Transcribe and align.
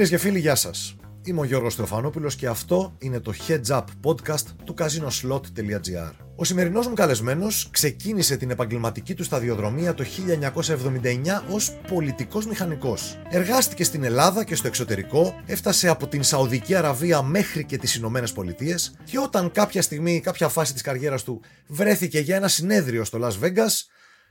Φίλες 0.00 0.14
και 0.14 0.28
φίλοι, 0.28 0.38
γεια 0.38 0.54
σας. 0.54 0.96
Είμαι 1.24 1.40
ο 1.40 1.44
Γιώργος 1.44 1.74
Θεοφανόπουλος 1.74 2.36
και 2.36 2.46
αυτό 2.46 2.96
είναι 2.98 3.20
το 3.20 3.32
Heads 3.48 3.66
Up 3.66 3.84
podcast 4.04 4.44
του 4.64 4.74
casinoslot.gr. 4.78 6.12
Ο 6.36 6.44
σημερινός 6.44 6.86
μου 6.86 6.94
καλεσμένος 6.94 7.68
ξεκίνησε 7.70 8.36
την 8.36 8.50
επαγγελματική 8.50 9.14
του 9.14 9.24
σταδιοδρομία 9.24 9.94
το 9.94 10.04
1979 10.04 11.42
ως 11.50 11.78
πολιτικός 11.88 12.46
μηχανικός. 12.46 13.18
Εργάστηκε 13.28 13.84
στην 13.84 14.04
Ελλάδα 14.04 14.44
και 14.44 14.54
στο 14.54 14.66
εξωτερικό, 14.66 15.40
έφτασε 15.46 15.88
από 15.88 16.06
την 16.06 16.22
Σαουδική 16.22 16.74
Αραβία 16.74 17.22
μέχρι 17.22 17.64
και 17.64 17.78
τις 17.78 17.94
Ηνωμένες 17.94 18.32
Πολιτείες 18.32 18.94
και 19.04 19.18
όταν 19.18 19.52
κάποια 19.52 19.82
στιγμή, 19.82 20.20
κάποια 20.20 20.48
φάση 20.48 20.72
της 20.72 20.82
καριέρας 20.82 21.22
του 21.22 21.40
βρέθηκε 21.66 22.18
για 22.20 22.36
ένα 22.36 22.48
συνέδριο 22.48 23.04
στο 23.04 23.18
Las 23.22 23.44
Vegas, 23.44 23.84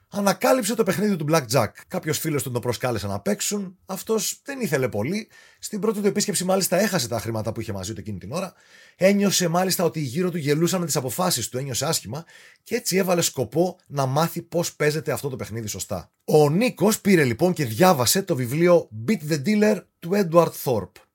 ανακάλυψε 0.09 0.75
το 0.75 0.83
παιχνίδι 0.83 1.15
του 1.15 1.25
Blackjack. 1.29 1.67
Κάποιος 1.87 2.17
φίλος 2.17 2.43
του 2.43 2.51
τον 2.51 2.61
προσκάλεσε 2.61 3.07
να 3.07 3.19
παίξουν. 3.19 3.77
Αυτός 3.85 4.41
δεν 4.43 4.61
ήθελε 4.61 4.89
πολύ. 4.89 5.27
Στην 5.59 5.79
πρώτη 5.79 5.99
του 5.99 6.07
επίσκεψη, 6.07 6.43
μάλιστα, 6.43 6.79
έχασε 6.79 7.07
τα 7.07 7.19
χρήματα 7.19 7.51
που 7.51 7.61
είχε 7.61 7.73
μαζί 7.73 7.93
του 7.93 7.99
εκείνη 7.99 8.17
την 8.17 8.31
ώρα. 8.31 8.53
Ένιωσε 8.95 9.47
μάλιστα 9.47 9.83
ότι 9.83 9.99
γύρω 9.99 10.31
του 10.31 10.37
γελούσαν 10.37 10.79
με 10.79 10.85
τις 10.85 10.95
αποφάσεις 10.95 11.49
του, 11.49 11.57
ένιωσε 11.57 11.85
άσχημα 11.85 12.25
και 12.63 12.75
έτσι 12.75 12.97
έβαλε 12.97 13.21
σκοπό 13.21 13.77
να 13.87 14.05
μάθει 14.05 14.41
πώς 14.41 14.73
παίζεται 14.73 15.11
αυτό 15.11 15.29
το 15.29 15.35
παιχνίδι 15.35 15.67
σωστά. 15.67 16.11
Ο 16.25 16.49
Νίκος 16.49 17.01
πήρε 17.01 17.23
λοιπόν 17.23 17.53
και 17.53 17.65
διάβασε 17.65 18.23
το 18.23 18.35
βιβλίο 18.35 18.89
Beat 19.07 19.31
the 19.31 19.41
Dealer 19.45 19.81
του 19.99 20.09
Edward 20.13 20.51
Thorpe. 20.63 21.08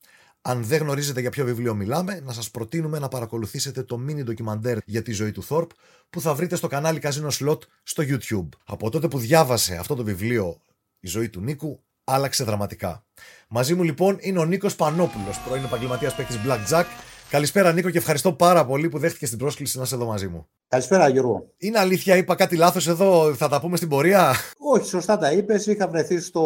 Αν 0.46 0.64
δεν 0.64 0.80
γνωρίζετε 0.80 1.20
για 1.20 1.30
ποιο 1.30 1.44
βιβλίο 1.44 1.74
μιλάμε, 1.74 2.20
να 2.24 2.32
σας 2.32 2.50
προτείνουμε 2.50 2.98
να 2.98 3.08
παρακολουθήσετε 3.08 3.82
το 3.82 4.00
mini 4.08 4.24
ντοκιμαντέρ 4.24 4.78
για 4.84 5.02
τη 5.02 5.12
ζωή 5.12 5.32
του 5.32 5.42
Θόρπ 5.42 5.70
που 6.10 6.20
θα 6.20 6.34
βρείτε 6.34 6.56
στο 6.56 6.66
κανάλι 6.66 7.00
Casino 7.02 7.28
Slot 7.38 7.58
στο 7.82 8.02
YouTube. 8.06 8.48
Από 8.64 8.90
τότε 8.90 9.08
που 9.08 9.18
διάβασε 9.18 9.76
αυτό 9.76 9.94
το 9.94 10.04
βιβλίο 10.04 10.60
«Η 11.00 11.08
ζωή 11.08 11.28
του 11.28 11.40
Νίκου» 11.40 11.80
άλλαξε 12.04 12.44
δραματικά. 12.44 13.04
Μαζί 13.48 13.74
μου 13.74 13.82
λοιπόν 13.82 14.16
είναι 14.20 14.38
ο 14.38 14.44
Νίκος 14.44 14.76
Πανόπουλος, 14.76 15.38
πρώην 15.46 15.64
επαγγελματίας 15.64 16.14
παίκτης 16.14 16.36
Blackjack. 16.46 16.84
Καλησπέρα 17.30 17.72
Νίκο 17.72 17.90
και 17.90 17.98
ευχαριστώ 17.98 18.32
πάρα 18.32 18.66
πολύ 18.66 18.88
που 18.88 18.98
δέχτηκες 18.98 19.28
την 19.28 19.38
πρόσκληση 19.38 19.76
να 19.76 19.82
είσαι 19.82 19.94
εδώ 19.94 20.06
μαζί 20.06 20.28
μου. 20.28 20.46
Καλησπέρα 20.68 21.08
Γιώργο. 21.08 21.52
Είναι 21.56 21.78
αλήθεια, 21.78 22.16
είπα 22.16 22.34
κάτι 22.34 22.56
λάθος 22.56 22.86
εδώ, 22.86 23.34
θα 23.34 23.48
τα 23.48 23.60
πούμε 23.60 23.76
στην 23.76 23.88
πορεία; 23.88 24.34
Όχι, 24.58 24.88
σωστά 24.88 25.18
τα 25.18 25.32
είπες. 25.32 25.66
Είχα 25.66 25.88
βρεθεί 25.88 26.20
στο 26.20 26.42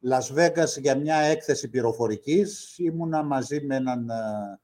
Las 0.00 0.30
Vegas 0.34 0.80
για 0.80 0.96
μια 0.96 1.16
έκθεση 1.16 1.68
πληροφορικής. 1.68 2.78
Ήμουνα 2.78 3.22
μαζί 3.22 3.60
με 3.60 3.76
έναν 3.76 4.08
ε, 4.08 4.14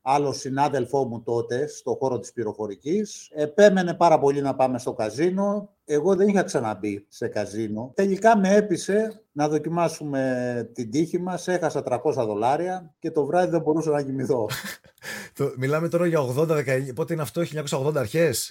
άλλο 0.02 0.32
συνάδελφό 0.32 1.04
μου 1.04 1.22
τότε 1.22 1.66
στο 1.66 1.96
χώρο 2.00 2.18
της 2.18 2.32
πληροφορικής. 2.32 3.30
Επέμενε 3.32 3.94
πάρα 3.94 4.18
πολύ 4.18 4.41
να 4.41 4.54
πάμε 4.54 4.78
στο 4.78 4.92
καζίνο. 4.92 5.68
Εγώ 5.84 6.16
δεν 6.16 6.28
είχα 6.28 6.42
ξαναμπεί 6.42 7.06
σε 7.08 7.28
καζίνο. 7.28 7.92
Τελικά 7.94 8.38
με 8.38 8.54
έπεισε 8.54 9.22
να 9.32 9.48
δοκιμάσουμε 9.48 10.70
την 10.74 10.91
τύχη 10.91 11.20
μας. 11.20 11.48
Έχασα 11.48 11.82
300 11.82 12.24
δολάρια 12.26 12.94
και 12.98 13.10
το 13.10 13.24
βράδυ 13.24 13.50
δεν 13.50 13.60
μπορούσα 13.60 13.91
να 13.91 14.02
κοιμηθώ. 14.02 14.48
Μιλάμε 15.56 15.88
τώρα 15.88 16.06
για 16.06 16.20
80-19. 16.20 16.94
Πότε 16.94 17.12
είναι 17.12 17.22
αυτό, 17.22 17.42
1980 17.70 17.96
αρχές; 17.96 18.50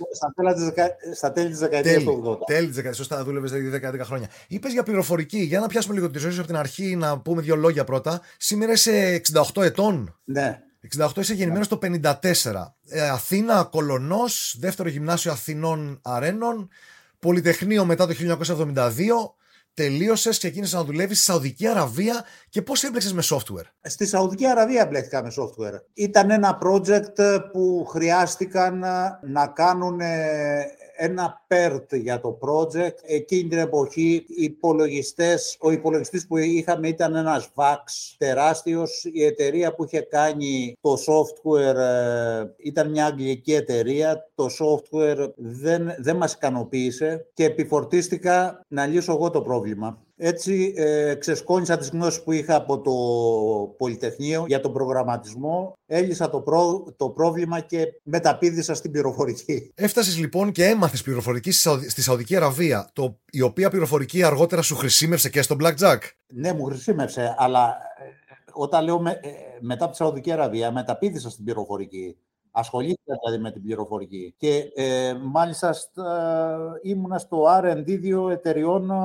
Στα 1.14 1.31
τέλη 1.31 1.50
της 1.50 1.59
δεκαετίας 1.59 2.03
του 2.03 2.38
80. 2.42 2.45
Τέλη 2.45 2.66
της 2.66 2.75
δεκαετίας, 2.75 2.95
σωστά, 2.95 3.23
δούλευες 3.23 3.52
δηλαδή 3.52 3.88
10 3.97 4.00
χρόνια. 4.06 4.30
Είπες 4.47 4.72
για 4.72 4.84
πληροφορική. 4.84 5.40
Για 5.40 5.59
να 5.59 5.68
πιάσουμε 5.68 5.94
λίγο 5.94 6.09
τη 6.09 6.20
ζωή 6.20 6.31
σου 6.31 6.40
από 6.40 6.47
την 6.47 6.58
αρχή, 6.58 6.95
να 6.95 7.20
πούμε 7.20 7.42
δύο 7.42 7.56
λόγια 7.56 7.84
πρώτα. 7.84 8.22
Σήμερα 8.38 8.72
είσαι 8.72 9.22
68 9.53 9.64
ετών; 9.64 10.20
Ναι. 10.23 10.59
68 10.97 11.18
είσαι 11.18 11.34
γεννημένος 11.34 11.68
το 11.68 11.80
54. 11.81 12.75
Ε, 12.88 13.09
Αθήνα, 13.09 13.64
Κολονός, 13.64 14.56
δεύτερο 14.59 14.90
γυμνάσιο 14.90 15.31
Αθηνών 15.31 16.00
Αρένων. 16.03 16.70
Πολυτεχνείο 17.24 17.86
μετά 17.86 18.08
το 18.08 18.14
1972 18.14 18.90
τελείωσες, 19.74 20.38
ξεκίνησες 20.38 20.74
να 20.74 20.84
δουλεύεις 20.84 21.18
στη 21.18 21.25
Σαουδική 21.31 21.68
Αραβία 21.68 22.25
και 22.50 22.62
πώς 22.62 22.84
έμπλεξες 22.84 23.14
με 23.14 23.24
software; 23.30 23.66
Στη 23.81 24.06
Σαουδική 24.06 24.47
Αραβία 24.47 24.86
μπλέχτηκα 24.86 25.24
με 25.24 25.31
software. 25.38 25.81
Ήταν 25.94 26.30
ένα 26.30 26.59
project 26.64 27.40
που 27.52 27.86
χρειάστηκαν 27.90 28.84
να 29.22 29.47
κάνουν 29.47 30.00
ένα 30.96 31.46
PERT 31.48 32.00
για 32.02 32.20
το 32.20 32.40
project. 32.42 32.96
Εκείνη 33.02 33.50
την 33.50 33.58
εποχή 33.58 34.26
οι 34.28 34.44
υπολογιστές, 34.44 35.58
ο 35.59 35.72
υπολογιστής 35.72 36.28
που 36.28 36.38
είχαμε 36.38 36.88
ήταν 36.88 37.16
ένας 37.16 37.52
VAX 37.56 37.78
τεράστιος. 38.18 39.09
Η 39.14 39.24
εταιρεία 39.24 39.76
που 39.76 39.84
είχε 39.84 40.00
κάνει 40.00 40.78
το 40.82 40.94
software 40.94 41.76
ε, 41.76 42.44
ήταν 42.58 42.90
μια 42.90 43.06
αγγλική 43.06 43.53
εταιρεία. 43.53 44.30
Το 44.36 44.46
software 44.59 45.32
δεν, 45.36 45.96
δεν 45.98 46.16
μας 46.16 46.34
ικανοποίησε 46.34 47.28
και 47.34 47.46
επιφορτίστηκα 47.46 48.62
να 48.68 48.86
λύσω 48.86 49.12
εγώ 49.12 49.30
το 49.30 49.42
πρόβλημα. 49.42 50.03
Έτσι 50.16 50.74
ε, 50.75 51.16
ξεσκόνησα 51.16 51.78
τις 51.78 51.90
γνώσεις 51.90 52.24
που 52.24 52.31
είχα 52.31 52.56
από 52.56 52.81
το 52.81 52.94
Πολυτεχνείο 53.78 54.46
για 54.47 54.59
τον 54.59 54.74
προγραμματισμό, 54.74 55.74
έλυσα 55.85 56.29
το, 56.29 56.44
το 56.97 57.09
πρόβλημα 57.09 57.59
και 57.59 57.85
μεταπίδησα 58.03 58.73
στην 58.73 58.91
πληροφορική. 58.91 59.72
Έφτασες 59.75 60.18
λοιπόν 60.18 60.52
και 60.52 60.66
έμαθες 60.66 61.02
πληροφορική 61.02 61.52
στη 61.88 62.02
Σαουδική 62.02 62.35
Αραβία, 62.35 62.90
το, 62.94 63.19
η 63.31 63.41
οποία 63.41 63.69
πληροφορική 63.69 64.23
αργότερα 64.23 64.62
σου 64.62 64.75
χρησιμεύσε 64.75 65.29
και 65.29 65.41
στο 65.41 65.56
Blackjack. 65.59 66.00
Ναι, 66.34 66.53
μου 66.53 66.63
χρησιμεύσε, 66.63 67.35
αλλά 67.38 67.68
ε, 67.68 68.03
όταν 68.53 68.84
λέω 68.84 68.96
ε, 68.96 69.29
μετά 69.62 69.84
από 69.84 69.91
τη 69.91 69.97
Σαουδική 69.97 70.31
Αραβία 70.31 70.72
μεταπίδησα 70.72 71.29
στην 71.29 71.44
πληροφορική. 71.44 72.18
Ασχολήθηκα 72.56 73.14
δηλαδή 73.24 73.44
με 73.44 73.52
την 73.52 73.64
πληροφορική. 73.64 74.34
Και 74.38 74.72
ε, 74.75 75.14
μάλιστα 75.14 75.74
στα, 75.74 76.80
ήμουνα 76.81 77.18
στο 77.18 77.44
R&D 77.64 78.00
δύο 78.00 78.30
εταιριών 78.30 78.91
ε, 78.91 78.96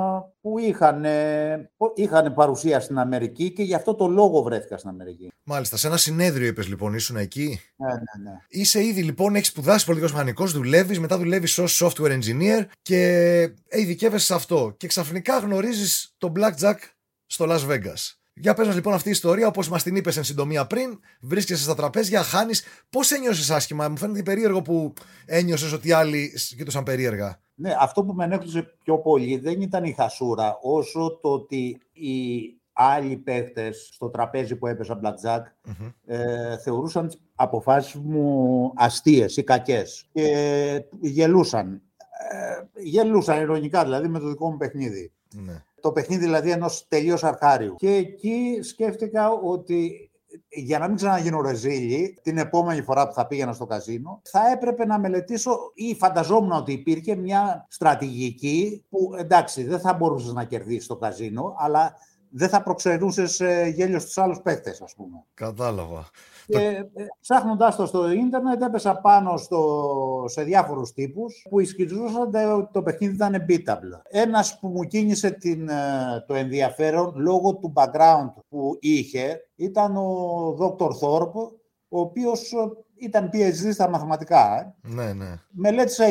που 0.41 0.59
είχαν, 0.59 1.05
ε, 1.05 1.71
είχαν 1.95 2.35
παρουσία 2.35 2.81
στην 2.81 2.99
Αμερική 2.99 3.53
και 3.53 3.63
γι' 3.63 3.75
αυτό 3.75 3.95
το 3.95 4.07
λόγο 4.07 4.43
βρέθηκα 4.43 4.77
στην 4.77 4.91
Αμερική. 4.91 5.33
Μάλιστα. 5.43 5.77
Σε 5.77 5.87
ένα 5.87 5.97
συνέδριο 5.97 6.47
είπες 6.47 6.69
λοιπόν, 6.69 6.95
ήσουν 6.95 7.17
εκεί; 7.17 7.61
Ναι, 7.77 7.93
ναι, 7.93 8.31
ναι. 8.31 8.37
Είσαι 8.49 8.85
ήδη 8.85 9.03
λοιπόν, 9.03 9.35
έχεις 9.35 9.49
σπουδάσει 9.49 9.85
πολιτικός 9.85 10.13
μηχανικός, 10.13 10.53
δουλεύεις, 10.53 11.01
μετά 11.01 11.19
δουλεύεις 11.19 11.59
ως 11.59 11.83
software 11.85 12.21
engineer 12.21 12.65
και 12.83 13.41
ειδικεύεσαι 13.69 14.27
σε 14.27 14.35
αυτό. 14.35 14.75
Και 14.77 14.87
ξαφνικά 14.87 15.39
γνωρίζεις 15.39 16.15
τον 16.19 16.33
Blackjack 16.37 16.79
στο 17.27 17.47
Las 17.49 17.71
Vegas. 17.71 18.18
Για 18.41 18.55
πες 18.55 18.67
μας 18.67 18.75
λοιπόν 18.75 18.95
αυτή 18.95 19.09
η 19.09 19.11
ιστορία, 19.11 19.47
όπως 19.47 19.69
μας 19.69 19.83
την 19.83 19.97
είπες 19.97 20.17
εν 20.17 20.25
συντομία 20.25 20.67
πριν, 20.67 21.01
βρίσκεσαι 21.21 21.63
στα 21.63 21.75
τραπέζια, 21.75 22.23
χάνεις. 22.23 22.65
Πώς 22.91 23.11
ένιωσες 23.11 23.51
άσχημα, 23.51 23.89
μου 23.89 23.97
φαίνεται 23.97 24.23
περίεργο 24.23 24.63
που 24.63 24.93
ένιωσες 25.27 25.73
ότι 25.73 25.93
άλλοι 25.93 26.33
κοιτούσαν 26.57 26.83
περίεργα. 26.83 27.41
Ναι, 27.55 27.77
αυτό 27.81 28.05
που 28.05 28.13
με 28.13 28.25
ενέχλησε 28.25 28.77
πιο 28.83 28.99
πολύ 28.99 29.39
δεν 29.39 29.61
ήταν 29.61 29.85
η 29.85 29.93
χασούρα, 29.93 30.59
όσο 30.63 31.19
το 31.23 31.29
ότι 31.29 31.81
οι 31.93 32.41
άλλοι 32.73 33.17
παίχτες 33.17 33.91
στο 33.93 34.09
τραπέζι 34.09 34.57
που 34.57 34.67
έπαιζαν 34.67 35.01
blackjack 35.05 35.41
mm 35.69 35.93
ε, 36.07 36.59
θεωρούσαν 36.59 37.07
τις 37.07 37.21
αποφάσεις 37.35 37.95
μου 37.95 38.73
αστείες 38.77 39.37
ή 39.37 39.43
κακές 39.43 40.09
και 40.13 40.85
γελούσαν. 41.01 41.83
Ε, 42.31 42.83
γελούσαν 42.83 43.41
ειρωνικά 43.41 43.85
δηλαδή 43.85 44.09
με 44.09 44.19
το 44.19 44.29
δικό 44.29 44.51
μου 44.51 44.57
παιχνίδι. 44.57 45.13
Ναι 45.35 45.63
το 45.81 45.93
παιχνίδι 45.93 46.25
δηλαδή 46.25 46.51
ενός 46.51 46.87
τελείως 46.89 47.25
αρχάριου. 47.25 47.75
Και 47.75 47.95
εκεί 47.95 48.59
σκέφτηκα 48.63 49.31
ότι 49.31 50.11
για 50.49 50.79
να 50.79 50.87
μην 50.87 50.97
ξαναγίνω 50.97 51.41
ρεζίλι, 51.41 52.19
την 52.23 52.39
επόμενη 52.39 52.83
φορά 52.83 53.09
που 53.09 53.15
θα 53.15 53.27
πήγαινα 53.27 53.53
στο 53.53 53.67
καζίνο, 53.67 54.21
θα 54.25 54.51
έπρεπε 54.53 54.87
να 54.87 54.99
μελετήσω 54.99 55.71
ή 55.75 55.95
φανταζόμουν 55.95 56.53
ότι 56.53 56.73
υπήρχε 56.73 57.15
μια 57.15 57.67
στρατηγική 57.69 58.85
που 58.89 59.11
εντάξει 59.19 59.65
δεν 59.65 59.81
θα 59.81 59.95
μπορούσες 59.95 60.33
να 60.33 60.45
κερδίσεις 60.45 60.87
το 60.87 60.97
καζίνο, 60.97 61.55
αλλά 61.59 61.95
δεν 62.31 62.49
θα 62.49 62.63
προξενούσες 62.63 63.37
γέλιο 63.75 63.99
στους 63.99 64.19
άλλους 64.19 64.41
παίκτες, 64.41 64.81
ας 64.81 64.95
πούμε. 64.95 65.25
Κατάλαβα. 65.35 66.11
Και 66.49 66.59
ε, 66.95 67.07
ψάχνοντας 67.21 67.77
το 67.77 67.87
στο 67.87 68.11
ίντερνετ 68.11 68.63
έπεσα 68.63 69.01
πάνω 69.01 69.37
στο, 69.37 70.25
σε 70.27 70.43
διάφορους 70.43 70.93
τύπους 70.93 71.47
που 71.51 71.61
ισχυριζόταν 71.61 72.53
ότι 72.53 72.69
το 72.73 72.83
παιχνίδι 72.83 73.15
ήταν 73.15 73.47
beatable. 73.49 74.01
Ένας 74.05 74.59
που 74.59 74.69
μου 74.69 74.85
κίνησε 74.85 75.31
την, 75.31 75.69
ε, 75.69 76.25
το 76.27 76.35
ενδιαφέρον 76.35 77.13
λόγω 77.17 77.55
του 77.55 77.73
background 77.77 78.33
που 78.49 78.77
είχε 78.81 79.41
ήταν 79.57 79.97
ο 79.97 80.57
Dr. 80.61 80.89
Thorpe, 81.01 81.51
ο 81.89 82.01
οποίος 82.01 82.55
ήταν 83.01 83.31
PhD 83.33 83.73
στα 83.73 83.89
μαθηματικά. 83.89 84.61
Ε. 84.61 84.89
Ναι, 84.89 85.13
ναι. 85.13 85.41
Μελέτησα 85.51 86.05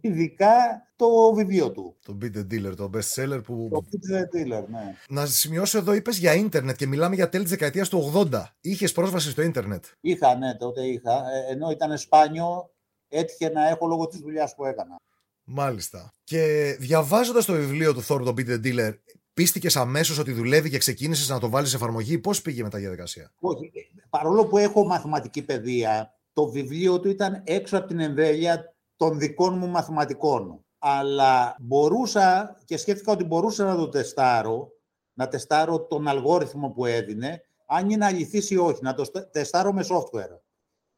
ειδικά, 0.00 0.52
το 0.96 1.32
βιβλίο 1.34 1.70
του. 1.72 1.96
Το 2.04 2.18
Beat 2.22 2.36
the 2.36 2.46
Dealer, 2.52 2.76
το 2.76 2.90
best 2.94 3.22
seller 3.22 3.40
που... 3.44 3.68
Το 3.70 3.84
Beat 3.90 4.16
the 4.16 4.36
Dealer, 4.36 4.64
ναι. 4.68 4.94
Να 5.08 5.26
σημειώσω 5.26 5.78
εδώ, 5.78 5.92
είπες 5.92 6.18
για 6.18 6.34
ίντερνετ 6.34 6.76
και 6.76 6.86
μιλάμε 6.86 7.14
για 7.14 7.28
τέλη 7.28 7.42
της 7.42 7.52
δεκαετίας 7.52 7.88
του 7.88 8.12
80. 8.32 8.42
Είχες 8.60 8.92
πρόσβαση 8.92 9.30
στο 9.30 9.42
ίντερνετ; 9.42 9.84
Είχα, 10.00 10.34
ναι, 10.36 10.54
τότε 10.54 10.82
είχα. 10.86 11.12
Ε, 11.12 11.52
ενώ 11.52 11.70
ήταν 11.70 11.98
σπάνιο, 11.98 12.70
έτυχε 13.08 13.48
να 13.48 13.68
έχω 13.68 13.86
λόγω 13.86 14.06
της 14.06 14.18
δουλειάς 14.18 14.54
που 14.54 14.64
έκανα. 14.64 14.96
Μάλιστα. 15.44 16.12
Και 16.24 16.76
διαβάζοντας 16.80 17.44
το 17.44 17.52
βιβλίο 17.52 17.94
του 17.94 18.04
Thor, 18.06 18.20
το 18.24 18.34
Beat 18.36 18.48
the 18.48 18.64
Dealer, 18.64 18.92
πίστηκες 19.38 19.76
αμέσως 19.76 20.18
ότι 20.18 20.32
δουλεύει 20.32 20.70
και 20.70 20.78
ξεκίνησες 20.78 21.28
να 21.28 21.38
το 21.38 21.48
βάλεις 21.48 21.70
σε 21.70 21.76
εφαρμογή; 21.76 22.18
Πώς 22.18 22.42
πήγε 22.42 22.62
μετά 22.62 22.78
η 22.78 22.80
διαδικασία; 22.80 23.32
Όχι. 23.40 23.72
Παρόλο 24.10 24.46
που 24.46 24.58
έχω 24.58 24.86
μαθηματική 24.86 25.42
παιδεία, 25.42 26.14
το 26.32 26.48
βιβλίο 26.48 27.00
του 27.00 27.08
ήταν 27.08 27.42
έξω 27.44 27.76
από 27.78 27.86
την 27.86 28.00
εμβέλεια 28.00 28.74
των 28.96 29.18
δικών 29.18 29.58
μου 29.58 29.68
μαθηματικών. 29.68 30.64
Αλλά 30.78 31.56
μπορούσα 31.60 32.56
και 32.64 32.76
σκέφτηκα 32.76 33.12
ότι 33.12 33.24
μπορούσα 33.24 33.64
να 33.64 33.76
το 33.76 33.88
τεστάρω, 33.88 34.68
να 35.12 35.28
τεστάρω 35.28 35.80
τον 35.80 36.08
αλγόριθμο 36.08 36.70
που 36.70 36.84
έδινε 36.86 37.42
αν 37.66 37.90
είναι 37.90 38.04
αληθής 38.04 38.50
ή 38.50 38.56
όχι, 38.56 38.82
να 38.82 38.94
το 38.94 39.10
τεστάρω 39.30 39.72
με 39.72 39.84
software. 39.88 40.38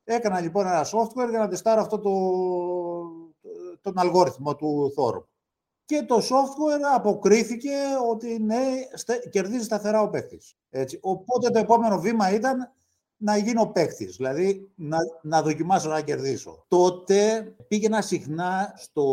Έκανα 0.04 0.40
λοιπόν 0.40 0.66
ένα 0.66 0.84
software 0.84 1.30
για 1.30 1.38
να 1.38 1.48
τεστάρω 1.48 1.80
αυτό 1.80 1.98
το, 1.98 2.10
τον 3.80 3.98
αλγόριθμο 3.98 4.56
του 4.56 4.94
Thor. 4.96 5.24
Και 5.90 6.02
το 6.06 6.16
software 6.16 6.94
αποκρίθηκε 6.94 7.70
ότι 8.10 8.38
ναι, 8.38 8.60
κερδίζει 9.30 9.64
σταθερά 9.64 10.02
ο 10.02 10.08
παίκτης. 10.08 10.56
Οπότε 11.00 11.50
το 11.50 11.58
επόμενο 11.58 12.00
βήμα 12.00 12.34
ήταν 12.34 12.72
να 13.16 13.36
γίνω 13.36 13.66
παίκτης, 13.66 14.16
δηλαδή 14.16 14.70
να, 14.74 14.98
να 15.22 15.42
δοκιμάσω 15.42 15.88
να 15.88 16.00
κερδίσω. 16.00 16.64
Τότε 16.68 17.42
πήγαινα 17.68 18.00
συχνά 18.00 18.74
στο 18.76 19.04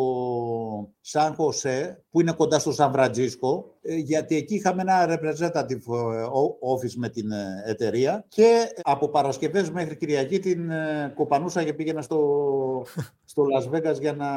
Σαν 1.02 1.34
Χωσέ, 1.34 2.04
που 2.10 2.22
είναι 2.22 2.32
κοντά 2.32 2.60
στο 2.60 2.72
Σαν 2.72 2.92
Φραντζίσκο, 2.92 3.78
ε, 3.82 3.96
γιατί 3.96 4.36
εκεί 4.36 4.56
είχαμε 4.56 4.82
ένα 4.82 5.06
representative 5.10 6.14
ε, 6.14 6.26
office 6.74 6.94
με 6.96 7.10
την 7.10 7.32
ε, 7.32 7.64
εταιρεία 7.66 8.26
και 8.28 8.74
από 8.82 9.10
Παρασκευές 9.10 9.72
μέχρι 9.72 9.98
Κυριακή 9.98 10.40
την 10.40 10.72
κοπανούσα 11.16 11.64
και 11.64 11.74
πήγαινα 11.74 12.02
στο, 12.02 12.86
στο 13.32 13.44
Las 13.58 13.76
Vegas 13.76 14.00
για 14.00 14.14
να 14.14 14.28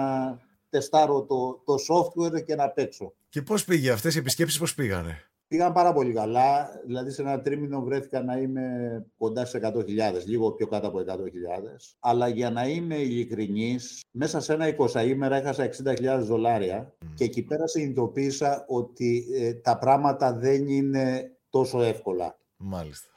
τεστάρω 0.71 1.23
το, 1.23 1.63
το 1.65 1.75
software 1.89 2.45
και 2.45 2.55
να 2.55 2.69
παίξω. 2.69 3.13
Και 3.29 3.43
πώς 3.43 3.65
πήγε 3.65 3.91
αυτές 3.91 4.15
οι 4.15 4.19
επισκέψεις, 4.19 4.59
πώς 4.59 4.75
πήγανε; 4.75 5.31
Πήγαν 5.51 5.73
πάρα 5.73 5.93
πολύ 5.93 6.13
καλά, 6.13 6.81
δηλαδή 6.87 7.11
σε 7.11 7.23
ένα 7.23 7.41
τρίμηνο 7.41 7.83
βρέθηκα 7.83 8.23
να 8.23 8.37
είμαι 8.37 9.07
κοντά 9.19 9.45
σε 9.45 9.61
100.000, 9.63 9.85
λίγο 10.27 10.53
πιο 10.53 10.67
κάτω 10.67 10.87
από 10.87 10.99
100.000. 10.99 11.05
Αλλά 12.01 12.29
για 12.29 12.51
να 12.51 12.69
είμαι 12.69 12.97
ειλικρινής, 12.97 14.01
μέσα 14.11 14.41
σε 14.41 14.53
ένα 14.53 14.77
20 14.79 15.07
ημέρα 15.07 15.37
έχασα 15.37 15.71
60.000 15.85 16.19
δολάρια 16.21 16.95
και 17.15 17.25
εκεί 17.25 17.43
πέρα 17.43 17.67
συνειδητοποίησα 17.67 18.65
ότι 18.69 19.27
ε, 19.35 19.55
τα 19.55 19.79
πράγματα 19.79 20.33
δεν 20.33 20.69
είναι 20.69 21.37
τόσο 21.51 21.83
εύκολα. 21.83 22.39
Μάλιστα. 22.57 23.09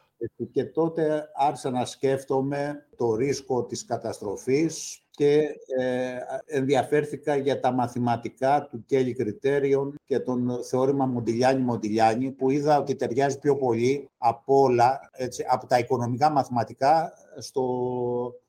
Και 0.52 0.66
τότε 0.66 1.30
άρχισα 1.36 1.70
να 1.70 1.86
σκέφτομαι 1.86 2.88
το 2.96 3.16
ρίσκο 3.16 3.66
της 3.66 3.86
καταστροφής, 3.86 5.03
και 5.16 5.42
ε, 5.80 6.18
ενδιαφέρθηκα 6.46 7.36
για 7.36 7.60
τα 7.60 7.72
μαθηματικά 7.72 8.68
του 8.72 8.86
Κέλλη 8.86 9.14
Κριτέριον 9.14 9.96
και 10.06 10.20
τον 10.20 10.64
θεώρημα 10.64 11.06
Μοντιλιάνη-Μοντιλιάνη 11.06 12.32
που 12.32 12.50
είδα 12.50 12.78
ότι 12.78 12.96
ταιριάζει 12.96 13.40
πιο 13.40 13.56
πολύ 13.56 14.10
από 14.18 14.62
όλα, 14.62 15.10
έτσι, 15.12 15.46
από 15.50 15.68
τα 15.68 15.78
οικονομικά 15.78 16.30
μαθηματικά 16.30 17.14
στο, 17.38 17.64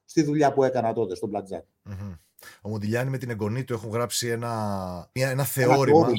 στη 0.05 0.23
δουλειά 0.23 0.53
που 0.53 0.63
έκανα 0.63 0.93
τότε, 0.93 1.15
στο 1.15 1.31
Blackjack. 1.33 1.91
mm 1.91 2.19
Ο 2.61 2.69
Μοντιλιάνη 2.69 3.11
με 3.11 3.19
την 3.19 3.31
εγγονή 3.31 3.64
του 3.64 3.73
έχουν 3.73 3.91
γράψει 3.91 4.29
ένα, 4.29 5.08
ένα 5.12 5.44
θεώρημα. 5.44 6.11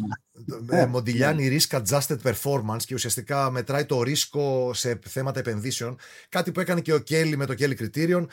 Ένα 0.70 0.82
ε, 0.82 0.86
Μοντιλιάνη 0.86 1.50
ναι. 1.50 1.58
Risk 1.70 1.82
Adjusted 1.82 2.18
Performance 2.24 2.84
και 2.86 2.94
ουσιαστικά 2.94 3.52
μετράει 3.52 3.86
το 3.86 4.02
ρίσκο 4.02 4.72
σε 4.74 5.00
θέματα 5.08 5.40
επενδύσεων. 5.40 5.98
Κάτι 6.30 6.52
που 6.52 6.60
έκανε 6.60 6.82
και 6.82 6.94
ο 6.94 7.00
Κέλλη 7.00 7.38
με 7.38 7.46
το 7.46 7.54
Κέλλη 7.54 7.76
Κριτήριον. 7.76 8.30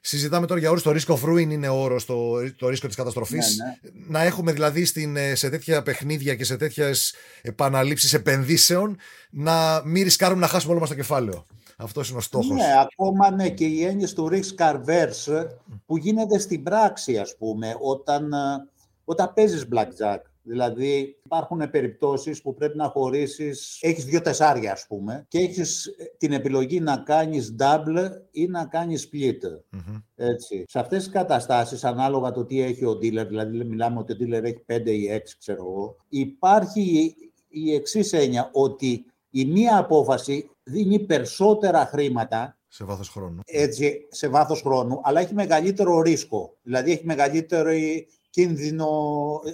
Συζητάμε 0.00 0.46
τώρα 0.46 0.60
για 0.60 0.70
όρους. 0.70 0.82
Το 0.82 0.90
risk 0.90 1.14
of 1.14 1.30
ruin 1.30 1.50
είναι 1.50 1.68
όρος, 1.68 2.04
το, 2.04 2.52
το 2.56 2.68
ρίσκο 2.68 2.86
της 2.86 2.96
καταστροφής. 2.96 3.56
Ναι, 3.56 3.90
ναι. 3.90 4.04
Να 4.08 4.22
έχουμε 4.22 4.52
δηλαδή 4.52 4.84
στην, 4.84 5.16
ε, 5.16 5.34
σε 5.34 5.50
τέτοια 5.50 5.82
παιχνίδια 5.82 6.34
και 6.34 6.44
σε 6.44 6.56
τέτοιες 6.56 7.14
επαναλήψεις 7.42 8.14
επενδύσεων 8.14 8.96
να 9.30 9.82
μην 9.84 10.02
ρισκάρουμε 10.02 10.40
να 10.40 10.48
χάσουμε 10.48 10.72
όλο 10.72 10.80
μας 10.80 10.88
το 10.88 10.94
κεφάλαιο. 10.94 11.46
Αυτός 11.76 12.08
είναι 12.08 12.18
ο 12.18 12.20
στόχος. 12.20 12.48
Ναι, 12.48 12.80
ακόμα 12.80 13.30
ναι, 13.30 13.50
και 13.50 13.64
η 13.64 13.84
έννοια 13.84 14.08
του 14.08 14.28
risk 14.32 14.72
averse 14.72 15.46
που 15.86 15.96
γίνεται 15.96 16.38
στην 16.38 16.62
πράξη, 16.62 17.18
ας 17.18 17.36
πούμε, 17.36 17.76
όταν, 17.80 18.32
ε, 18.32 18.68
όταν 19.04 19.32
παίζεις 19.34 19.68
blackjack. 19.72 20.20
Δηλαδή 20.48 21.18
υπάρχουν 21.24 21.70
περιπτώσεις 21.70 22.42
που 22.42 22.54
πρέπει 22.54 22.76
να 22.76 22.88
χωρίσεις, 22.88 23.78
έχεις 23.80 24.04
δύο 24.04 24.20
τεσσάρια 24.20 24.72
ας 24.72 24.86
πούμε 24.88 25.24
και 25.28 25.38
έχεις 25.38 25.86
ε, 25.86 26.14
την 26.18 26.32
επιλογή 26.32 26.80
να 26.80 26.96
κάνεις 26.96 27.54
double 27.58 28.10
ή 28.30 28.46
να 28.46 28.64
κάνεις 28.64 29.08
split. 29.08 29.38
Έτσι. 30.14 30.64
Σε 30.68 30.78
αυτές 30.78 31.02
τις 31.02 31.12
καταστάσεις, 31.12 31.84
ανάλογα 31.84 32.32
το 32.32 32.44
τι 32.44 32.60
έχει 32.60 32.84
ο 32.84 32.92
dealer, 32.92 33.26
δηλαδή 33.28 33.64
μιλάμε 33.64 33.98
ότι 33.98 34.12
ο 34.12 34.16
dealer 34.20 34.42
έχει 34.42 34.64
5 34.66 34.86
ή 34.86 35.08
6 35.10 35.36
ξέρω 35.38 35.64
εγώ, 35.64 35.96
υπάρχει 36.08 37.16
η 37.48 37.74
εξής 37.74 38.12
έννοια 38.12 38.50
ότι 38.52 39.04
η 39.30 39.44
μία 39.44 39.76
απόφαση 39.78 40.50
δίνει 40.66 40.98
περισσότερα 40.98 41.86
χρήματα 41.86 42.58
σε 42.68 42.84
βάθος 42.84 43.08
χρόνου. 43.08 43.40
Έτσι, 43.44 44.06
σε 44.10 44.28
βάθος 44.28 44.60
χρόνου, 44.60 45.00
αλλά 45.02 45.20
έχει 45.20 45.34
μεγαλύτερο 45.34 46.00
ρίσκο. 46.00 46.56
Δηλαδή 46.62 46.92
έχει 46.92 47.04
μεγαλύτερη 47.04 48.08
κίνδυνο 48.30 48.88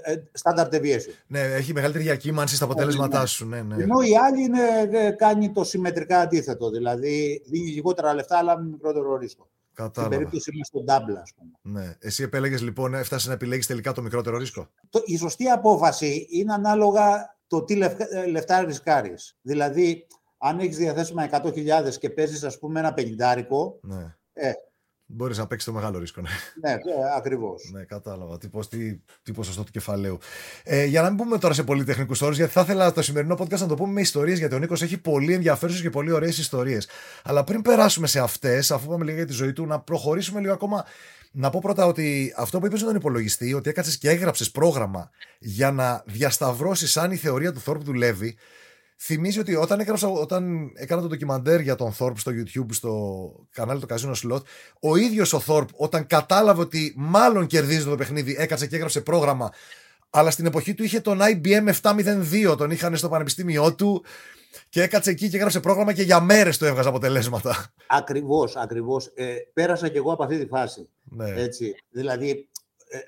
ε, 0.02 0.12
ε, 0.12 0.22
standard 0.42 0.68
deviation. 0.68 1.14
Ναι, 1.26 1.40
έχει 1.40 1.72
μεγαλύτερη 1.72 2.04
διακύμανση 2.04 2.54
στα 2.56 2.64
αποτέλεσματά 2.64 3.20
ναι. 3.20 3.26
σου. 3.26 3.46
Ναι, 3.46 3.62
ναι. 3.62 3.82
Ενώ 3.82 4.00
η 4.00 4.16
άλλη 4.16 4.42
είναι, 4.42 4.60
ε, 4.90 5.10
κάνει 5.10 5.52
το 5.52 5.64
συμμετρικά 5.64 6.18
αντίθετο. 6.20 6.70
Δηλαδή 6.70 7.42
δίνει 7.46 7.70
λιγότερα 7.70 8.14
λεφτά, 8.14 8.38
αλλά 8.38 8.58
με 8.58 8.68
μικρότερο 8.68 9.16
ρίσκο. 9.16 9.48
Κατάλαβα. 9.74 10.14
Στην 10.14 10.18
περίπτωση 10.18 10.50
είναι 10.54 10.64
στο 10.64 10.84
double, 10.86 11.20
ας 11.22 11.32
πούμε. 11.36 11.80
Ναι. 11.80 11.96
Εσύ 11.98 12.22
επέλεγες 12.22 12.62
λοιπόν, 12.62 12.94
έφτασες 12.94 13.26
να 13.26 13.32
επιλέγεις 13.32 13.66
τελικά 13.66 13.92
το 13.92 14.02
μικρότερο 14.02 14.36
ρίσκο; 14.36 14.68
Το, 14.90 15.02
η 15.04 15.16
σωστή 15.16 15.48
απόφαση 15.48 16.26
είναι 16.30 16.52
ανάλογα 16.52 17.36
το 17.46 17.64
τι 17.64 17.76
λεφτά 18.26 18.64
ρισκάρεις. 18.64 19.36
Δηλαδή, 19.42 20.06
αν 20.42 20.58
έχεις 20.58 20.76
διαθέσιμα 20.76 21.28
100.000 21.30 21.96
και 21.98 22.10
παίζεις, 22.10 22.44
ας 22.44 22.58
πούμε, 22.58 22.80
ένα 22.80 22.94
πενιντάρικο, 22.94 23.78
ναι. 23.82 24.16
ε, 24.32 24.52
Μπορείς 25.14 25.38
να 25.38 25.46
παίξεις 25.46 25.68
το 25.68 25.74
μεγάλο 25.74 25.98
ρίσκο. 25.98 26.20
Ναι, 26.20 26.70
ναι 26.70 26.80
ακριβώς. 27.16 27.70
Ναι, 27.72 27.84
κατάλαβα. 27.84 28.38
Τι, 28.38 28.48
τι, 28.68 29.00
τι 29.22 29.32
ποσοστό 29.32 29.64
του 29.64 29.70
κεφαλαίου. 29.70 30.18
Ε, 30.64 30.84
για 30.84 31.02
να 31.02 31.08
μην 31.08 31.16
πούμε 31.16 31.38
τώρα 31.38 31.54
σε 31.54 31.62
πολύ 31.62 31.84
τεχνικού 31.84 32.14
όρους, 32.20 32.36
γιατί 32.36 32.52
θα 32.52 32.60
ήθελα 32.60 32.92
το 32.92 33.02
σημερινό 33.02 33.34
podcast 33.34 33.58
να 33.58 33.66
το 33.66 33.74
πούμε 33.74 33.92
με 33.92 34.00
ιστορίες, 34.00 34.38
γιατί 34.38 34.54
ο 34.54 34.58
Νίκος 34.58 34.82
έχει 34.82 34.98
πολύ 34.98 35.32
ενδιαφέρουσες 35.34 35.82
και 35.82 35.90
πολύ 35.90 36.12
ωραίες 36.12 36.38
ιστορίες. 36.38 36.88
Αλλά 37.24 37.44
πριν 37.44 37.62
περάσουμε 37.62 38.06
σε 38.06 38.20
αυτές, 38.20 38.70
αφού 38.70 38.84
είπαμε 38.84 39.04
λίγο 39.04 39.16
για 39.16 39.26
τη 39.26 39.32
ζωή 39.32 39.52
του, 39.52 39.66
να 39.66 39.80
προχωρήσουμε 39.80 40.40
λίγο 40.40 40.52
ακόμα. 40.52 40.84
Να 41.32 41.50
πω 41.50 41.58
πρώτα 41.62 41.86
ότι 41.86 42.34
αυτό 42.36 42.58
που 42.58 42.66
είπες 42.66 42.80
στον 42.80 42.94
υπολογιστή, 42.94 43.54
ότι 43.54 43.70
έκατσε 43.70 43.98
και 43.98 44.10
έγραψες 44.10 44.50
πρόγραμμα 44.50 45.10
για 45.38 45.70
να 45.70 46.02
διασταυρώσεις 46.06 46.96
αν 46.96 47.10
η 47.10 47.16
θεωρία 47.16 47.52
του 47.52 47.60
Θόρπ 47.60 47.82
δουλεύει, 47.82 48.36
θυμίζει 49.04 49.38
ότι 49.38 49.54
όταν, 49.54 49.80
έγραψα, 49.80 50.08
όταν 50.08 50.72
έκανα 50.74 51.00
το 51.02 51.08
ντοκιμαντέρ 51.08 51.60
για 51.60 51.74
τον 51.74 51.92
Θόρπ 51.92 52.18
στο 52.18 52.32
YouTube, 52.34 52.66
στο 52.70 53.32
κανάλι 53.50 53.80
του 53.80 53.86
Casino 53.90 54.12
Slot, 54.12 54.42
ο 54.80 54.96
ίδιος 54.96 55.32
ο 55.32 55.40
Θόρπ, 55.40 55.68
όταν 55.72 56.06
κατάλαβε 56.06 56.60
ότι 56.60 56.94
μάλλον 56.96 57.46
κερδίζει 57.46 57.84
το 57.84 57.96
παιχνίδι, 57.96 58.36
έκατσε 58.38 58.66
και 58.66 58.74
έγραψε 58.74 59.00
πρόγραμμα. 59.00 59.52
Αλλά 60.10 60.30
στην 60.30 60.46
εποχή 60.46 60.74
του 60.74 60.84
είχε 60.84 61.00
τον 61.00 61.18
IBM 61.20 61.72
702, 62.50 62.56
τον 62.56 62.70
είχαν 62.70 62.96
στο 62.96 63.08
πανεπιστήμιό 63.08 63.74
του 63.74 64.04
και 64.68 64.82
έκατσε 64.82 65.10
εκεί 65.10 65.28
και 65.28 65.36
έγραψε 65.36 65.60
πρόγραμμα 65.60 65.92
και 65.92 66.02
για 66.02 66.20
μέρες 66.20 66.58
το 66.58 66.66
έβγαζε 66.66 66.88
αποτελέσματα. 66.88 67.72
Ακριβώς, 67.86 68.56
ακριβώς. 68.56 69.10
Ε, 69.14 69.34
πέρασα 69.52 69.88
κι 69.88 69.96
εγώ 69.96 70.12
από 70.12 70.22
αυτή 70.22 70.38
τη 70.38 70.46
φάση. 70.46 70.88
Ναι. 71.02 71.30
Έτσι. 71.36 71.74
Δηλαδή, 71.90 72.30
ε, 72.30 72.34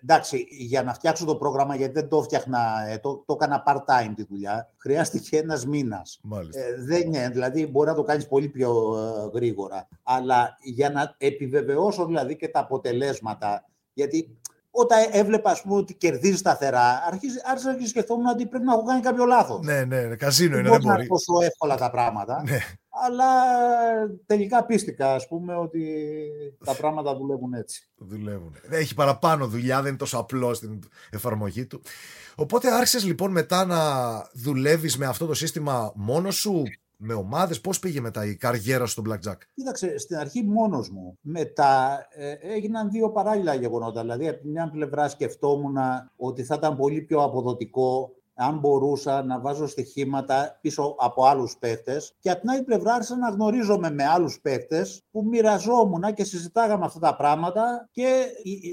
εντάξει, 0.02 0.46
για 0.50 0.82
να 0.82 0.94
φτιάξω 0.94 1.24
το 1.24 1.36
πρόγραμμα, 1.36 1.76
γιατί 1.76 1.92
δεν 1.92 2.08
το 2.08 2.22
φτιάχνα, 2.22 2.86
ε, 2.88 2.98
το, 2.98 3.22
το 3.26 3.38
έκανα 3.40 3.62
part-time 3.66 4.12
τη 4.16 4.24
δουλειά, 4.24 4.70
χρειάστηκε 4.76 5.36
ένας 5.36 5.66
μήνας. 5.66 6.20
Ε, 6.52 6.82
δεν 6.84 7.00
είναι, 7.00 7.28
δηλαδή 7.28 7.66
μπορεί 7.66 7.88
να 7.88 7.94
το 7.94 8.02
κάνεις 8.02 8.26
πολύ 8.26 8.48
πιο 8.48 8.96
ε, 8.98 9.30
γρήγορα. 9.34 9.88
Αλλά 10.02 10.56
για 10.62 10.90
να 10.90 11.14
επιβεβαιώσω 11.18 12.06
δηλαδή 12.06 12.36
και 12.36 12.48
τα 12.48 12.60
αποτελέσματα, 12.60 13.64
γιατί 13.92 14.38
όταν 14.70 15.08
έβλεπα 15.10 15.50
ας 15.50 15.62
πούμε, 15.62 15.76
ότι 15.76 15.94
κερδίζεις 15.94 16.38
σταθερά, 16.38 17.02
άρχισα 17.10 17.76
να 17.80 17.86
σκεφτόμουν 17.86 18.26
ότι 18.26 18.46
πρέπει 18.46 18.64
να 18.64 18.72
έχω 18.72 18.82
κάνει 18.82 19.00
κάποιο 19.00 19.24
λάθος. 19.24 19.60
Ναι, 19.66 19.84
ναι, 19.84 20.02
ναι, 20.02 20.16
καζίνο 20.16 20.58
είναι. 20.58 20.68
Δεν 20.68 20.70
μπορεί 20.70 20.84
να 20.84 20.94
είναι 20.94 21.06
τόσο 21.06 21.32
εύκολα 21.42 21.76
τα 21.76 21.90
πράγματα. 21.90 22.42
Ναι. 22.48 22.58
Αλλά 23.02 23.24
τελικά 24.26 24.64
πίστηκα, 24.64 25.14
ας 25.14 25.28
πούμε, 25.28 25.56
ότι 25.56 26.04
τα 26.64 26.74
πράγματα 26.74 27.16
δουλεύουν 27.16 27.52
έτσι. 27.52 27.88
Δουλεύουν. 27.96 28.54
Έχει 28.70 28.94
παραπάνω 28.94 29.46
δουλειά, 29.46 29.76
δεν 29.76 29.88
είναι 29.88 29.96
τόσο 29.96 30.18
απλό 30.18 30.54
στην 30.54 30.78
εφαρμογή 31.10 31.66
του. 31.66 31.80
Οπότε 32.36 32.74
άρχισες 32.74 33.04
λοιπόν 33.04 33.30
μετά 33.30 33.64
να 33.64 33.80
δουλεύεις 34.32 34.96
με 34.98 35.06
αυτό 35.06 35.26
το 35.26 35.34
σύστημα 35.34 35.92
μόνος 35.94 36.34
σου, 36.36 36.62
με 36.96 37.14
ομάδες, 37.14 37.60
πώς 37.60 37.78
πήγε 37.78 38.00
μετά 38.00 38.26
η 38.26 38.36
καριέρα 38.36 38.86
στο 38.86 39.02
Blackjack; 39.06 39.36
Κοίταξε, 39.54 39.98
στην 39.98 40.16
αρχή 40.16 40.42
μόνος 40.42 40.90
μου. 40.90 41.18
Μετά 41.20 42.06
ε, 42.10 42.32
έγιναν 42.40 42.90
δύο 42.90 43.10
παράλληλα 43.10 43.54
γεγονότα. 43.54 44.00
Δηλαδή, 44.00 44.28
από 44.28 44.40
μια 44.48 44.70
πλευρά 44.70 45.08
σκεφτόμουν 45.08 45.76
ότι 46.16 46.44
θα 46.44 46.54
ήταν 46.54 46.76
πολύ 46.76 47.00
πιο 47.00 47.22
αποδοτικό 47.22 48.14
αν 48.34 48.58
μπορούσα 48.58 49.22
να 49.22 49.40
βάζω 49.40 49.66
στοιχήματα 49.66 50.58
πίσω 50.60 50.94
από 50.98 51.24
άλλους 51.24 51.56
παίχτες 51.58 52.14
και 52.18 52.30
από 52.30 52.40
την 52.40 52.50
άλλη 52.50 52.62
πλευρά 52.62 52.94
άρχισα 52.94 53.16
να 53.16 53.28
γνωρίζομαι 53.28 53.90
με 53.90 54.04
άλλους 54.04 54.40
παίχτες 54.40 55.02
που 55.10 55.24
μοιραζόμουν 55.24 56.14
και 56.14 56.24
συζητάγαμε 56.24 56.84
αυτά 56.84 56.98
τα 56.98 57.16
πράγματα 57.16 57.88
και 57.90 58.26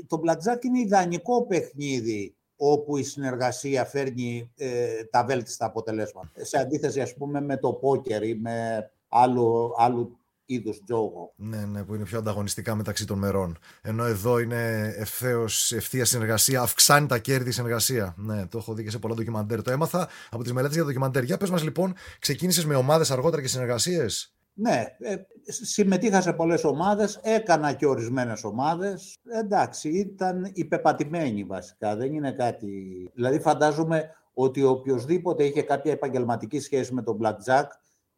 το 0.07 0.21
Blackjack 0.25 0.63
είναι 0.63 0.79
ιδανικό 0.79 1.45
παιχνίδι 1.45 2.35
όπου 2.55 2.97
η 2.97 3.03
συνεργασία 3.03 3.85
φέρνει 3.85 4.51
ε, 4.57 5.03
τα 5.03 5.25
βέλτιστα 5.25 5.65
αποτελέσματα. 5.65 6.45
Σε 6.45 6.57
αντίθεση, 6.57 7.01
ας 7.01 7.15
πούμε, 7.15 7.41
με 7.41 7.57
το 7.57 7.73
πόκερ 7.73 8.23
ή 8.23 8.35
με 8.35 8.89
άλλο, 9.07 9.75
άλλου 9.77 10.19
είδους 10.53 10.83
τζόγο. 10.85 11.33
Ναι, 11.35 11.65
ναι, 11.65 11.83
που 11.83 11.95
είναι 11.95 12.03
πιο 12.03 12.17
ανταγωνιστικά 12.17 12.75
μεταξύ 12.75 13.05
των 13.05 13.17
μερών. 13.17 13.57
Ενώ 13.81 14.05
εδώ 14.05 14.39
είναι 14.39 14.93
ευθέως, 14.97 15.71
ευθεία 15.71 16.05
συνεργασία, 16.05 16.61
αυξάνει 16.61 17.07
τα 17.07 17.17
κέρδη 17.17 17.51
συνεργασία. 17.51 18.13
Ναι, 18.17 18.45
το 18.45 18.57
έχω 18.57 18.73
δει 18.73 18.83
και 18.83 18.89
σε 18.89 18.99
πολλά 18.99 19.15
ντοκιμαντέρ. 19.15 19.61
Το 19.61 19.71
έμαθα 19.71 20.09
από 20.31 20.43
τις 20.43 20.53
μελέτες 20.53 20.75
για 20.75 20.83
το 20.83 20.87
ντοκιμαντέρ. 20.87 21.23
Για 21.23 21.37
πες 21.37 21.49
μας 21.49 21.63
λοιπόν, 21.63 21.93
ξεκίνησες 22.19 22.65
με 22.65 22.75
ομάδες 22.75 23.11
αργότερα 23.11 23.41
και 23.41 23.47
συνεργασίες; 23.47 24.33
Ναι, 24.53 24.83
ε, 24.99 25.15
συμμετείχα 25.45 26.21
σε 26.21 26.33
πολλές 26.33 26.63
ομάδες, 26.63 27.19
έκανα 27.23 27.73
και 27.73 27.85
ορισμένες 27.85 28.43
ομάδες. 28.43 29.17
Εντάξει, 29.43 29.89
ήταν 29.89 30.51
υπεπατημένοι 30.53 31.43
βασικά, 31.43 31.95
δεν 31.95 32.13
είναι 32.13 32.31
κάτι... 32.31 32.67
Δηλαδή 33.13 33.39
φαντάζομαι 33.39 34.09
ότι 34.33 34.63
οποιοδήποτε 34.63 35.43
είχε 35.43 35.61
κάποια 35.61 35.91
επαγγελματική 35.91 36.59
σχέση 36.59 36.93
με 36.93 37.01
τον 37.01 37.19
Blackjack 37.21 37.65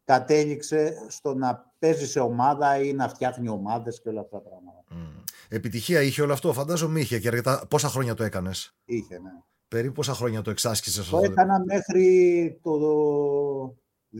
κατέληξε 0.04 0.94
στο 1.08 1.34
να 1.34 1.72
παίζει 1.78 2.06
σε 2.06 2.20
ομάδα 2.20 2.78
ή 2.78 2.92
να 2.92 3.08
φτιάχνει 3.08 3.48
ομάδες 3.48 4.00
και 4.00 4.08
όλα 4.08 4.20
αυτά 4.20 4.42
τα 4.42 4.48
πράγματα. 4.48 4.84
Mm. 4.90 5.22
Επιτυχία 5.48 6.02
είχε 6.02 6.22
όλο 6.22 6.32
αυτό, 6.32 6.52
φαντάζομαι 6.52 7.00
είχε 7.00 7.18
και 7.18 7.28
αρκετά... 7.28 7.66
Πόσα 7.68 7.88
χρόνια 7.88 8.14
το 8.14 8.24
έκανες; 8.24 8.74
Είχε, 8.84 9.18
ναι. 9.18 9.30
Περίπου 9.68 9.92
πόσα 9.92 10.14
χρόνια 10.14 10.42
το 10.42 10.50
εξάσκησες; 10.50 11.08
Το 11.08 11.18
έκανα 11.18 11.62
μέχρι 11.66 12.58
το 12.62 12.78
2004-2005. 14.14 14.18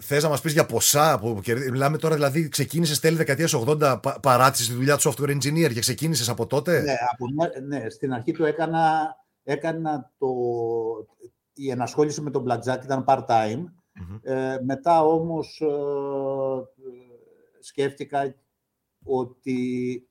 Θες 0.00 0.22
να 0.22 0.28
μας 0.28 0.40
πεις 0.40 0.52
για 0.52 0.66
ποσά 0.66 1.18
που 1.18 1.40
Μιλάμε 1.70 1.98
τώρα, 1.98 2.14
δηλαδή, 2.14 2.48
ξεκίνησες 2.48 3.00
τέλη 3.00 3.16
δεκαετίας 3.16 3.54
80, 3.54 4.00
παράτησες 4.22 4.68
τη 4.68 4.74
δουλειά 4.74 4.96
του 4.96 5.12
software 5.12 5.36
engineer 5.36 5.72
και 5.72 5.80
ξεκίνησες 5.80 6.28
από 6.28 6.46
τότε; 6.46 6.80
Ναι, 6.80 6.94
από, 7.12 7.26
ναι, 7.66 7.90
στην 7.90 8.12
αρχή 8.12 8.32
το 8.32 8.44
έκανα, 8.44 9.16
έκανα 9.42 10.10
το, 10.18 10.28
η 11.54 11.70
ενασχόληση 11.70 12.20
με 12.20 12.30
τον 12.30 12.44
Blackjack 12.48 12.78
ήταν 12.84 13.04
part-time. 13.06 13.64
Ε, 14.22 14.58
μετά 14.64 15.04
όμως 15.04 15.60
ε, 15.60 15.68
σκέφτηκα 17.60 18.34
ότι 19.04 20.08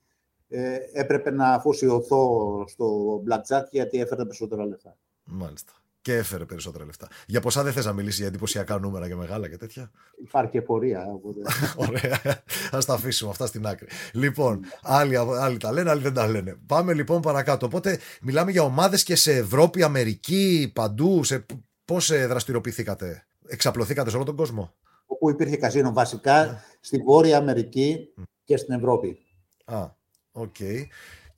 ε, 0.48 0.78
έπρεπε 0.94 1.32
να 1.32 1.54
αφοσιωθώ 1.54 2.64
στο 2.68 3.16
Blackjack 3.28 3.64
γιατί 3.72 4.00
έφερε 4.00 4.26
περισσότερα 4.26 4.66
λεφτά. 4.66 4.98
Μάλιστα 5.24 5.79
και 6.02 6.16
έφερε 6.16 6.46
περισσότερα 6.46 6.86
λεφτά. 6.86 7.08
Για 7.26 7.42
ποσά 7.42 7.64
δεν 7.64 7.74
θες 7.74 7.86
να 7.86 7.94
μιλήσεις 7.94 8.18
για 8.18 8.28
εντυπωσιακά 8.28 8.80
νούμερα 8.80 9.08
και 9.08 9.16
μεγάλα 9.16 9.50
και 9.50 9.58
τέτοια; 9.58 9.92
Υπάρχει 10.18 10.52
και 10.52 10.62
πορεία. 10.62 11.06
Ωραία. 11.88 12.44
Α 12.72 12.80
τα 12.86 12.94
αφήσουμε 12.94 13.32
αυτά 13.32 13.46
στην 13.46 13.66
άκρη. 13.66 13.88
Λοιπόν, 14.14 14.60
άλλοι, 14.82 15.16
άλλοι 15.16 15.58
τα 15.58 15.72
λένε, 15.72 15.90
άλλοι 15.90 16.02
δεν 16.02 16.14
τα 16.14 16.28
λένε. 16.28 16.58
Πάμε 16.66 16.94
λοιπόν 16.94 17.22
παρακάτω. 17.22 17.66
Οπότε 17.66 18.00
μιλάμε 18.22 18.52
για 18.52 18.64
ομάδες 18.64 19.04
και 19.04 19.16
σε 19.16 19.34
Ευρώπη, 19.34 19.84
Αμερική, 19.84 20.72
παντού. 20.76 21.24
Σε... 21.24 21.46
Πώς 21.86 22.12
ε, 22.12 22.28
δραστηριοποιηθήκατε, 22.28 23.28
Εξαπλωθήκατε 23.48 24.10
σε 24.10 24.16
όλο 24.16 24.26
τον 24.26 24.36
κόσμο; 24.36 24.74
Όπου 25.06 25.30
υπήρχε 25.30 25.58
καζίνο 25.58 25.94
βασικά 25.94 26.46
ναι. 26.46 26.62
στη 26.80 26.98
Βόρεια 26.98 27.38
Αμερική 27.38 28.14
και 28.44 28.58
στην 28.58 28.74
Ευρώπη. 28.74 29.18
Α, 29.66 29.90
οκ 30.32 30.56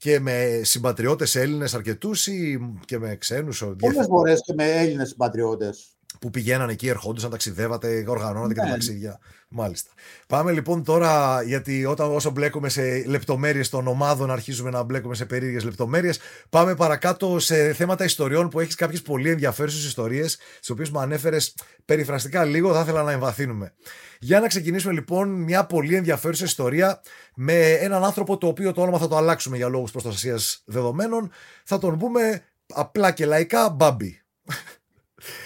και 0.01 0.19
με 0.19 0.61
συμπατριώτες 0.63 1.35
Έλληνες 1.35 1.73
αρκετούς 1.73 2.27
ή 2.27 2.59
και 2.85 2.99
με 2.99 3.15
ξένους. 3.15 3.65
Πολλές 3.77 4.05
φορές 4.09 4.41
και 4.45 4.53
με 4.53 4.71
Έλληνες 4.71 5.09
συμπατριώτες. 5.09 5.95
Που 6.19 6.29
πηγαίναν 6.29 6.69
εκεί, 6.69 6.87
ερχόντουσαν, 6.87 7.29
ταξιδεύατε, 7.29 8.05
οργανώνατε 8.07 8.47
ναι. 8.47 8.53
και 8.53 8.59
τα 8.59 8.65
ναι. 8.65 8.71
ταξίδια. 8.71 9.19
Μάλιστα. 9.53 9.91
Πάμε 10.27 10.51
λοιπόν 10.51 10.83
τώρα, 10.83 11.41
γιατί 11.43 11.85
όταν 11.85 12.11
όσο 12.11 12.29
μπλέκουμε 12.29 12.69
σε 12.69 13.03
λεπτομέρειες 13.05 13.69
των 13.69 13.87
ομάδων, 13.87 14.31
αρχίζουμε 14.31 14.69
να 14.69 14.83
μπλέκουμε 14.83 15.15
σε 15.15 15.25
περίεργες 15.25 15.63
λεπτομέρειες. 15.63 16.19
Πάμε 16.49 16.75
παρακάτω 16.75 17.39
σε 17.39 17.73
θέματα 17.73 18.03
ιστοριών 18.03 18.49
που 18.49 18.59
έχεις 18.59 18.75
κάποιες 18.75 19.01
πολύ 19.01 19.29
ενδιαφέρουσες 19.29 19.85
ιστορίες, 19.85 20.37
τις 20.59 20.69
οποίες 20.69 20.89
μου 20.89 20.99
ανέφερες 20.99 21.55
περιφραστικά 21.85 22.45
λίγο. 22.45 22.73
Θα 22.73 22.81
ήθελα 22.81 23.03
να 23.03 23.11
εμβαθύνουμε. 23.11 23.73
Για 24.19 24.39
να 24.39 24.47
ξεκινήσουμε 24.47 24.93
λοιπόν 24.93 25.29
μια 25.29 25.65
πολύ 25.65 25.95
ενδιαφέρουσα 25.95 26.45
ιστορία 26.45 27.01
με 27.35 27.71
έναν 27.71 28.03
άνθρωπο 28.03 28.37
το 28.37 28.47
οποίο 28.47 28.73
το 28.73 28.81
όνομα 28.81 28.97
θα 28.97 29.07
το 29.07 29.17
αλλάξουμε 29.17 29.57
για 29.57 29.67
λόγους 29.67 29.91
προστασίας 29.91 30.61
δεδομένων. 30.65 31.31
Θα 31.65 31.77
τον 31.77 31.97
πούμε 31.97 32.41
απλά 32.73 33.11
και 33.11 33.25
λαϊκά 33.25 33.69
Μπάμπι. 33.69 34.20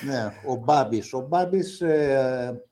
Ναι, 0.05 0.51
ο 0.53 0.55
Μπάμπης. 0.55 1.13
Ο 1.13 1.25
Μπάμπης 1.29 1.81
ε, 1.81 2.63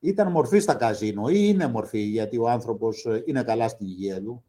ήταν 0.00 0.30
μορφή 0.30 0.58
στα 0.58 0.74
καζίνο 0.74 1.28
ή 1.28 1.34
είναι 1.38 1.66
μορφή 1.66 2.00
γιατί 2.00 2.38
ο 2.38 2.48
άνθρωπος 2.48 3.04
ε, 3.04 3.22
είναι 3.26 3.42
καλά 3.42 3.68
στην 3.68 3.86
υγεία 3.86 4.22
του. 4.22 4.44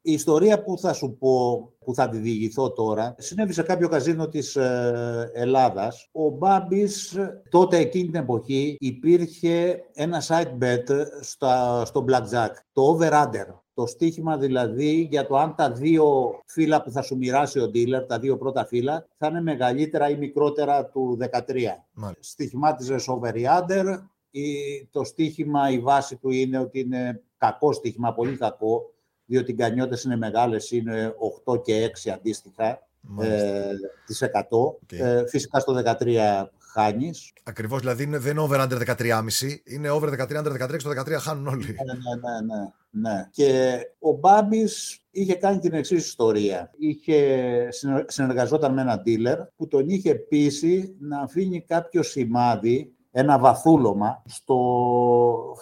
Η 0.00 0.12
ιστορία 0.12 0.62
που 0.62 0.78
θα 0.78 0.92
σου 0.92 1.16
πω, 1.18 1.62
που 1.84 1.94
θα 1.94 2.08
τη 2.08 2.18
διηγηθώ 2.18 2.72
τώρα, 2.72 3.14
συνέβη 3.18 3.52
σε 3.52 3.62
κάποιο 3.62 3.88
καζίνο 3.88 4.28
της 4.28 4.56
ε, 4.56 5.30
Ελλάδας. 5.34 6.08
Ο 6.12 6.28
Μπάμπης, 6.28 7.16
τότε 7.50 7.76
εκείνη 7.76 8.04
την 8.04 8.20
εποχή, 8.20 8.76
υπήρχε 8.80 9.84
ένα 9.92 10.22
site 10.26 10.58
bet 10.62 11.06
στα, 11.20 11.84
στο 11.84 12.04
Blackjack, 12.08 12.50
το 12.72 12.98
over-under. 12.98 13.46
Το 13.78 13.86
στίχημα 13.86 14.36
δηλαδή 14.36 15.06
για 15.10 15.26
το 15.26 15.36
αν 15.36 15.54
τα 15.54 15.72
δύο 15.72 16.38
φύλλα 16.46 16.82
που 16.82 16.90
θα 16.90 17.02
σου 17.02 17.16
μοιράσει 17.16 17.60
ο 17.60 17.70
dealer, 17.74 18.04
τα 18.08 18.18
δύο 18.18 18.36
πρώτα 18.36 18.66
φύλλα, 18.66 19.06
θα 19.18 19.26
είναι 19.26 19.42
μεγαλύτερα 19.42 20.10
ή 20.10 20.16
μικρότερα 20.16 20.86
του 20.86 21.18
13. 21.20 21.28
Μάλιστα. 21.92 22.22
Στοιχημάτιζες 22.22 23.08
over-under, 23.08 23.84
το 24.90 25.04
στίχημα, 25.04 25.70
η 25.70 25.78
βάση 25.78 26.16
του 26.16 26.30
είναι 26.30 26.58
ότι 26.58 26.80
είναι 26.80 27.22
κακό 27.38 27.72
στίχημα, 27.72 28.14
πολύ 28.14 28.36
κακό, 28.36 28.92
διότι 29.24 29.50
οι 29.50 29.54
γκανιώτες 29.54 30.02
είναι 30.04 30.16
μεγάλες, 30.16 30.70
είναι 30.70 31.14
8 31.44 31.62
και 31.62 31.90
6 32.04 32.10
αντίστοιχα 32.10 32.88
ε, 33.20 33.72
τις 34.06 34.22
100. 34.22 34.98
Ε, 34.98 35.26
φυσικά 35.26 35.58
στο 35.58 35.82
13 35.84 36.44
χάνεις. 36.78 37.32
Ακριβώς, 37.42 37.80
δηλαδή 37.80 38.02
είναι, 38.02 38.18
δεν 38.18 38.36
είναι 38.36 38.46
over 38.48 38.60
under 38.60 38.96
13,5, 38.96 39.22
είναι 39.64 39.90
over 39.90 40.08
13 40.08 40.44
under 40.44 40.52
13, 40.52 40.74
στο 40.78 40.90
13 40.90 41.12
χάνουν 41.20 41.46
όλοι. 41.46 41.64
Ναι, 41.64 41.92
ναι, 41.92 42.30
ναι, 42.30 42.54
ναι, 42.54 43.10
ναι. 43.10 43.28
Και 43.30 43.80
ο 43.98 44.12
Μπάμπης 44.12 45.00
είχε 45.10 45.34
κάνει 45.34 45.58
την 45.58 45.72
εξής 45.72 46.06
ιστορία. 46.06 46.70
Είχε, 46.78 47.68
συνεργαζόταν 48.06 48.72
με 48.72 48.80
ένα 48.80 49.02
dealer 49.06 49.46
που 49.56 49.68
τον 49.68 49.88
είχε 49.88 50.14
πείσει 50.14 50.96
να 51.00 51.20
αφήνει 51.20 51.60
κάποιο 51.60 52.02
σημάδι 52.02 52.92
ένα 53.10 53.38
βαθούλωμα 53.38 54.22
στο 54.26 54.56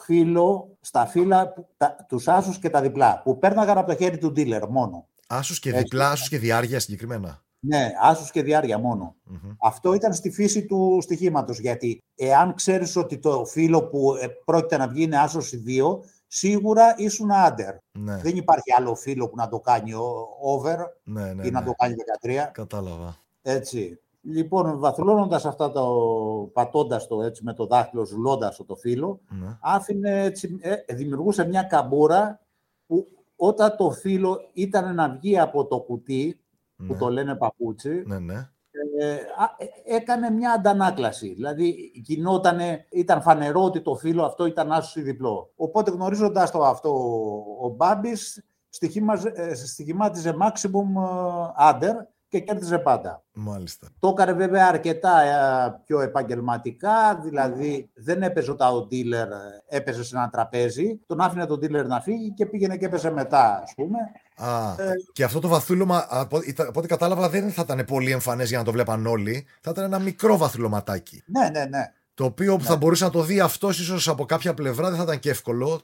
φύλλο, 0.04 0.76
στα 0.80 1.06
φύλλα, 1.06 1.52
τα, 1.76 1.96
τους 2.08 2.28
άσους 2.28 2.58
και 2.58 2.70
τα 2.70 2.80
διπλά, 2.80 3.20
που 3.24 3.38
πέρναγαν 3.38 3.78
από 3.78 3.90
το 3.90 3.96
χέρι 3.96 4.18
του 4.18 4.32
dealer 4.36 4.66
μόνο. 4.68 5.08
Άσους 5.26 5.58
και 5.58 5.72
διπλά, 5.72 6.10
άσους 6.10 6.28
και 6.28 6.38
διάρκεια 6.38 6.80
συγκεκριμένα. 6.80 7.44
Ναι, 7.66 7.92
άσους 8.00 8.30
και 8.30 8.42
διάρκεια 8.42 8.80
Αυτό 9.60 9.94
ήταν 9.94 10.12
στη 10.12 10.30
φύση 10.30 10.66
του 10.66 10.98
στοιχήματος, 11.02 11.60
γιατί 11.60 12.02
εάν 12.14 12.54
ξέρεις 12.54 12.96
ότι 12.96 13.18
το 13.18 13.44
φύλλο 13.44 13.84
που 13.84 14.14
ε, 14.20 14.26
πρόκειται 14.44 14.76
να 14.76 14.88
βγει 14.88 15.02
είναι 15.02 15.18
άσος 15.18 15.52
ή 15.52 15.56
δύο, 15.56 16.02
σίγουρα 16.26 16.94
ήσουν 16.96 17.30
under. 17.30 17.76
Ναι. 17.98 18.16
Δεν 18.16 18.36
υπάρχει 18.36 18.72
άλλο 18.78 18.94
φύλλο 18.94 19.28
που 19.28 19.36
να 19.36 19.48
το 19.48 19.60
κάνει 19.60 19.92
over 20.42 20.76
ναι, 21.02 21.32
ναι, 21.32 21.46
ή 21.46 21.50
να 21.50 21.60
ναι. 21.60 21.66
το 21.66 21.72
κάνει 21.72 21.94
13. 22.22 22.48
Κατάλαβα. 22.52 23.16
Έτσι. 23.42 24.00
Λοιπόν, 24.28 24.78
βαθλώνοντας 24.78 25.44
αυτά 25.44 25.70
το, 25.70 25.84
πατώντας 26.52 27.06
το 27.06 27.22
έτσι 27.22 27.44
με 27.44 27.54
το 27.54 27.66
δάχτυλο, 27.66 28.04
ζουλώντας 28.04 28.60
το 28.66 28.76
φύλλο, 28.76 29.20
ναι. 29.28 29.58
άφηνε 29.60 30.22
έτσι, 30.22 30.58
ε, 30.60 30.94
δημιουργούσε 30.94 31.46
μια 31.46 31.62
καμπούρα 31.62 32.40
που 32.86 33.06
όταν 33.36 33.76
το 33.76 33.90
φύλλο 33.90 34.48
ήταν 34.52 34.94
να 34.94 35.08
βγει 35.08 35.38
από 35.38 35.66
το 35.66 35.80
κουτί, 35.80 36.40
που 36.76 36.92
ναι. 36.92 36.98
το 36.98 37.08
λένε 37.08 37.34
παπούτσι, 37.34 38.02
ναι, 38.06 38.18
ναι. 38.18 38.50
Ε, 38.98 39.14
ε, 39.14 39.96
έκανε 39.96 40.30
μια 40.30 40.52
αντανάκλαση. 40.52 41.32
Δηλαδή, 41.34 41.90
γινότανε, 41.94 42.86
ήταν 42.90 43.22
φανερό 43.22 43.64
ότι 43.64 43.80
το 43.80 43.94
φύλλο 43.94 44.24
αυτό 44.24 44.46
ήταν 44.46 44.72
άσος 44.72 44.96
ή 44.96 45.02
διπλό. 45.02 45.52
Οπότε, 45.56 45.90
γνωρίζοντας 45.90 46.50
το 46.50 46.64
αυτό, 46.64 46.90
ο 47.60 47.68
Μπάμπης 47.68 48.44
στοιχημάτιζε 49.64 50.36
maximum 50.40 50.88
under, 51.70 51.94
και 52.38 52.44
κέρδιζε 52.44 52.78
πάντα. 52.78 53.22
Μάλιστα. 53.32 53.88
Το 53.98 54.08
έκανε 54.08 54.32
βέβαια 54.32 54.66
αρκετά 54.66 55.20
ε, 55.20 55.80
πιο 55.84 56.00
επαγγελματικά, 56.00 57.20
δηλαδή 57.24 57.90
δεν 57.94 58.22
έπαιζε 58.22 58.50
όταν 58.50 58.74
ο 58.74 58.88
dealer 58.90 59.28
ε, 59.68 59.76
έπαιζε 59.76 60.04
σε 60.04 60.16
ένα 60.16 60.28
τραπέζι, 60.28 61.00
τον 61.06 61.20
άφηνε 61.20 61.46
τον 61.46 61.58
dealer 61.58 61.86
να 61.86 62.00
φύγει 62.00 62.32
και 62.32 62.46
πήγαινε 62.46 62.76
και 62.76 62.84
έπαιζε 62.84 63.10
μετά, 63.10 63.62
ας 63.62 63.72
πούμε. 63.76 63.98
Α, 64.36 64.74
ε, 64.82 64.92
και 65.12 65.24
αυτό 65.24 65.40
το 65.40 65.48
βαθούλωμα, 65.48 66.06
από, 66.08 66.38
από 66.56 66.78
ό,τι 66.78 66.88
κατάλαβα, 66.88 67.28
δεν 67.28 67.50
θα 67.50 67.62
ήταν 67.64 67.84
πολύ 67.84 68.10
εμφανές 68.10 68.48
για 68.48 68.58
να 68.58 68.64
το 68.64 68.72
βλέπαν 68.72 69.06
όλοι. 69.06 69.46
Θα 69.60 69.70
ήταν 69.70 69.84
ένα 69.84 69.98
μικρό 69.98 70.36
βαθουλωματάκι. 70.36 71.22
Ναι, 71.26 71.48
ναι, 71.48 71.64
ναι. 71.64 71.92
Το 72.14 72.24
οποίο 72.24 72.56
ναι. 72.56 72.62
θα 72.62 72.76
μπορούσε 72.76 73.04
να 73.04 73.10
το 73.10 73.22
δει 73.22 73.40
αυτός 73.40 73.80
ίσως 73.80 74.08
από 74.08 74.24
κάποια 74.24 74.54
πλευρά 74.54 74.88
δεν 74.88 74.96
θα 74.96 75.02
ήταν 75.02 75.18
και 75.18 75.30
εύκολο. 75.30 75.80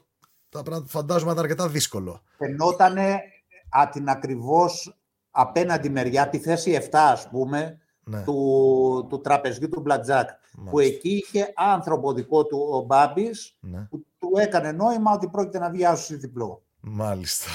Θα 0.49 0.83
φαντάζομαι 0.85 1.31
ήταν 1.31 1.43
αρκετά 1.43 1.69
δύσκολο. 1.69 2.21
Φαινότανε 2.37 3.21
α, 3.69 3.89
την 3.91 4.09
ακριβώς 4.09 4.95
απέναντι 5.35 5.89
μεριά, 5.89 6.29
τη 6.29 6.39
θέση 6.39 6.79
7 6.81 6.87
ας 6.91 7.29
πούμε, 7.29 7.77
ναι. 8.03 8.21
του, 8.23 9.07
του 9.09 9.21
τραπεζιού 9.21 9.69
του 9.69 9.81
Μπλατζάκ, 9.81 10.29
που 10.69 10.79
εκεί 10.79 11.09
είχε 11.09 11.53
άνθρωπο 11.55 12.13
δικό 12.13 12.45
του 12.45 12.67
ο 12.71 12.81
Μπάμπης, 12.81 13.57
ναι. 13.59 13.87
που 13.89 14.05
του 14.19 14.31
έκανε 14.35 14.71
νόημα 14.71 15.11
ότι 15.11 15.27
πρόκειται 15.27 15.59
να 15.59 15.69
βγει 15.69 15.85
άσωση 15.85 16.15
διπλό. 16.15 16.63
Μάλιστα. 16.79 17.49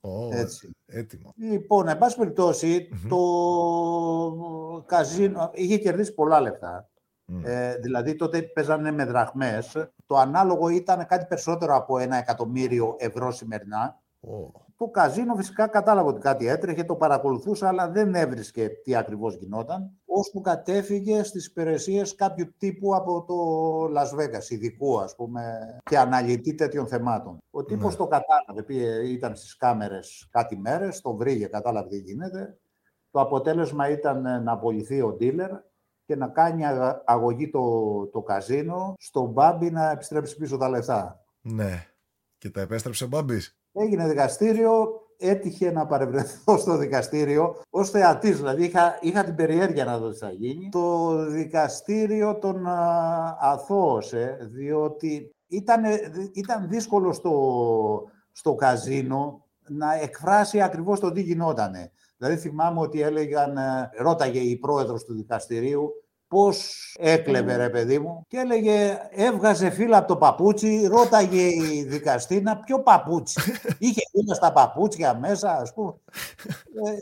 Oh, 0.00 0.32
Έτσι. 0.32 0.70
Έτοιμο. 0.86 1.34
Λοιπόν, 1.36 1.88
εν 1.88 1.98
πάση 1.98 2.16
περιπτώσει, 2.16 2.88
το 3.08 3.22
καζίνο 4.86 5.50
είχε 5.54 5.78
κερδίσει 5.78 6.14
πολλά 6.14 6.40
λεφτά. 6.40 6.88
Ε, 7.42 7.74
δηλαδή 7.76 8.16
τότε 8.16 8.42
παίζανε 8.42 8.90
με 8.90 9.04
δραχμές. 9.04 9.90
Το 10.06 10.16
ανάλογο 10.16 10.68
ήταν 10.68 11.06
κάτι 11.06 11.26
περισσότερο 11.26 11.76
από 11.76 11.98
ένα 11.98 12.16
εκατομμύριο 12.16 12.96
ευρώ 12.98 13.30
σημερινά. 13.30 14.00
Το 14.78 14.88
καζίνο 14.88 15.34
φυσικά 15.34 15.66
κατάλαβε 15.66 16.08
ότι 16.08 16.20
κάτι 16.20 16.46
έτρεχε, 16.46 16.84
το 16.84 16.96
παρακολουθούσε, 16.96 17.66
αλλά 17.66 17.90
δεν 17.90 18.14
έβρισκε 18.14 18.68
τι 18.68 18.94
ακριβώς 18.94 19.34
γινόταν, 19.34 19.90
ώσπου 20.04 20.40
κατέφυγε 20.40 21.22
στις 21.22 21.46
υπηρεσίες 21.46 22.14
κάποιου 22.14 22.54
τύπου 22.58 22.94
από 22.94 23.24
το 23.24 23.34
Las 23.96 24.20
Vegas, 24.20 24.48
ειδικού 24.48 25.00
ας 25.00 25.16
πούμε, 25.16 25.42
και 25.82 25.98
αναλυτή 25.98 26.54
τέτοιων 26.54 26.86
θεμάτων. 26.86 27.38
Ο 27.50 27.64
τύπος 27.64 27.90
ναι. 27.92 27.96
το 27.98 28.06
κατάλαβε, 28.06 28.62
πήγε, 28.62 28.88
ήταν 28.88 29.36
στις 29.36 29.56
κάμερες 29.56 30.28
κάτι 30.30 30.56
μέρες, 30.56 31.00
το 31.00 31.14
βρήκε, 31.14 31.46
κατάλαβε 31.46 31.88
τι 31.88 31.98
γίνεται. 31.98 32.58
Το 33.10 33.20
αποτέλεσμα 33.20 33.90
ήταν 33.90 34.42
να 34.42 34.52
απολυθεί 34.52 35.00
ο 35.00 35.16
dealer 35.20 35.50
και 36.04 36.16
να 36.16 36.28
κάνει 36.28 36.62
αγωγή 37.04 37.50
το, 37.50 38.06
το 38.06 38.22
καζίνο, 38.22 38.94
στον 38.98 39.30
Μπάμπι 39.30 39.70
να 39.70 39.90
επιστρέψει 39.90 40.36
πίσω 40.36 40.56
τα 40.56 40.68
λεφτά. 40.68 41.24
Ναι. 41.40 41.86
Και 42.38 42.50
τα 42.50 42.60
επέστρεψε 42.60 43.04
ο 43.04 43.06
Μπάμπης. 43.06 43.58
Έγινε 43.72 44.08
δικαστήριο, 44.08 44.88
έτυχε 45.16 45.70
να 45.70 45.86
παρευρεθώ 45.86 46.58
στο 46.58 46.76
δικαστήριο 46.76 47.56
ως 47.70 47.90
θεατής. 47.90 48.36
Δηλαδή 48.36 48.64
είχα, 48.64 48.98
είχα 49.00 49.24
την 49.24 49.34
περιέργεια 49.34 49.84
να 49.84 49.98
δω 49.98 50.10
τι 50.10 50.18
θα 50.18 50.30
γίνει. 50.30 50.68
Το 50.68 51.16
δικαστήριο 51.26 52.38
τον 52.38 52.66
αθώωσε, 53.40 54.48
διότι 54.50 55.34
ήταν, 55.46 55.82
ήταν 56.32 56.68
δύσκολο 56.68 57.12
στο, 57.12 58.10
στο 58.32 58.54
καζίνο 58.54 59.46
να 59.68 59.94
εκφράσει 59.94 60.60
ακριβώς 60.60 61.00
το 61.00 61.12
τι 61.12 61.20
γινότανε. 61.20 61.92
Δηλαδή 62.16 62.36
θυμάμαι 62.36 62.80
ότι 62.80 63.00
έλεγαν, 63.00 63.56
ε, 63.56 63.90
ρώταγε 63.98 64.38
η 64.38 64.56
πρόεδρος 64.56 65.04
του 65.04 65.14
δικαστηρίου, 65.14 65.90
Πώς 66.28 66.96
έκλεβε 66.98 67.56
ρε 67.56 67.70
παιδί 67.70 67.98
μου 67.98 68.24
και 68.28 68.36
έλεγε 68.36 68.98
έβγαζε 69.10 69.70
φύλλα 69.70 69.96
από 69.96 70.08
το 70.08 70.16
παπούτσι, 70.16 70.86
ρώταγε 70.86 71.46
η 71.46 71.84
δικαστήνα 71.84 72.56
ποιο 72.56 72.82
παπούτσι; 72.82 73.40
Είχε 73.78 74.00
φύλλα 74.12 74.34
στα 74.34 74.52
παπούτσια 74.52 75.18
μέσα 75.18 75.58
ας 75.60 75.74
πούμε. 75.74 75.94
Ε, 76.84 76.96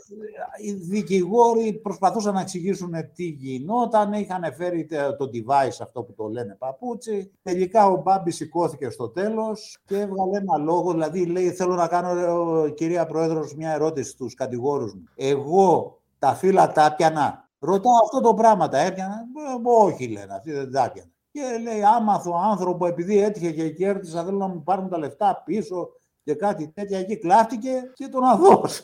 οι 0.65 0.71
δικηγόροι 0.71 1.73
προσπαθούσαν 1.73 2.33
να 2.33 2.41
εξηγήσουν 2.41 2.93
τι 3.13 3.23
γινόταν, 3.23 4.13
είχαν 4.13 4.53
φέρει 4.57 4.87
το 5.17 5.29
device 5.33 5.77
αυτό 5.81 6.03
που 6.03 6.13
το 6.13 6.27
λένε 6.27 6.55
παπούτσι. 6.59 7.31
Τελικά 7.43 7.85
ο 7.85 8.01
Μπάμπης 8.01 8.35
σηκώθηκε 8.35 8.89
στο 8.89 9.09
τέλος 9.09 9.77
και 9.85 9.95
έβγαλε 9.95 10.37
ένα 10.37 10.57
λόγο, 10.57 10.91
δηλαδή 10.91 11.25
λέει 11.25 11.51
θέλω 11.51 11.75
να 11.75 11.87
κάνω 11.87 12.69
κυρία 12.69 13.05
Πρόεδρος 13.05 13.55
μια 13.55 13.71
ερώτηση 13.71 14.09
στους 14.09 14.33
κατηγόρους 14.33 14.93
μου. 14.93 15.03
Εγώ 15.15 15.97
τα 16.19 16.33
φύλλα 16.33 16.71
τα 16.71 16.93
πιανα 16.97 17.46
Ρωτάω 17.59 17.93
αυτό 18.03 18.21
το 18.21 18.33
πράγμα, 18.33 18.67
τα 18.67 18.77
έπιανα. 18.77 19.13
Ε, 19.13 19.69
όχι, 19.83 20.07
λένε, 20.07 20.33
αυτοί 20.33 20.51
δεν 20.51 20.71
τα 20.71 20.83
έπιανα. 20.83 21.11
Και 21.31 21.41
λέει, 21.61 21.83
άμα 21.83 22.23
ο 22.27 22.37
άνθρωπο, 22.37 22.85
επειδή 22.85 23.21
έτυχε 23.21 23.51
και 23.51 23.69
κέρδισα, 23.69 24.23
θέλω 24.23 24.37
να 24.37 24.47
μου 24.47 24.63
πάρουν 24.63 24.89
τα 24.89 24.97
λεφτά 24.97 25.41
πίσω 25.45 25.89
και 26.23 26.33
κάτι 26.33 26.67
τέτοια. 26.67 26.99
Εκεί 26.99 27.17
κλάφτηκε 27.17 27.91
και 27.93 28.07
τον 28.07 28.23
αδώσα. 28.23 28.83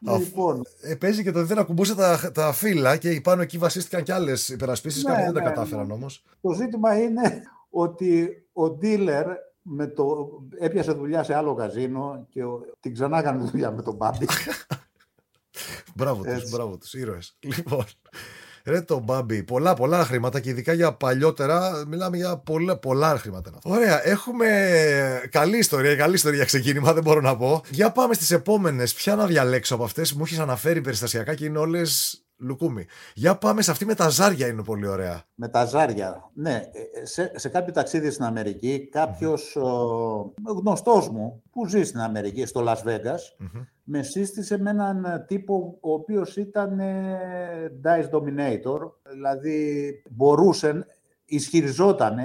λοιπόν. 0.18 0.62
Ε, 0.80 0.94
παίζει 0.94 1.22
και 1.22 1.32
το 1.32 1.44
δεν 1.44 1.58
ακουμπούσε 1.58 1.94
τα, 1.94 2.30
τα 2.34 2.52
φύλλα 2.52 2.96
και 2.96 3.20
πάνω 3.20 3.42
εκεί 3.42 3.58
βασίστηκαν 3.58 4.02
κι 4.02 4.12
άλλες 4.12 4.48
υπερασπίσεις. 4.48 5.04
Ναι, 5.04 5.10
κάποιοι 5.10 5.24
δεν 5.24 5.34
τα 5.34 5.40
ναι, 5.40 5.48
κατάφεραν 5.48 5.86
ναι. 5.86 5.92
όμως. 5.92 6.24
Το 6.40 6.52
ζήτημα 6.52 7.00
είναι 7.00 7.42
ότι 7.70 8.28
ο 8.52 8.64
dealer 8.64 9.24
με 9.62 9.86
το, 9.86 10.28
έπιασε 10.58 10.92
δουλειά 10.92 11.22
σε 11.22 11.34
άλλο 11.34 11.54
καζίνο 11.54 12.26
και 12.28 12.42
την 12.80 12.92
ξανά 12.92 13.18
έκανε 13.18 13.44
δουλειά 13.44 13.70
με 13.70 13.82
τον 13.82 13.94
Μπάμπη. 13.94 14.26
Μπράβο 15.94 16.22
τους, 16.22 16.50
μπράβο 16.50 16.76
τους, 16.76 16.94
ήρωες. 16.94 17.36
Λοιπόν, 17.56 17.84
ρε 18.64 18.80
το 18.80 18.98
Μπάμπι, 18.98 19.42
πολλά 19.42 19.74
πολλά 19.74 20.04
χρήματα 20.04 20.40
και 20.40 20.50
ειδικά 20.50 20.72
για 20.72 20.92
παλιότερα 20.92 21.84
μιλάμε 21.86 22.16
για 22.16 22.36
πολλά, 22.36 22.76
πολλά 22.78 23.18
χρήματα. 23.18 23.50
Ωραία, 23.62 24.08
έχουμε 24.08 24.48
καλή 25.30 25.58
ιστορία, 25.58 25.96
καλή 25.96 26.14
ιστορία 26.14 26.36
για 26.36 26.46
ξεκίνημα, 26.46 26.92
δεν 26.92 27.02
μπορώ 27.02 27.20
να 27.20 27.36
πω. 27.36 27.62
Για 27.70 27.92
πάμε 27.92 28.14
στις 28.14 28.30
επόμενες. 28.30 28.94
Ποια 28.94 29.14
να 29.14 29.26
διαλέξω 29.26 29.74
από 29.74 29.84
αυτές 29.84 30.12
που 30.12 30.18
μου 30.18 30.24
έχεις 30.24 30.38
αναφέρει 30.38 30.80
περιστασιακά 30.80 31.34
και 31.34 31.44
είναι 31.44 31.58
όλες 31.58 32.23
Λουκούμι. 32.44 32.86
Για 33.14 33.36
πάμε 33.36 33.62
σε 33.62 33.70
αυτή 33.70 33.84
με 33.84 33.94
τα 33.94 34.08
ζάρια, 34.08 34.46
είναι 34.46 34.62
πολύ 34.62 34.86
ωραία. 34.86 35.22
Με 35.34 35.48
τα 35.48 35.64
ζάρια. 35.64 36.30
Ναι, 36.34 36.62
σε, 37.02 37.32
σε 37.34 37.48
κάποιο 37.48 37.72
ταξίδι 37.72 38.10
στην 38.10 38.24
Αμερική, 38.24 38.88
κάποιος 38.92 39.56
mm-hmm. 39.60 40.56
γνωστός 40.58 41.08
μου 41.08 41.42
που 41.50 41.66
ζει 41.66 41.84
στην 41.84 42.00
Αμερική, 42.00 42.46
στο 42.46 42.64
Las 42.66 42.88
Vegas, 42.88 43.20
με 43.84 44.02
σύστησε 44.02 44.58
με 44.58 44.70
έναν 44.70 45.24
τύπο 45.26 45.78
ο 45.80 45.92
οποίος 45.92 46.36
ήταν 46.36 46.78
ε, 46.78 47.80
dice 47.84 48.10
dominator, 48.10 48.90
δηλαδή 49.10 49.92
μπορούσε, 50.10 50.86
ισχυριζόταν, 51.24 52.18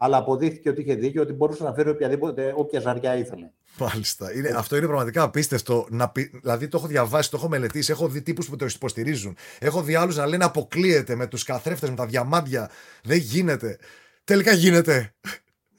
αλλά 0.00 0.16
αποδείχθηκε 0.16 0.68
ότι 0.68 0.80
είχε 0.80 0.94
δίκιο, 0.94 1.22
ότι 1.22 1.32
μπορούσε 1.32 1.62
να 1.62 1.72
φέρει 1.72 1.90
οποιαδήποτε, 1.90 2.52
όποια 2.56 2.80
ζαριά 2.80 3.16
ήθελε. 3.16 3.50
Μάλιστα. 3.78 4.32
Είναι, 4.32 4.48
αυτό 4.48 4.76
είναι 4.76 4.86
πραγματικά 4.86 5.22
απίστευτο. 5.22 5.86
Να, 5.90 6.12
δηλαδή 6.40 6.68
το 6.68 6.76
έχω 6.76 6.86
διαβάσει, 6.86 7.30
το 7.30 7.36
έχω 7.36 7.48
μελετήσει, 7.48 7.92
έχω 7.92 8.08
δει 8.08 8.22
τύπους 8.22 8.48
που 8.48 8.56
το 8.56 8.66
υποστηρίζουν. 8.74 9.36
Έχω 9.58 9.82
δει 9.82 9.94
άλλους 9.94 10.16
να 10.16 10.26
λένε 10.26 10.44
αποκλείεται 10.44 11.14
με 11.14 11.26
τους 11.26 11.44
καθρέφτες, 11.44 11.90
με 11.90 11.96
τα 11.96 12.06
διαμάντια. 12.06 12.70
Δεν 13.02 13.18
γίνεται. 13.18 13.78
Τελικά 14.24 14.52
γίνεται. 14.52 15.14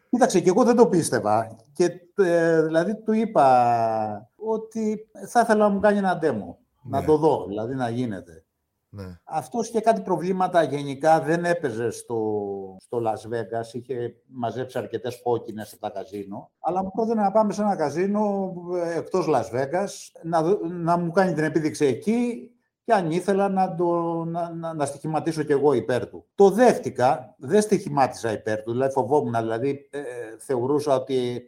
Κοίταξε, 0.09 0.39
και 0.39 0.49
εγώ 0.49 0.63
δεν 0.63 0.75
το 0.75 0.87
πίστευα. 0.87 1.55
Και 1.73 1.91
ε, 2.15 2.63
δηλαδή 2.63 2.95
του 2.95 3.13
είπα 3.13 4.31
ότι 4.35 5.07
θα 5.27 5.39
ήθελα 5.39 5.67
να 5.67 5.69
μου 5.69 5.79
κάνει 5.79 5.97
ένα 5.97 6.19
demo. 6.21 6.55
Να 6.83 6.99
ναι. 6.99 7.05
το 7.05 7.17
δω, 7.17 7.45
δηλαδή 7.47 7.75
να 7.75 7.89
γίνεται. 7.89 8.43
Ναι. 8.89 9.19
Αυτός 9.23 9.67
είχε 9.67 9.79
κάτι 9.79 10.01
προβλήματα 10.01 10.63
γενικά, 10.63 11.21
δεν 11.21 11.45
έπαιζε 11.45 11.91
στο, 11.91 12.15
στο 12.79 13.01
Las 13.05 13.33
Vegas, 13.33 13.73
είχε 13.73 14.15
μαζέψει 14.27 14.77
αρκετές 14.77 15.21
πόκινες 15.21 15.67
σε 15.67 15.77
τα 15.77 15.89
καζίνο, 15.89 16.51
αλλά 16.59 16.83
μου 16.83 16.91
πρότεινε 16.91 17.21
να 17.21 17.31
πάμε 17.31 17.53
σε 17.53 17.61
ένα 17.61 17.75
καζίνο 17.75 18.53
ε, 18.83 18.97
εκτός 18.97 19.25
Las 19.29 19.55
Vegas, 19.55 19.89
να, 20.23 20.41
να 20.67 20.97
μου 20.97 21.11
κάνει 21.11 21.33
την 21.33 21.43
επίδειξη 21.43 21.85
εκεί 21.85 22.51
και 22.83 22.93
αν 22.93 23.11
ήθελα 23.11 23.49
να, 23.49 23.75
το, 23.75 24.23
να, 24.23 24.53
να, 24.53 24.73
να 24.73 24.85
στοιχηματίσω 24.85 25.43
κι 25.43 25.51
εγώ 25.51 25.73
υπέρ 25.73 26.07
του. 26.07 26.25
Το 26.35 26.49
δέχτηκα, 26.49 27.35
δεν 27.37 27.61
στοιχημάτισα 27.61 28.31
υπέρ 28.31 28.63
του, 28.63 28.71
δηλαδή 28.71 28.91
φοβόμουν, 28.91 29.35
δηλαδή 29.39 29.89
ε, 29.91 30.01
θεωρούσα 30.37 30.95
ότι 30.95 31.41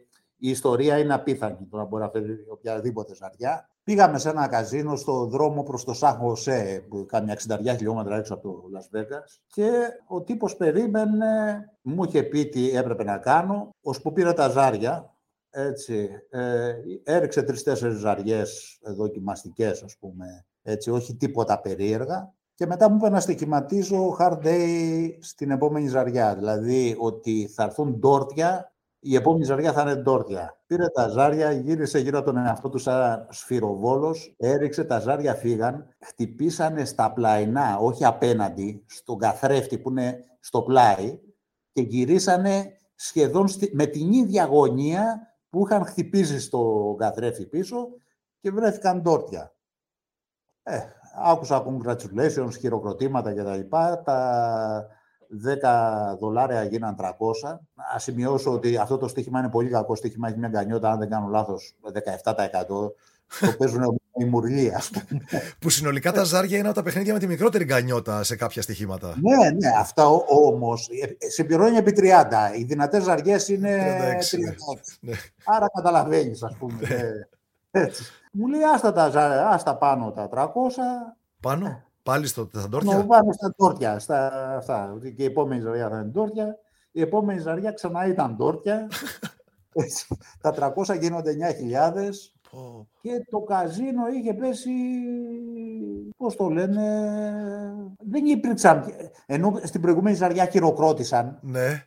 η 0.44 0.50
ιστορία 0.50 0.98
είναι 0.98 1.14
απίθανη 1.14 1.66
το 1.70 1.76
να 1.76 1.84
μπορεί 1.84 2.02
να 2.02 2.08
φέρει 2.08 2.44
οποιαδήποτε 2.48 3.14
ζαριά. 3.14 3.68
Πήγαμε 3.84 4.18
σε 4.18 4.28
ένα 4.28 4.48
καζίνο 4.48 4.96
στο 4.96 5.26
δρόμο 5.26 5.62
προς 5.62 5.84
το 5.84 5.92
Σαν 5.92 6.14
Χωσέ, 6.14 6.84
που 6.88 7.06
κάνει 7.06 7.32
60 7.48 7.58
χιλιόμετρα 7.76 8.16
έξω 8.16 8.34
από 8.34 8.42
το 8.42 8.62
Las 8.74 8.98
Vegas 8.98 9.40
και 9.46 9.70
ο 10.06 10.22
τύπος 10.22 10.56
περίμενε, 10.56 11.64
μου 11.82 12.04
είχε 12.04 12.22
πει 12.22 12.48
τι 12.48 12.76
έπρεπε 12.76 13.04
να 13.04 13.18
κάνω, 13.18 13.70
ώσπου 13.82 14.12
πήρε 14.12 14.32
τα 14.32 14.48
ζάρια, 14.48 15.14
έτσι, 15.50 16.08
ε, 16.30 16.74
έριξε 17.04 17.42
τρεις-τέσσερις 17.42 17.98
ζαριές 17.98 18.78
δοκιμαστικές, 18.82 19.82
ας 19.82 19.96
πούμε, 19.98 20.46
έτσι, 20.62 20.90
όχι 20.90 21.16
τίποτα 21.16 21.60
περίεργα. 21.60 22.34
Και 22.54 22.66
μετά 22.66 22.90
μου 22.90 22.96
είπε 22.96 23.08
να 23.08 23.20
στοιχηματίζω 23.20 24.16
hard 24.20 24.38
day 24.44 25.10
στην 25.20 25.50
επόμενη 25.50 25.88
ζαριά. 25.88 26.34
Δηλαδή 26.34 26.96
ότι 26.98 27.50
θα 27.54 27.62
έρθουν 27.62 27.98
ντόρτια 27.98 28.71
η 29.04 29.14
επόμενη 29.14 29.44
ζαριά 29.44 29.72
θα 29.72 29.82
είναι 29.82 29.94
ντόρτια. 29.94 30.58
Πήρε 30.66 30.88
τα 30.88 31.08
ζάρια, 31.08 31.52
γύρισε 31.52 31.98
γύρω 31.98 32.18
από 32.18 32.26
τον 32.32 32.36
εαυτό 32.36 32.68
του 32.68 32.78
σαν 32.78 33.26
σφυροβόλος, 33.30 34.34
έριξε 34.38 34.84
τα 34.84 34.98
ζάρια, 34.98 35.34
φύγαν, 35.34 35.88
χτυπήσανε 36.00 36.84
στα 36.84 37.12
πλαϊνά, 37.12 37.78
όχι 37.78 38.04
απέναντι, 38.04 38.84
στον 38.86 39.18
καθρέφτη 39.18 39.78
που 39.78 39.90
είναι 39.90 40.24
στο 40.40 40.62
πλάι 40.62 41.20
και 41.72 41.82
γυρίσανε 41.82 42.76
σχεδόν 42.94 43.48
με 43.72 43.86
την 43.86 44.12
ίδια 44.12 44.44
γωνία 44.44 45.34
που 45.50 45.66
είχαν 45.66 45.84
χτυπήσει 45.84 46.40
στο 46.40 46.94
καθρέφτη 46.98 47.46
πίσω 47.46 47.88
και 48.40 48.50
βρέθηκαν 48.50 49.02
ντόρτια. 49.02 49.54
Ε, 50.62 50.80
άκουσα 51.14 51.66
congratulations, 51.66 52.52
χειροκροτήματα 52.58 53.34
κτλ. 53.34 53.60
Τα, 54.04 54.86
10 55.32 56.16
δολάρια 56.18 56.64
γίναν 56.64 56.96
300. 56.98 57.04
Α 57.94 57.98
σημειώσω 57.98 58.52
ότι 58.52 58.76
αυτό 58.76 58.98
το 58.98 59.08
στοίχημα 59.08 59.38
είναι 59.38 59.48
πολύ 59.48 59.68
κακό 59.68 59.94
στοίχημα. 59.94 60.28
Έχει 60.28 60.38
μια 60.38 60.48
γκανιότα, 60.48 60.90
αν 60.90 60.98
δεν 60.98 61.10
κάνω 61.10 61.28
λάθος, 61.28 61.74
17%. 61.80 62.92
το 63.40 63.52
παίζουν 63.58 64.00
οι 64.14 64.24
μουρλοί, 64.24 64.74
ας 64.74 64.90
πούμε. 64.90 65.20
Που 65.58 65.70
συνολικά 65.70 66.12
τα 66.12 66.24
ζάρια 66.24 66.58
είναι 66.58 66.66
από 66.66 66.76
τα 66.76 66.82
παιχνίδια 66.82 67.12
με 67.12 67.18
τη 67.18 67.26
μικρότερη 67.26 67.64
γκανιότα 67.64 68.22
σε 68.22 68.36
κάποια 68.36 68.62
στοιχήματα. 68.62 69.14
Ναι, 69.20 69.50
ναι, 69.50 69.68
αυτά 69.78 70.06
όμως. 70.28 70.88
Ε, 71.18 71.28
συμπληρώνει 71.28 71.76
επί 71.76 71.92
30. 71.96 72.58
Οι 72.58 72.64
δυνατές 72.64 73.02
ζαριές 73.02 73.48
είναι 73.48 73.96
36. 73.98 74.38
36. 74.38 74.98
Ναι. 75.00 75.12
Άρα 75.44 75.66
καταλαβαίνεις, 75.74 76.42
ας 76.42 76.56
πούμε. 76.58 76.78
Ναι. 76.80 77.82
Έτσι. 77.82 78.04
Μου 78.32 78.46
λέει, 78.46 78.60
άστα, 78.74 78.92
τα, 78.92 79.04
άστα 79.48 79.76
πάνω 79.76 80.12
τα 80.12 80.28
300. 80.28 80.48
Πάνω; 81.40 81.82
Πάλι 82.02 82.26
στο, 82.26 82.48
στα 82.52 82.68
τόρτια; 82.68 82.96
Να 82.96 83.06
πάμε 83.06 83.32
στα 83.32 83.54
τόρτια. 83.56 83.98
Στα, 83.98 84.28
αυτά. 84.56 84.98
Και 85.16 85.22
η 85.22 85.24
επόμενη 85.24 85.60
ζαριά 85.60 85.88
θα 85.88 85.98
είναι 85.98 86.10
τόρτια. 86.10 86.58
Η 86.92 87.00
επόμενη 87.00 87.40
ζαριά 87.40 87.72
ξανά 87.72 88.06
ήταν 88.06 88.36
τόρτια. 88.36 88.88
τα 90.40 90.72
300 90.76 90.98
γίνονται 91.00 91.36
9.000. 91.94 92.10
Και 93.00 93.26
το 93.30 93.38
καζίνο 93.38 94.08
είχε 94.08 94.34
πέσει, 94.34 94.70
πώς 96.16 96.36
το 96.36 96.48
λένε, 96.48 96.84
δεν 97.98 98.24
υπήρξαν, 98.24 98.84
ενώ 99.26 99.60
στην 99.62 99.80
προηγούμενη 99.80 100.16
ζαριά 100.16 100.46
χειροκρότησαν. 100.46 101.38
Ναι. 101.42 101.86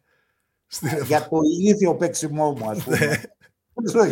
Για 1.05 1.27
το 1.27 1.37
ίδιο 1.61 1.95
παίξιμό 1.95 2.51
μου, 2.51 2.69
ας 2.69 2.83
πούμε. 2.83 2.97
Ναι. 2.97 4.05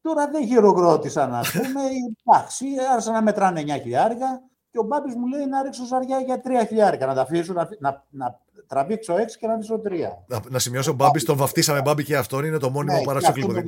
Τώρα 0.00 0.30
δεν 0.30 0.46
χειροκρότησαν, 0.46 1.34
ας 1.34 1.52
πούμε. 1.56 1.80
Εντάξει, 2.24 2.66
άρχισαν 2.92 3.12
να 3.12 3.22
μετράνε 3.22 3.62
9 3.62 3.80
χιλιάρικα 3.82 4.42
και 4.76 4.82
ο 4.82 4.86
Μπάμπης 4.86 5.14
μου 5.14 5.26
λέει 5.26 5.46
να 5.46 5.62
ρίξω 5.62 5.84
ζαριά 5.84 6.20
για 6.20 6.40
3 6.44 6.66
χιλιάρικα. 6.68 7.06
Να 7.06 7.14
τα 7.14 7.20
αφήσω, 7.20 7.52
να, 7.52 7.68
να, 7.78 8.04
να 8.10 8.40
τραβήξω 8.66 9.14
6 9.14 9.18
και 9.38 9.46
να 9.46 9.54
αφήσω 9.54 9.80
3. 9.84 9.90
Να, 10.26 10.40
να 10.48 10.58
σημειώσω, 10.58 10.90
ο 10.90 10.94
Μπάμπης 10.94 11.24
τον 11.24 11.36
βαφτίσαμε 11.36 11.80
Μπάμπη 11.80 12.04
και 12.04 12.16
αυτόν 12.16 12.44
είναι 12.44 12.58
το 12.58 12.70
μόνιμο 12.70 12.98
ναι, 12.98 13.04
παρασοκλήμα. 13.04 13.52
Να 13.52 13.64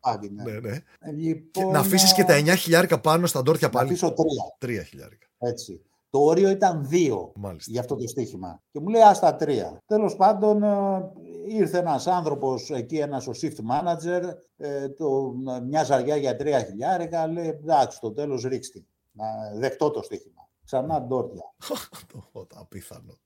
Μπάμπη, 0.00 0.30
ναι. 0.30 0.42
ναι, 0.42 0.58
ναι. 0.58 0.78
Λοιπόν, 1.12 1.70
να 1.70 1.78
αφήσεις 1.78 2.12
και 2.12 2.24
τα 2.24 2.38
9 2.38 2.54
χιλιάρικα 2.56 3.00
πάνω 3.00 3.26
στα 3.26 3.42
ντόρια 3.42 3.70
πάλι. 3.70 3.86
Να 3.86 3.92
αφήσω 3.92 4.14
3. 4.58 4.66
3 4.66 4.82
χιλιάρικα. 4.86 5.26
Έτσι. 5.38 5.80
Το 6.10 6.18
όριο 6.18 6.50
ήταν 6.50 6.88
2 6.90 7.30
Μάλιστα. 7.34 7.70
για 7.70 7.80
αυτό 7.80 7.96
το 7.96 8.08
στοίχημα. 8.08 8.62
Και 8.70 8.80
μου 8.80 8.88
λέει 8.88 9.02
άστα 9.02 9.36
3. 9.40 9.46
Τέλος 9.86 10.16
πάντων, 10.16 10.62
ε, 10.62 11.10
ήρθε 11.48 11.78
ένας 11.78 12.06
άνθρωπος 12.06 12.70
εκεί, 12.70 12.96
ένας 12.96 13.26
ο 13.26 13.32
shift 13.42 13.58
manager, 13.70 14.22
ε, 14.56 14.88
το, 14.88 15.34
μια 15.68 15.84
ζαριά 15.84 16.16
για 16.16 16.36
3 16.36 16.64
χιλιάρικα. 16.66 17.26
Λέει 17.26 17.46
εντάξει, 17.46 17.96
στο 17.96 18.12
τέλος 18.12 18.42
ρίξτε. 18.42 18.84
Να 19.12 19.24
δεχτώ 19.58 19.90
το 19.90 20.02
στοίχημα. 20.02 20.48
Ξανά 20.64 21.02
ντόρια. 21.02 21.54
Το 22.32 22.46
απίθανο. 22.54 23.16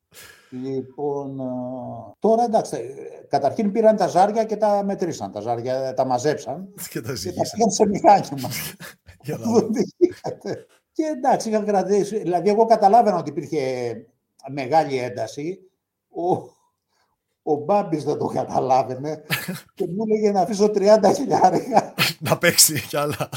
Λοιπόν, 0.51 1.41
τώρα 2.19 2.45
εντάξει, 2.45 2.95
καταρχήν 3.29 3.73
πήραν 3.73 3.97
τα 3.97 4.07
ζάρια 4.07 4.45
και 4.45 4.57
τα 4.57 4.85
μετρήσαν. 4.85 5.33
Τα 5.33 5.41
ζάρια 5.41 5.95
τα 5.95 6.05
μαζέψαν 6.05 6.75
και 6.91 7.01
τα 7.01 7.15
ζυγίσαν. 7.15 7.59
Και 7.59 7.65
τα 7.65 7.71
σε 7.71 7.87
μηχάνημα. 7.87 8.49
Για 9.25 9.37
να 9.39 9.47
και 10.97 11.05
εντάξει, 11.05 11.49
είχαν 11.49 11.65
κρατήσει. 11.65 12.19
Δηλαδή, 12.19 12.49
εγώ 12.49 12.65
καταλάβαινα 12.65 13.17
ότι 13.17 13.31
υπήρχε 13.31 13.95
μεγάλη 14.51 14.99
ένταση. 14.99 15.61
Ο, 16.09 16.33
ο 17.43 17.55
Μπάμπης 17.55 18.05
δεν 18.05 18.19
το 18.19 18.27
καταλάβαινε 18.27 19.23
και 19.75 19.87
μου 19.87 20.05
έλεγε 20.09 20.33
να 20.33 20.41
αφήσω 20.41 20.65
30 20.75 21.13
χιλιάρικα. 21.15 21.95
να 22.19 22.39
παίξει 22.39 22.87
κι 22.87 22.97
άλλα. 22.97 23.29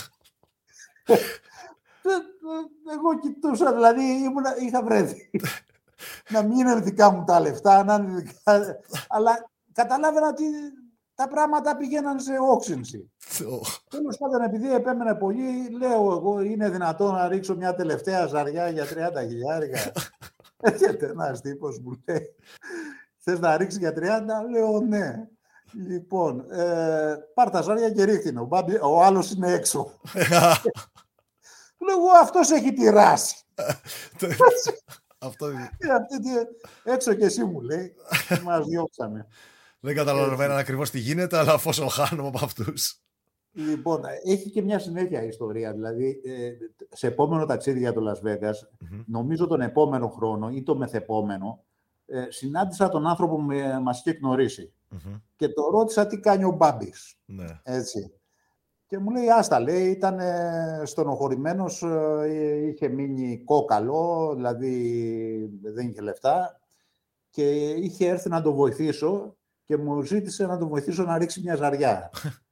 Εγώ 2.93 3.19
κοιτούσα, 3.19 3.73
δηλαδή 3.73 4.03
ήμουν, 4.03 4.43
είχα 4.59 4.83
βρεθεί. 4.83 5.29
να 6.33 6.43
μην 6.43 6.59
είναι 6.59 6.75
δικά 6.75 7.11
μου 7.11 7.23
τα 7.23 7.39
λεφτά, 7.39 7.83
να 7.83 7.93
είναι 7.93 8.21
δικά... 8.21 8.79
αλλά 9.07 9.49
καταλάβαινα 9.73 10.27
ότι 10.27 10.43
τα 11.15 11.27
πράγματα 11.27 11.77
πηγαίναν 11.77 12.19
σε 12.19 12.31
όξυνση. 12.51 13.11
Τέλος 13.89 14.17
πάντων, 14.17 14.41
επειδή 14.41 14.73
επέμενε 14.73 15.15
πολύ, 15.15 15.69
λέω 15.69 16.11
εγώ, 16.11 16.41
είναι 16.41 16.69
δυνατό 16.69 17.11
να 17.11 17.27
ρίξω 17.27 17.55
μια 17.55 17.75
τελευταία 17.75 18.27
ζαριά 18.27 18.69
για 18.69 18.83
30 18.83 18.87
χιλιάρικα. 19.27 19.91
Έρχεται 20.71 21.05
ένα 21.05 21.31
τύπος 21.31 21.79
μου 21.79 22.03
λέει, 22.05 22.35
θες 23.17 23.39
να 23.39 23.57
ρίξεις 23.57 23.79
για 23.79 23.93
30, 23.95 23.99
λέω 24.51 24.81
ναι. 24.81 25.27
Λοιπόν, 25.73 26.45
ε, 26.51 27.15
πάρ 27.33 27.49
τα 27.49 27.61
ζάρια 27.61 27.89
και 27.91 28.03
ρίχνει. 28.03 28.37
Ο, 28.37 28.47
ο 28.81 29.03
άλλος 29.03 29.31
είναι 29.31 29.51
έξω. 29.51 29.99
Λέω, 31.79 31.97
αυτός 32.21 32.51
έχει 32.51 32.73
τη 32.73 32.89
ράση. 32.89 33.35
Αυτό 35.21 35.51
είναι. 35.51 35.69
Έξω 36.83 37.13
και 37.13 37.25
εσύ 37.25 37.43
μου 37.43 37.61
λέει. 37.61 37.95
Μας 38.43 38.65
διώξαμε. 38.65 39.27
Δεν 39.79 39.95
καταλαβαίνω 39.95 40.53
ακριβώς 40.53 40.89
τι 40.89 40.99
γίνεται, 40.99 41.37
αλλά 41.37 41.53
αφόσον 41.53 41.89
χάνουμε 41.89 42.27
από 42.27 42.39
αυτούς. 42.43 42.99
Λοιπόν, 43.51 44.01
έχει 44.23 44.49
και 44.49 44.61
μια 44.61 44.79
συνέχεια 44.79 45.23
ιστορία. 45.23 45.73
Δηλαδή, 45.73 46.21
ε, 46.25 46.51
σε 46.89 47.07
επόμενο 47.07 47.45
ταξίδι 47.45 47.79
για 47.79 47.93
το 47.93 48.01
Las 48.11 48.27
Vegas, 48.27 48.53
νομίζω 49.05 49.47
τον 49.47 49.61
επόμενο 49.61 50.07
χρόνο 50.07 50.49
ή 50.49 50.63
το 50.63 50.75
μεθεπόμενο, 50.75 51.63
ε, 52.05 52.25
συνάντησα 52.29 52.89
τον 52.89 53.07
άνθρωπο 53.07 53.35
που 53.35 53.47
μας 53.83 53.99
είχε 53.99 54.17
γνωρίσει. 54.21 54.73
Και 55.35 55.49
το 55.49 55.69
ρώτησα 55.71 56.07
τι 56.07 56.19
κάνει 56.19 56.43
ο 56.43 56.51
Μπάμπης; 56.51 57.15
Ναι. 57.25 57.45
Έτσι. 57.63 58.13
Και 58.89 58.97
μου 58.97 59.09
λέει, 59.09 59.29
άστα, 59.29 59.59
λέει, 59.59 59.89
ήταν 59.89 60.19
στενοχωρημένος, 60.83 61.83
ε, 61.83 62.67
είχε 62.67 62.87
μείνει 62.87 63.43
κόκαλο, 63.43 64.33
δηλαδή 64.35 65.59
δεν 65.61 65.87
είχε 65.87 66.01
λεφτά 66.01 66.59
και 67.29 67.69
είχε 67.69 68.07
έρθει 68.07 68.29
να 68.29 68.41
το 68.41 68.53
βοηθήσω 68.53 69.35
και 69.65 69.77
μου 69.77 70.01
ζήτησε 70.01 70.45
να 70.45 70.57
το 70.57 70.67
βοηθήσω 70.67 71.03
να 71.03 71.17
ρίξει 71.17 71.41
μια 71.41 71.55
ζαριά. 71.55 72.09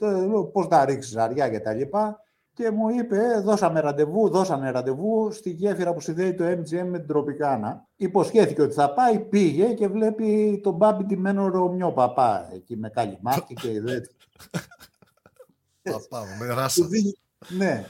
Ε, 0.00 0.26
πώς 0.52 0.68
να 0.68 0.84
ρίξεις 0.84 1.12
ζαριά 1.12 1.48
και 1.48 1.60
τα 1.60 1.72
λοιπά. 1.72 2.20
Και 2.52 2.70
μου 2.70 2.88
είπε, 2.88 3.40
δώσαμε 3.40 3.80
ραντεβού, 3.80 4.28
δώσανε 4.28 4.70
ραντεβού 4.70 5.32
στη 5.32 5.50
γέφυρα 5.50 5.94
που 5.94 6.00
συνδέει 6.00 6.34
το 6.34 6.44
MGM 6.44 6.86
με 6.86 6.98
την 6.98 7.06
Τροπικάνα. 7.06 7.88
Υποσχέθηκε 7.96 8.62
ότι 8.62 8.74
θα 8.74 8.92
πάει, 8.94 9.20
πήγε 9.20 9.72
και 9.74 9.88
βλέπει 9.88 10.60
τον 10.62 10.74
Μπάμπι 10.74 11.04
τιμένο 11.04 11.48
Ρωμιό 11.48 11.92
παπά, 11.92 12.48
εκεί 12.52 12.76
με 12.76 12.88
καλυμάκι 12.88 13.54
και 13.54 13.68
δεν. 15.82 15.92
Παπά, 15.92 16.24
με 16.38 16.46
ράσα. 16.46 16.86
ναι, 17.48 17.84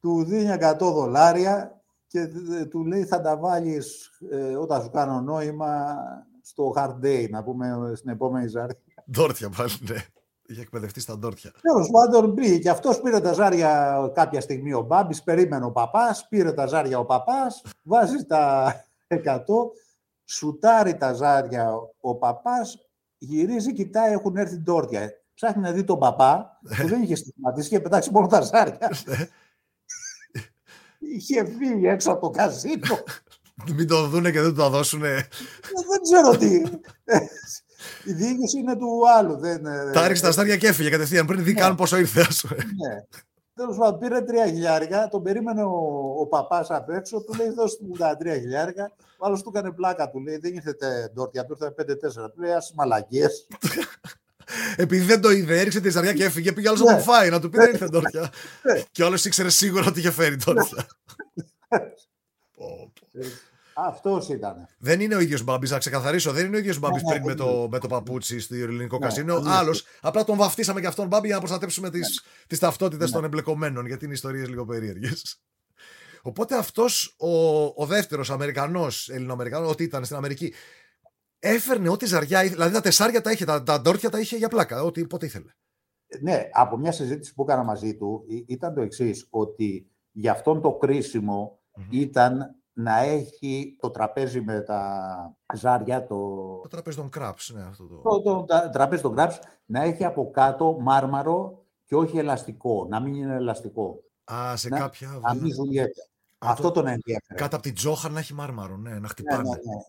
του 0.00 0.24
δίνει 0.24 0.56
100 0.60 0.76
δολάρια 0.78 1.82
και 2.06 2.28
του 2.70 2.84
λέει 2.84 3.04
θα 3.04 3.20
τα 3.20 3.36
βάλεις 3.36 4.10
ε, 4.30 4.56
όταν 4.56 4.82
σου 4.82 4.90
κάνω 4.90 5.20
νόημα 5.20 5.96
στο 6.42 6.72
hard 6.76 7.04
day, 7.04 7.26
να 7.30 7.42
πούμε 7.42 7.92
στην 7.94 8.10
επόμενη 8.10 8.48
ζάρια. 8.48 8.78
Ντόρτια 9.10 9.48
πάλι, 9.48 9.72
ναι. 9.80 10.04
Είχε 10.46 10.60
εκπαιδευτεί 10.60 11.00
στα 11.00 11.18
ντόρτια. 11.18 11.52
Τέλο 11.60 11.90
πάντων, 11.92 12.34
πήγε 12.34 12.58
και 12.58 12.70
αυτός 12.70 13.00
πήρε 13.00 13.20
τα 13.20 13.32
ζάρια 13.32 14.10
κάποια 14.14 14.40
στιγμή 14.40 14.72
ο 14.72 14.80
Μπάμπης, 14.80 15.22
περίμενε 15.22 15.64
ο 15.64 15.70
παπάς, 15.70 16.28
πήρε 16.28 16.52
τα 16.52 16.66
ζάρια 16.66 16.98
ο 16.98 17.04
παπάς, 17.04 17.62
βάζει 17.82 18.24
τα 18.24 18.74
100, 19.08 19.18
σουτάρει 20.24 20.96
τα 20.96 21.12
ζάρια 21.12 21.72
ο 22.00 22.14
παπάς, 22.14 22.88
γυρίζει, 23.18 23.72
κοιτάει, 23.72 24.12
έχουν 24.12 24.36
έρθει 24.36 24.56
ντόρτια. 24.56 25.19
Ψάχνει 25.40 25.62
να 25.62 25.72
δει 25.72 25.84
τον 25.84 25.98
παπά, 25.98 26.58
που 26.80 26.88
δεν 26.88 27.02
είχε 27.02 27.14
στιγματίσει 27.14 27.68
και 27.68 27.80
πετάξει 27.80 28.10
μόνο 28.10 28.26
τα 28.26 28.40
ζάρια. 28.40 28.90
Ναι. 29.04 29.28
είχε 30.98 31.44
φύγει 31.44 31.86
έξω 31.86 32.10
από 32.10 32.20
το 32.20 32.30
καζίνο. 32.30 32.98
Μην 33.76 33.86
το 33.86 34.06
δούνε 34.06 34.30
και 34.30 34.40
δεν 34.40 34.54
το 34.54 34.68
δώσουνε. 34.68 35.28
δεν 35.88 36.00
ξέρω 36.02 36.36
τι. 36.36 36.62
Η 38.04 38.12
διοίκηση 38.12 38.58
είναι 38.58 38.76
του 38.76 39.10
άλλου. 39.16 39.36
Δεν... 39.36 39.62
Τα 39.92 40.08
ρίξε 40.08 40.22
τα 40.22 40.32
στάρια 40.32 40.56
και 40.56 40.66
έφυγε 40.66 40.90
κατευθείαν 40.90 41.26
πριν 41.26 41.44
δει 41.44 41.52
ναι. 41.52 41.60
καν 41.60 41.74
πόσο 41.74 41.96
ήρθε. 41.96 42.20
Ναι. 42.20 43.04
Τέλος 43.54 43.76
πάντων, 43.76 43.98
πήρε 43.98 44.20
τρία 44.20 44.46
χιλιάρικα, 44.46 45.08
τον 45.08 45.22
περίμενε 45.22 45.62
ο, 45.62 46.14
ο 46.20 46.26
παπάς 46.26 46.70
απ' 46.70 46.90
έξω, 46.90 47.20
του 47.22 47.34
λέει: 47.34 47.50
Δώσε 47.50 47.76
μου 47.80 47.96
τα 47.96 48.16
τρία 48.16 48.34
χιλιάρικα. 48.34 48.92
Ο 49.18 49.26
άλλος 49.26 49.42
του 49.42 49.52
έκανε 49.54 49.72
πλάκα, 49.72 50.10
του 50.10 50.20
λέει: 50.20 50.36
Δεν 50.36 50.54
ήρθε 50.54 50.76
ντόρτια, 51.14 51.44
του 51.44 51.56
ήρθε 51.60 51.74
5-4. 52.24 52.30
Του 52.34 52.40
λέει: 52.40 52.52
Α 52.52 52.62
μαλακίες. 52.74 53.46
Επειδή 54.76 55.04
δεν 55.04 55.20
το 55.20 55.30
είδε, 55.30 55.60
έριξε 55.60 55.80
τη 55.80 55.90
ζαριά 55.90 56.12
και 56.12 56.24
έφυγε. 56.24 56.52
Πήγε 56.52 56.68
άλλος 56.68 56.80
να 56.80 56.86
τον 56.86 56.94
ναι. 56.94 57.00
φάει, 57.00 57.30
να 57.30 57.40
του 57.40 57.50
πει: 57.50 57.58
Δεν 57.58 57.70
ήρθε 57.72 57.86
ντόρτια. 57.86 58.32
Ναι. 58.62 58.82
και 58.90 59.04
όλος 59.04 59.24
ήξερε 59.24 59.48
σίγουρα 59.48 59.84
ότι 59.86 59.98
είχε 59.98 60.10
φέρει 60.10 60.36
ντόρτια. 60.36 60.86
Αυτός 63.74 64.28
ήταν. 64.28 64.68
Δεν 64.78 65.00
είναι 65.00 65.14
ο 65.14 65.20
ίδιος 65.20 65.42
Μπάμπης, 65.42 65.70
να 65.70 65.78
ξεκαθαρίσω. 65.78 66.32
Δεν 66.32 66.46
είναι 66.46 66.56
ο 66.56 66.58
ίδιος 66.58 66.78
Μπάμπης 66.78 67.02
ναι, 67.02 67.10
πριν 67.10 67.22
ναι, 67.22 67.28
με 67.28 67.34
το, 67.34 67.68
με 67.70 67.78
το 67.78 67.88
παπούτσι 67.88 68.40
στο 68.40 68.54
ελληνικό 68.54 68.98
ναι, 68.98 69.06
καζίνο. 69.06 69.42
Άλλος. 69.46 69.84
Απλά 70.00 70.24
τον 70.24 70.36
βαφτίσαμε 70.36 70.80
και 70.80 70.86
αυτόν 70.86 71.06
Μπάμπη 71.06 71.26
για 71.26 71.34
να 71.34 71.40
προστατέψουμε 71.40 71.90
τι 71.90 72.00
τις 72.46 72.58
ταυτότητες 72.58 73.10
των 73.10 73.24
εμπλεκομένων, 73.24 73.86
γιατί 73.86 74.04
είναι 74.04 74.14
ιστορίες 74.14 74.48
λίγο 74.48 74.64
περίεργες. 74.64 75.40
Οπότε 76.22 76.56
αυτός 76.56 77.14
ο, 77.18 77.64
ο 77.82 77.86
δεύτερος 77.86 78.30
Αμερικανός, 78.30 79.08
Ελληνοαμερικανός, 79.08 79.70
ότι 79.70 79.82
ήταν 79.82 80.04
στην 80.04 80.16
Αμερική, 80.16 80.54
έφερνε 81.40 81.88
ό,τι 81.88 82.06
ζαριά, 82.06 82.42
δηλαδή 82.42 82.72
τα 82.72 82.80
τεσσάρια 82.80 83.20
τα 83.20 83.30
είχε, 83.30 83.44
τα, 83.44 83.62
τα 83.62 83.80
ντόρτια 83.80 84.10
τα 84.10 84.20
είχε 84.20 84.36
για 84.36 84.48
πλάκα, 84.48 84.82
ό,τι 84.82 85.06
πότε 85.06 85.26
ήθελε. 85.26 85.50
Ναι, 86.20 86.48
από 86.52 86.76
μια 86.76 86.92
συζήτηση 86.92 87.34
που 87.34 87.42
έκανα 87.42 87.62
μαζί 87.62 87.96
του 87.96 88.24
ήταν 88.46 88.74
το 88.74 88.80
εξής, 88.80 89.26
ότι 89.30 89.90
για 90.12 90.32
αυτόν 90.32 90.60
το 90.60 90.72
κρίσιμο 90.72 91.58
ήταν 91.90 92.54
να 92.72 92.98
έχει 92.98 93.76
το 93.80 93.90
τραπέζι 93.90 94.40
με 94.40 94.60
τα 94.60 95.36
ζάρια. 95.54 96.06
Το, 96.06 96.16
το 96.62 96.68
τραπέζι 96.68 96.96
των 96.96 97.08
κράπς, 97.08 97.50
ναι. 97.54 97.62
Αυτό 97.62 97.86
το... 97.86 97.96
Το, 97.96 98.22
το, 98.22 98.44
το 98.44 98.70
τραπέζι 98.72 99.02
των 99.02 99.14
κράπς 99.14 99.38
να 99.64 99.82
έχει 99.82 100.04
από 100.04 100.30
κάτω 100.30 100.76
μάρμαρο 100.80 101.64
και 101.84 101.94
όχι 101.94 102.18
ελαστικό. 102.18 102.86
Να 102.88 103.00
μην 103.00 103.14
είναι 103.14 103.34
ελαστικό. 103.34 104.02
Α, 104.32 104.56
σε 104.56 104.68
να, 104.68 104.78
κάποια... 104.78 105.18
Να 105.22 105.34
μην 105.34 105.54
ζουλιέται. 105.54 106.08
Αυτό 106.38 106.70
τον 106.70 106.86
ενδιαφέρει. 106.86 107.40
Κάτω 107.40 107.56
από 107.56 107.64
την 107.64 107.74
τζόχα 107.74 108.08
να 108.08 108.18
έχει 108.18 108.34
μάρμαρο, 108.34 108.76
ναι, 108.76 108.98
να 108.98 109.08
χτυπάνε. 109.08 109.42
Ναι, 109.42 109.48
ναι, 109.48 109.54
ναι. 109.54 109.80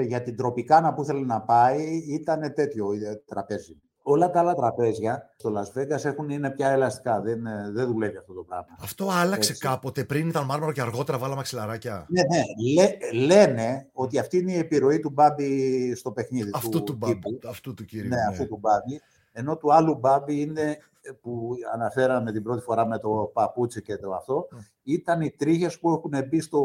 Και 0.00 0.06
για 0.06 0.22
την 0.22 0.36
τροπικάνα 0.36 0.94
που 0.94 1.02
ήθελε 1.02 1.24
να 1.24 1.40
πάει 1.40 2.04
ήταν 2.08 2.52
τέτοιο 2.54 2.88
τραπέζι. 3.26 3.80
Όλα 4.02 4.30
τα 4.30 4.40
άλλα 4.40 4.54
τραπέζια 4.54 5.34
στο 5.36 5.52
Las 5.56 5.78
Vegas 5.78 6.04
έχουν, 6.04 6.30
είναι 6.30 6.50
πια 6.50 6.68
ελαστικά. 6.68 7.20
Δεν, 7.20 7.46
ε, 7.46 7.70
δεν 7.72 7.86
δουλεύει 7.86 8.16
αυτό 8.16 8.32
το 8.32 8.42
πράγμα. 8.42 8.66
Αυτό 8.80 9.08
άλλαξε 9.10 9.50
Έτσι. 9.50 9.66
κάποτε. 9.66 10.04
Πριν 10.04 10.28
ήταν 10.28 10.44
μάρμαρο 10.44 10.72
και 10.72 10.80
αργότερα 10.80 11.18
βάλαμε 11.18 11.36
μαξιλαράκια. 11.36 12.06
Ναι, 12.08 12.22
ναι. 12.22 12.42
Λέ, 12.74 12.96
λένε 13.24 13.88
ότι 13.92 14.18
αυτή 14.18 14.38
είναι 14.38 14.52
η 14.52 14.58
επιρροή 14.58 15.00
του 15.00 15.10
Μπάμπη 15.10 15.94
στο 15.94 16.12
παιχνίδι. 16.12 16.50
Αυτού 16.54 16.78
του, 16.78 16.84
του 16.84 16.96
Μπάμπη. 16.96 17.38
Αυτού 17.48 17.74
του 17.74 17.84
κύριου. 17.84 18.08
Ναι, 18.08 18.16
ναι, 18.16 18.22
αυτού 18.28 18.46
του 18.46 18.58
Μπάμπη. 18.60 19.00
Ενώ 19.32 19.56
του 19.56 19.72
άλλου 19.72 19.94
Μπάμπη 19.94 20.40
είναι 20.40 20.78
που 21.20 21.54
αναφέραμε 21.72 22.32
την 22.32 22.42
πρώτη 22.42 22.62
φορά 22.62 22.86
με 22.86 22.98
το 22.98 23.30
παπούτσι 23.32 23.82
και 23.82 23.96
το 23.96 24.14
αυτό, 24.14 24.48
mm. 24.52 24.56
ήταν 24.82 25.20
οι 25.20 25.30
τρίχες 25.30 25.78
που 25.78 25.90
έχουν 25.90 26.28
μπει 26.28 26.40
στο, 26.40 26.60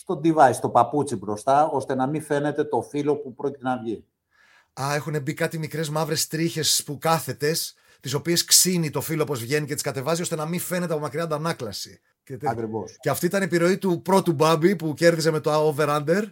στο 0.00 0.20
device, 0.24 0.54
στο 0.54 0.68
παπούτσι 0.68 1.16
μπροστά, 1.16 1.66
ώστε 1.66 1.94
να 1.94 2.06
μην 2.06 2.22
φαίνεται 2.22 2.64
το 2.64 2.82
φύλλο 2.82 3.16
που 3.16 3.34
πρόκειται 3.34 3.64
να 3.64 3.78
βγει. 3.78 4.04
Α, 4.80 4.94
έχουν 4.94 5.22
μπει 5.22 5.34
κάτι 5.34 5.58
μικρές 5.58 5.88
μαύρες 5.88 6.26
τρίχες 6.26 6.82
που 6.86 6.98
κάθετες. 6.98 7.74
τις 8.00 8.14
οποίες 8.14 8.44
ξύνει 8.44 8.90
το 8.90 9.00
φύλλο 9.00 9.22
όπως 9.22 9.40
βγαίνει 9.40 9.66
και 9.66 9.74
τις 9.74 9.82
κατεβάζει 9.82 10.22
ώστε 10.22 10.36
να 10.36 10.46
μην 10.46 10.60
φαίνεται 10.60 10.92
από 10.92 11.02
μακριά 11.02 11.22
αντανάκλαση. 11.22 12.00
Και, 12.24 12.38
Ακριβώς. 12.44 12.96
και 13.00 13.10
αυτή 13.10 13.26
ήταν 13.26 13.40
η 13.40 13.44
επιρροή 13.44 13.78
του 13.78 14.02
πρώτου 14.02 14.32
Μπάμπη 14.32 14.76
που 14.76 14.94
κέρδιζε 14.94 15.30
με 15.30 15.40
το 15.40 15.74
over-under. 15.74 16.22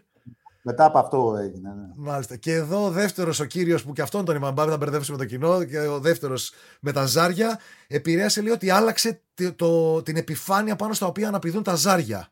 Μετά 0.62 0.84
από 0.84 0.98
αυτό 0.98 1.36
έγινε. 1.40 1.68
Ναι. 1.68 1.86
Μάλιστα. 1.96 2.36
Και 2.36 2.52
εδώ 2.52 2.84
ο 2.84 2.90
δεύτερος, 2.90 3.40
ο 3.40 3.44
κύριος 3.44 3.84
που 3.84 3.92
και 3.92 4.02
αυτόν 4.02 4.24
τον 4.24 4.36
είπαμε, 4.36 4.52
Μπάμπη, 4.52 4.70
να 4.70 4.76
μπερδέψουμε 4.76 5.18
το 5.18 5.24
κοινό, 5.24 5.64
και 5.64 5.78
ο 5.78 6.00
δεύτερος 6.00 6.52
με 6.80 6.92
τα 6.92 7.06
ζάρια, 7.06 7.60
επηρέασε 7.86 8.40
λέει 8.42 8.52
ότι 8.52 8.70
άλλαξε 8.70 9.22
το, 9.34 9.52
το, 9.54 10.02
την 10.02 10.16
επιφάνεια 10.16 10.76
πάνω 10.76 10.92
στα 10.92 11.06
οποία 11.06 11.28
αναπηδούν 11.28 11.62
τα 11.62 11.74
ζάρια. 11.74 12.28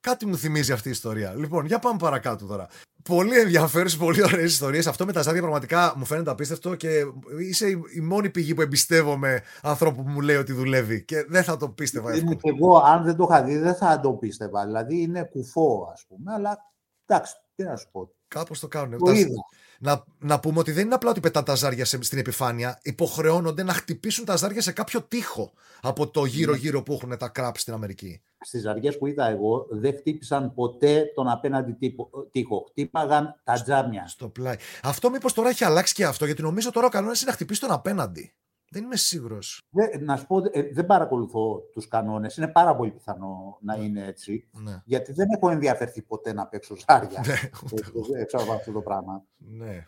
Κάτι 0.00 0.26
μου 0.26 0.36
θυμίζει 0.36 0.72
αυτή 0.72 0.88
η 0.88 0.90
ιστορία. 0.90 1.34
Λοιπόν, 1.34 1.66
για 1.66 1.78
πάμε 1.78 1.98
παρακάτω 1.98 2.46
τώρα. 2.46 2.66
Πολύ 3.02 3.38
ενδιαφέρουσες, 3.38 3.98
πολύ 3.98 4.22
ωραίες 4.22 4.52
ιστορίες. 4.52 4.86
Αυτό 4.86 5.04
με 5.04 5.12
τα 5.12 5.22
ζάρια 5.22 5.40
πραγματικά 5.40 5.94
μου 5.96 6.04
φαίνεται 6.04 6.30
απίστευτο 6.30 6.74
και 6.74 7.04
είσαι 7.40 7.68
η 7.94 8.00
μόνη 8.00 8.30
πηγή 8.30 8.54
που 8.54 8.60
εμπιστεύομαι 8.60 9.42
ανθρώπου 9.62 10.04
που 10.04 10.10
μου 10.10 10.20
λέει 10.20 10.36
ότι 10.36 10.52
δουλεύει 10.52 11.04
και 11.04 11.24
δεν 11.28 11.44
θα 11.44 11.56
το 11.56 11.68
πίστευα. 11.68 12.16
Είναι 12.16 12.34
και 12.34 12.54
εγώ, 12.58 12.76
αν 12.76 13.04
δεν 13.04 13.16
το 13.16 13.26
είχα 13.30 13.42
δει, 13.42 13.56
δεν 13.56 13.74
θα 13.74 14.00
το 14.00 14.12
πίστευα. 14.12 14.66
Δηλαδή 14.66 15.00
είναι 15.00 15.22
κουφό, 15.22 15.90
ας 15.92 16.04
πούμε, 16.08 16.32
αλλά 16.32 16.58
εντάξει, 17.06 17.34
τι 17.54 17.64
να 17.64 17.76
σου 17.76 17.88
πω. 17.92 18.10
Κάπως 18.28 18.60
το 18.60 18.68
κάνουν. 18.68 18.98
Το 18.98 19.10
είδα. 19.10 19.30
Να, 19.78 20.04
να 20.18 20.40
πούμε 20.40 20.58
ότι 20.58 20.72
δεν 20.72 20.84
είναι 20.84 20.94
απλά 20.94 21.10
ότι 21.10 21.20
πετάνε 21.20 21.46
τα 21.46 21.54
ζάρια 21.54 21.84
σε- 21.84 22.02
στην 22.02 22.18
επιφάνεια. 22.18 22.78
Υποχρεώνονται 22.82 23.62
να 23.62 23.72
χτυπήσουν 23.72 24.24
τα 24.24 24.36
ζάρια 24.36 24.62
σε 24.62 24.72
κάποιο 24.72 25.02
τοίχο 25.02 25.52
από 25.82 26.08
το 26.10 26.24
γύρω-γύρω 26.24 26.82
που 26.82 26.92
έχουν 26.92 27.18
τα 27.18 27.28
κραπ 27.28 27.56
στην 27.58 27.72
Αμερική. 27.72 28.20
Στις 28.40 28.60
ζαριές 28.62 28.98
που 28.98 29.06
είδα 29.06 29.28
εγώ, 29.28 29.66
δεν 29.70 29.94
χτύπησαν 29.96 30.54
ποτέ 30.54 31.04
τον 31.14 31.28
απέναντι 31.28 31.72
τύπο- 31.72 32.10
τοίχο. 32.30 32.66
Χτύπαγαν 32.70 33.40
τα 33.44 33.62
τζάμια. 33.62 34.06
Στο 34.06 34.28
πλάι. 34.28 34.56
Αυτό 34.82 35.10
μήπως 35.10 35.32
τώρα 35.32 35.48
έχει 35.48 35.64
αλλάξει 35.64 35.94
και 35.94 36.04
αυτό, 36.04 36.24
γιατί 36.24 36.42
νομίζω 36.42 36.70
τώρα 36.72 36.86
ο 36.86 36.90
κανόνας 36.90 37.20
είναι 37.20 37.30
να 37.30 37.36
χτυπήσει 37.36 37.60
τον 37.60 37.70
απέναντι. 37.70 38.32
Δεν 38.70 38.82
είμαι 38.84 38.96
σίγουρος. 38.96 39.62
Δεν, 39.70 40.04
να 40.04 40.16
σου 40.16 40.26
πω, 40.26 40.38
ε, 40.52 40.62
δεν 40.72 40.86
παρακολουθώ 40.86 41.58
τους 41.72 41.88
κανόνες. 41.88 42.36
Είναι 42.36 42.48
πάρα 42.48 42.76
πολύ 42.76 42.90
πιθανό 42.90 43.58
να 43.60 43.74
είναι 43.74 44.06
έτσι. 44.06 44.48
Ναι. 44.52 44.82
Γιατί 44.84 45.12
δεν 45.12 45.26
έχω 45.30 45.50
ενδιαφερθεί 45.50 46.02
ποτέ 46.02 46.32
να 46.32 46.46
παίξω 46.46 46.76
ζάρια. 46.88 47.22
Ναι, 47.26 47.34
ούτε 47.64 47.82
εγώ. 47.94 48.16
Ε, 48.16 48.20
Έξω 48.20 48.36
από 48.36 48.52
αυτό 48.52 48.72
το 48.72 48.80
πράγμα. 48.80 49.24
ναι. 49.36 49.86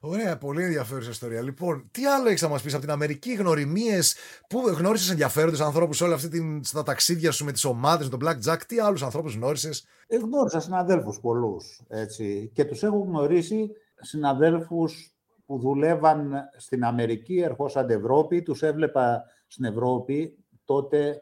Ωραία, 0.00 0.38
πολύ 0.38 0.62
ενδιαφέρουσα 0.62 1.10
ιστορία. 1.10 1.42
Λοιπόν, 1.42 1.88
τι 1.90 2.06
άλλο 2.06 2.28
έχεις 2.28 2.42
να 2.42 2.48
μας 2.48 2.62
πεις 2.62 2.72
από 2.72 2.82
την 2.82 2.90
Αμερική, 2.90 3.34
γνωριμίες, 3.34 4.16
πού 4.48 4.58
γνώρισες 4.68 5.10
ενδιαφέροντες 5.10 5.60
ανθρώπους 5.60 6.00
όλα 6.00 6.14
αυτή 6.14 6.28
την, 6.28 6.64
στα 6.64 6.82
ταξίδια 6.82 7.30
σου 7.30 7.44
με 7.44 7.52
τις 7.52 7.64
ομάδες, 7.64 8.08
με 8.08 8.16
τον 8.18 8.28
Blackjack, 8.28 8.58
τι 8.66 8.78
άλλους 8.78 9.02
ανθρώπους 9.02 9.34
γνώρισες; 9.34 9.86
Ε, 10.06 10.16
γνώρισα 10.16 10.60
συναδέλφους 10.60 11.20
πολλούς, 11.20 11.80
έτσι. 11.88 12.50
Και 12.54 12.64
τους 12.64 12.82
έχω 12.82 12.98
γνωρίσει 12.98 13.70
συναδέλφους 14.00 15.13
που 15.46 15.58
δουλεύαν 15.58 16.34
στην 16.56 16.84
Αμερική, 16.84 17.38
ερχόσαν 17.38 17.90
Ευρώπη, 17.90 18.42
τους 18.42 18.62
έβλεπα 18.62 19.24
στην 19.46 19.64
Ευρώπη. 19.64 20.38
Τότε 20.64 21.20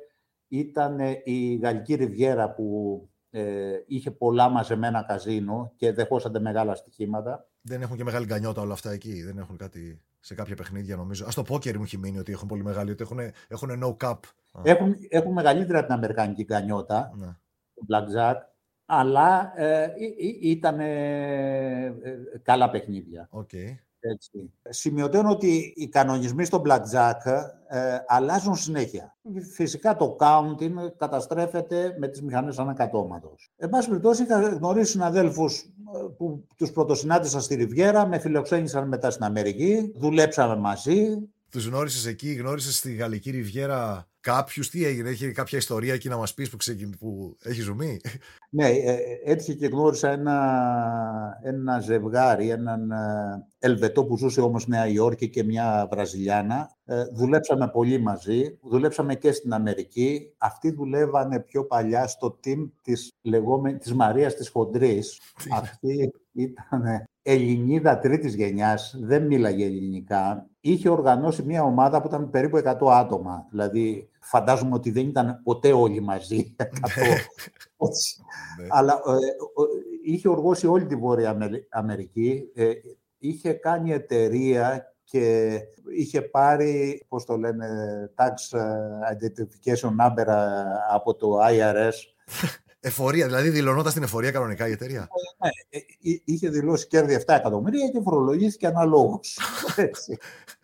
ήταν 0.49 0.99
η 1.25 1.55
Γαλλική 1.55 1.95
Ριβιέρα 1.95 2.55
που 2.55 3.09
ε, 3.31 3.79
είχε 3.87 4.11
πολλά 4.11 4.49
μαζεμένα 4.49 5.05
καζίνο 5.05 5.73
και 5.77 5.93
δεχόσατε 5.93 6.41
μεγάλα 6.41 6.75
στοιχήματα. 6.75 7.47
Δεν 7.61 7.83
έχουν 7.83 7.97
και 7.97 8.05
μεγάλη 8.05 8.27
γκανιότα 8.27 8.61
όλα 8.61 8.73
αυτά 8.73 8.91
εκεί. 8.91 9.23
Δεν 9.23 9.39
έχουν 9.39 9.57
κάτι 9.57 10.03
σε 10.21 10.35
κάποια 10.35 10.57
παιχνίδια, 10.57 10.97
νομίζω. 10.97 11.25
Α 11.25 11.29
το 11.35 11.43
πόκερ 11.43 11.77
μου 11.77 11.83
έχει 11.83 11.99
μείνει 11.99 12.19
ότι 12.19 12.33
έχουν 12.33 12.49
πολύ 12.49 12.63
μεγάλη, 12.63 12.91
ότι 12.91 13.03
έχουν, 13.03 13.19
έχουν 13.49 13.83
no 13.85 13.97
cap. 14.07 14.19
Α, 14.53 14.61
Έχουν, 14.65 14.95
έχουν 15.09 15.33
μεγαλύτερα 15.33 15.85
την 15.85 15.93
Αμερικανική 15.95 16.43
γκανιότα, 16.43 17.13
ναι. 17.15 17.27
το 17.75 17.87
Blackjack, 17.89 18.35
αλλά 18.87 19.53
ε, 19.57 19.93
ήταν 20.41 20.79
καλά 22.43 22.71
παιχνίδια. 22.71 23.27
Οκ. 23.31 23.51
Έτσι. 24.05 24.53
Σημειωτέον 24.69 25.31
ότι 25.31 25.73
οι 25.77 25.89
κανονισμοί 25.89 26.45
στο 26.45 26.63
blackjack 26.67 27.43
ε, 27.69 27.99
αλλάζουν 28.07 28.57
συνέχεια. 28.57 29.17
Φυσικά 29.53 29.97
το 29.97 30.17
counting 30.21 30.75
καταστρέφεται 30.97 31.97
με 31.99 32.09
τις 32.09 32.23
μηχανές 32.23 32.59
ανακατώματος. 32.59 33.51
Εν 33.57 33.69
πάση 33.69 33.89
περιπτώσει 33.89 34.23
είχα 34.23 34.41
γνωρίσει 34.41 34.91
συναδέλφους 34.91 35.61
ε, 35.61 35.67
που 36.17 36.47
τους 36.57 36.71
πρωτοσυνάντησα 36.71 37.41
στη 37.41 37.55
Ριβιέρα, 37.55 38.07
με 38.07 38.19
φιλοξένησαν 38.19 38.89
μετά 38.89 39.11
στην 39.11 39.25
Αμερική, 39.25 39.93
δουλέψαμε 39.97 40.57
μαζί. 40.57 41.31
Τους 41.51 41.67
γνώρισες 41.67 42.07
εκεί, 42.07 42.33
γνώρισες 42.33 42.77
στη 42.77 42.95
Γαλλική 42.95 43.31
Ριβιέρα 43.31 44.09
κάποιους; 44.21 44.71
Τι 44.71 44.85
έγινε, 44.85 45.09
έχει 45.09 45.33
κάποια 45.33 45.59
ιστορία 45.59 45.95
εκεί 45.95 46.09
να 46.09 46.17
μας 46.17 46.35
πεις 46.35 46.51
που, 46.51 46.57
ξεκιν... 46.57 46.99
που 46.99 47.37
έχει 47.43 47.61
ζουμί; 47.61 48.01
Ναι, 48.55 48.69
ε, 48.69 48.99
έτυχε 49.25 49.55
και 49.55 49.67
γνώρισα 49.67 50.11
ένα, 50.11 51.41
ένα 51.43 51.81
ζευγάρι, 51.81 52.49
έναν 52.51 52.91
ε, 52.91 53.47
Ελβετό 53.59 54.05
που 54.05 54.17
ζούσε 54.17 54.41
όμως 54.41 54.67
Νέα 54.67 54.87
Υόρκη 54.87 55.29
και 55.29 55.43
μια 55.45 55.89
Βραζιλιάνα. 55.91 56.71
Ε, 56.85 57.05
δουλέψαμε 57.13 57.69
πολύ 57.69 57.99
μαζί, 57.99 58.59
δουλέψαμε 58.63 59.15
και 59.15 59.33
στην 59.33 59.53
Αμερική. 59.53 60.35
Αυτοί 60.39 60.71
δουλεύανε 60.71 61.41
πιο 61.41 61.65
παλιά 61.65 62.07
στο 62.07 62.39
team 62.45 62.71
της, 62.83 63.13
λεγόμενη, 63.23 63.79
της 63.79 63.95
Μαρίας 63.95 64.35
της 64.35 64.49
Χοντρής. 64.49 65.21
Αυτή 65.53 66.13
ήταν 66.33 67.07
Ελληνίδα 67.23 67.99
τρίτης 67.99 68.35
γενιάς, 68.35 68.97
δεν 69.01 69.27
μίλαγε 69.27 69.65
ελληνικά. 69.65 70.47
Είχε 70.61 70.89
οργανώσει 70.89 71.43
μια 71.43 71.63
ομάδα 71.63 72.01
που 72.01 72.09
ήταν 72.09 72.31
περίπου 72.31 72.57
100 72.57 72.93
άτομα. 72.93 73.47
Δηλαδή, 73.51 74.11
φαντάζομαι 74.23 74.75
ότι 74.75 74.91
δεν 74.91 75.07
ήταν 75.09 75.41
ποτέ 75.45 75.73
όλοι 75.73 76.01
μαζί. 76.01 76.55
100. 76.57 76.65
Έτσι. 77.89 78.21
Ναι. 78.61 78.67
Αλλά 78.71 78.93
ε, 78.93 79.17
ο- 79.61 79.69
είχε 80.05 80.29
οργώσει 80.29 80.67
όλη 80.67 80.87
τη 80.87 80.95
Βόρεια 80.97 81.31
Αμε- 81.31 81.67
Αμερική. 81.71 82.51
Ε, 82.55 82.71
είχε 83.19 83.53
κάνει 83.53 83.93
εταιρεία 83.93 84.95
και 85.05 85.51
είχε 85.97 86.23
πάρει, 86.23 87.05
πώς 87.09 87.25
το 87.25 87.37
λένε, 87.37 87.67
tax 88.17 88.59
ε, 88.59 88.63
identification 89.17 89.89
number 89.89 90.27
ε, 90.27 90.35
από 90.93 91.15
το 91.15 91.39
IRS. 91.51 91.93
Εφορία, 92.85 93.27
δηλαδή 93.27 93.49
δηλωνώντα 93.49 93.93
την 93.93 94.03
εφορία 94.03 94.31
κανονικά 94.31 94.69
η 94.69 94.73
εταιρεία; 94.73 95.09
Ε, 95.69 95.79
εί- 96.01 96.23
είχε 96.25 96.49
δηλώσει 96.49 96.87
κέρδη 96.87 97.17
7 97.27 97.35
εκατομμύρια 97.35 97.89
και 97.89 98.01
φορολογήθηκε 98.01 98.67
αναλόγως. 98.67 99.39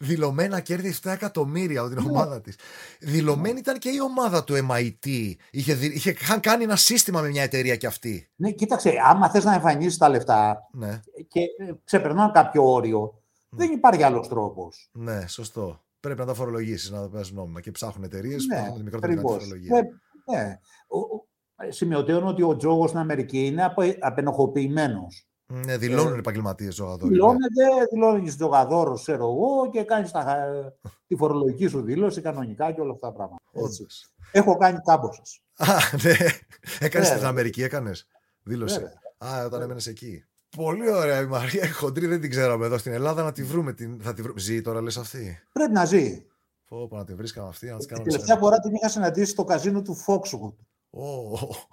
Έτσι. 0.00 0.12
Δηλωμένα 0.14 0.60
κέρδη 0.60 0.94
7 1.02 1.10
εκατομμύρια 1.12 1.80
από 1.80 1.88
την 1.94 2.02
Ναι. 2.02 2.10
ομάδα 2.10 2.40
της. 2.40 2.56
Δηλωμένη 3.00 3.58
ήταν 3.58 3.78
και 3.78 3.88
η 3.88 4.00
ομάδα 4.00 4.44
του 4.44 4.54
MIT. 4.70 5.34
Είχε, 5.50 5.74
δι- 5.74 5.94
είχε, 5.94 6.10
είχαν 6.10 6.40
κάνει 6.40 6.62
ένα 6.64 6.76
σύστημα 6.76 7.20
με 7.20 7.28
μια 7.28 7.42
εταιρεία 7.42 7.76
κι 7.76 7.86
αυτή. 7.86 8.28
ναι, 8.36 8.50
κοίταξε, 8.50 8.92
άμα 9.04 9.30
θες 9.30 9.44
να 9.44 9.54
εμφανίσεις 9.54 9.96
τα 9.98 10.08
λεφτά 10.08 10.68
Ναι, 10.72 11.00
και 11.28 11.40
ε, 11.40 11.72
ξεπερνάνε 11.84 12.32
κάποιο 12.34 12.72
όριο, 12.72 13.22
δεν 13.48 13.70
υπάρχει 13.72 14.02
άλλος 14.02 14.28
τρόπος. 14.28 14.88
ναι, 14.92 15.26
σωστό. 15.26 15.84
Πρέπει 16.00 16.18
να 16.20 16.26
τα 16.26 16.34
φορολογήσεις, 16.34 16.90
να 16.90 17.00
τα 17.00 17.08
πα 17.08 17.24
νόμιμα. 17.32 17.60
Και 17.60 17.70
ψάχνουν 17.70 18.04
εταιρείες 18.04 18.46
που 18.46 18.54
Ναι, 18.54 18.60
έχουν 18.60 18.76
τη 18.76 18.82
μικρότερη 18.82 19.12
δυνατή 19.14 19.28
ακριβώς. 19.34 19.48
φορολογίας. 19.48 19.80
Ναι, 20.26 20.36
ναι. 20.42 20.58
Ο- 20.88 20.98
ο- 20.98 21.28
Σημειωτέων 21.68 22.26
ότι 22.26 22.42
ο 22.42 22.56
τζόγος 22.56 22.88
στην 22.88 23.00
Αμερική 23.00 23.46
είναι 23.46 23.64
απο- 23.64 23.96
απενοχοποιημένος. 24.00 25.26
Ναι, 25.52 25.76
δηλώνουν 25.76 26.18
επαγγελματίες 26.18 26.74
ζωγαδόροι. 26.74 27.02
ναι. 27.04 27.10
Δηλώνεται, 27.10 27.86
δηλώνεις 27.92 28.36
τζογαδόρος, 28.36 29.02
ξέρω 29.02 29.24
εγώ, 29.24 29.70
και 29.70 29.82
κάνεις 29.82 30.10
τα, 30.10 30.46
τη 31.06 31.16
φορολογική 31.16 31.66
σου 31.66 31.80
δήλωση 31.82 32.20
κανονικά 32.20 32.72
και 32.72 32.80
όλα 32.80 32.92
αυτά 32.92 33.06
τα 33.06 33.12
πράγματα. 33.12 33.42
Έτσι. 33.52 33.82
Όντως. 33.82 34.10
Έχω 34.32 34.56
κάνει 34.56 34.78
κάμποσες. 34.84 35.40
Α, 35.56 35.76
ναι. 36.02 36.14
Έκανες 36.80 37.06
στην 37.06 37.18
Βέβαια. 37.18 37.28
Αμερική, 37.28 37.62
έκανες. 37.62 38.06
Δήλωσε. 38.42 38.78
Βέβαια. 39.18 39.34
Α, 39.40 39.44
όταν 39.44 39.62
έμενες 39.62 39.86
εκεί. 39.86 40.24
Πολύ 40.56 40.90
ωραία 40.92 41.20
η 41.20 41.26
Μαρία 41.26 41.64
η 41.64 41.68
Χοντρή, 41.70 42.06
δεν 42.06 42.20
την 42.20 42.30
ξέραμε 42.30 42.66
εδώ 42.66 42.78
στην 42.78 42.92
Ελλάδα 42.92 43.22
να 43.22 43.32
τη 43.32 43.42
βρούμε. 43.42 43.72
Την... 43.72 44.00
Θα 44.02 44.12
τη 44.14 44.22
βρούμε. 44.22 44.40
Ζει 44.40 44.60
τώρα, 44.60 44.80
λες 44.82 44.96
αυτή; 44.96 45.38
Πρέπει 45.52 45.72
να 45.72 45.84
ζει. 45.84 46.24
Πω, 46.64 46.88
πω, 46.88 46.96
να 46.96 47.04
τη 47.04 47.14
βρίσκαμε 47.14 47.48
αυτή, 47.48 47.66
να 47.66 47.76
της 47.76 47.86
Την 47.86 47.94
κάνουμε. 47.94 48.10
τελευταία 48.12 48.36
φορά 48.36 48.58
την 48.58 48.74
είχα 48.74 48.88
συναντήσει 48.88 49.30
στο 49.30 49.44
καζίνο 49.44 49.82
του 49.82 49.96
Foxwood. 50.06 50.54
Ω, 50.90 51.32
Έτσι. 51.32 51.66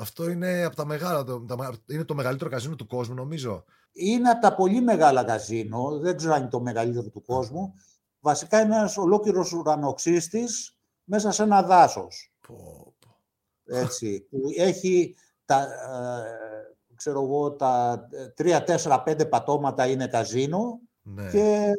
Αυτό 0.00 0.28
είναι 0.30 0.64
από 0.64 0.76
τα 0.76 0.84
μεγάλα. 0.86 1.24
Το, 1.24 1.40
τα- 1.44 1.74
είναι 1.86 2.04
το 2.04 2.14
μεγαλύτερο 2.14 2.50
καζίνο 2.50 2.74
του 2.76 2.86
κόσμου, 2.86 3.14
νομίζω. 3.14 3.64
Είναι 3.92 4.30
από 4.30 4.40
τα 4.40 4.54
πολύ 4.54 4.80
μεγάλα 4.80 5.24
καζίνο, 5.24 5.98
δεν 5.98 6.16
ξέρω 6.16 6.32
αν 6.32 6.40
είναι 6.40 6.50
το 6.50 6.60
μεγαλύτερο 6.60 7.08
του 7.08 7.22
κόσμου. 7.22 7.74
Βασικά 8.20 8.60
είναι 8.60 8.76
ένας 8.76 8.96
ολόκληρος 8.96 9.52
ουρανοξύστης 9.52 10.76
μέσα 11.04 11.30
σε 11.30 11.42
ένα 11.42 11.62
δάσος. 11.62 12.32
Πω, 12.46 12.54
πω. 12.98 13.16
έτσι, 13.64 14.20
που 14.30 14.40
έχει 14.56 15.16
τα, 15.44 15.62
ε, 15.62 16.94
ξέρω 16.94 17.22
εγώ, 17.22 17.52
τα 17.52 18.00
3, 18.36 18.64
4, 18.64 19.02
5 19.06 19.28
πατώματα 19.28 19.86
είναι 19.86 20.06
καζίνο 20.06 20.80
Ναι. 21.02 21.30
και 21.30 21.72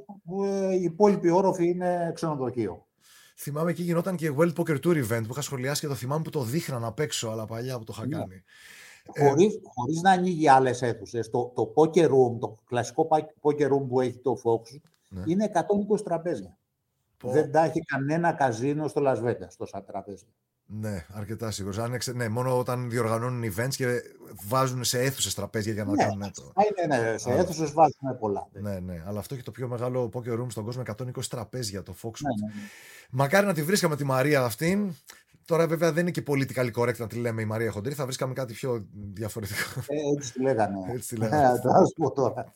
ε, 0.44 0.74
οι 0.76 0.82
υπόλοιποι 0.84 1.30
όροφοι 1.30 1.68
είναι 1.70 2.12
ξενοδοχείο. 2.16 2.88
Θυμάμαι 3.42 3.70
εκεί 3.72 3.84
γινόταν 3.84 4.16
και 4.16 4.34
World 4.38 4.54
Poker 4.54 4.80
Tour 4.86 5.06
event 5.08 5.22
που 5.24 5.32
είχα 5.32 5.42
σχολιάσει 5.42 5.82
και 5.82 5.88
το 5.88 5.96
θυμάμαι 5.96 6.22
που 6.24 6.30
το 6.30 6.44
δείχναν 6.44 6.84
απ' 6.84 7.00
έξω, 7.00 7.30
αλλά 7.30 7.46
παλιά 7.46 7.78
που 7.78 7.84
το 7.84 7.94
είχα 7.98 8.08
Ναι. 8.08 8.16
κάνει. 8.18 8.44
Ε, 9.14 9.28
Χωρίς, 9.28 9.60
χωρίς 9.74 10.02
να 10.02 10.12
ανοίγει 10.12 10.48
άλλες 10.50 10.82
αίθουσες. 10.82 11.30
Το, 11.30 11.52
το 11.56 11.74
poker 11.76 12.06
room, 12.06 12.40
το 12.40 12.56
κλασικό 12.66 13.06
πα- 13.06 13.34
poker 13.42 13.72
room 13.72 13.88
που 13.88 14.02
έχει 14.02 14.18
το 14.18 14.38
Fox, 14.44 14.78
Ναι. 15.10 15.24
είναι 15.26 15.44
120 15.44 16.04
τραπέζια. 16.04 16.58
πω, 17.18 17.30
Δεν 17.32 17.52
τα 17.52 17.64
έχει 17.64 17.80
κανένα 17.80 18.34
καζίνο 18.34 18.88
στο 18.88 19.02
Las 19.06 19.24
Vegas, 19.24 19.54
τόσα 19.58 19.84
τραπέζια. 19.84 20.28
Ναι, 20.72 21.06
αρκετά 21.14 21.52
σίγουρος. 21.52 21.78
Ναι, 22.14 22.30
μόνο 22.30 22.58
όταν 22.58 22.90
διοργανώνουν 22.90 23.54
events 23.54 23.76
και 23.76 24.02
βάζουν 24.48 24.84
σε 24.84 25.00
αίθουσες 25.00 25.34
τραπέζια 25.34 25.74
για 25.74 25.84
να 25.84 25.92
ναι, 25.92 26.04
κάνουν 26.04 26.32
το. 26.34 26.54
Ναι, 26.88 26.98
ναι, 26.98 27.18
σε 27.18 27.32
αίθουσες 27.32 27.72
βάζουν 27.72 28.20
πολλά. 28.20 28.48
Ναι, 28.52 28.80
ναι, 28.80 29.04
αλλά 29.06 29.20
αυτό 29.20 29.34
έχει 29.34 29.44
το 29.44 29.52
πιο 29.52 29.68
μεγάλο 29.68 30.10
poker 30.14 30.40
room 30.40 30.46
στον 30.48 30.64
κόσμο, 30.64 30.84
120 30.86 31.24
τραπέζια, 31.30 31.84
το 31.84 31.96
Fox. 32.02 32.12
Ναι, 32.20 32.48
ναι, 32.48 32.54
ναι. 32.56 32.62
Μακάρι 33.12 33.46
να 33.46 33.54
τη 33.54 33.64
βρίσκαμε 33.64 33.96
τη 33.96 34.04
Μαρία 34.04 34.44
αυτήν. 34.44 34.96
Τώρα 35.46 35.68
βέβαια 35.68 35.92
δεν 35.92 36.02
είναι 36.02 36.12
και 36.12 36.24
political 36.28 36.72
correct 36.72 36.98
να 36.98 37.08
τη 37.08 37.16
λέμε 37.16 37.42
η 37.42 37.46
Μαρία 37.46 37.72
Χοντρή, 37.72 37.94
θα 37.94 38.04
βρίσκαμε 38.04 38.34
κάτι 38.34 38.54
πιο 38.54 38.88
διαφορετικό. 39.14 39.80
Ε, 39.88 40.16
έτσι 40.18 40.34
τη 40.34 40.42
λέγανε. 40.42 40.78
Έτσι 40.94 41.08
τη 41.08 41.16
λέγανε. 41.16 41.60
πω 41.96 42.12
τώρα. 42.12 42.54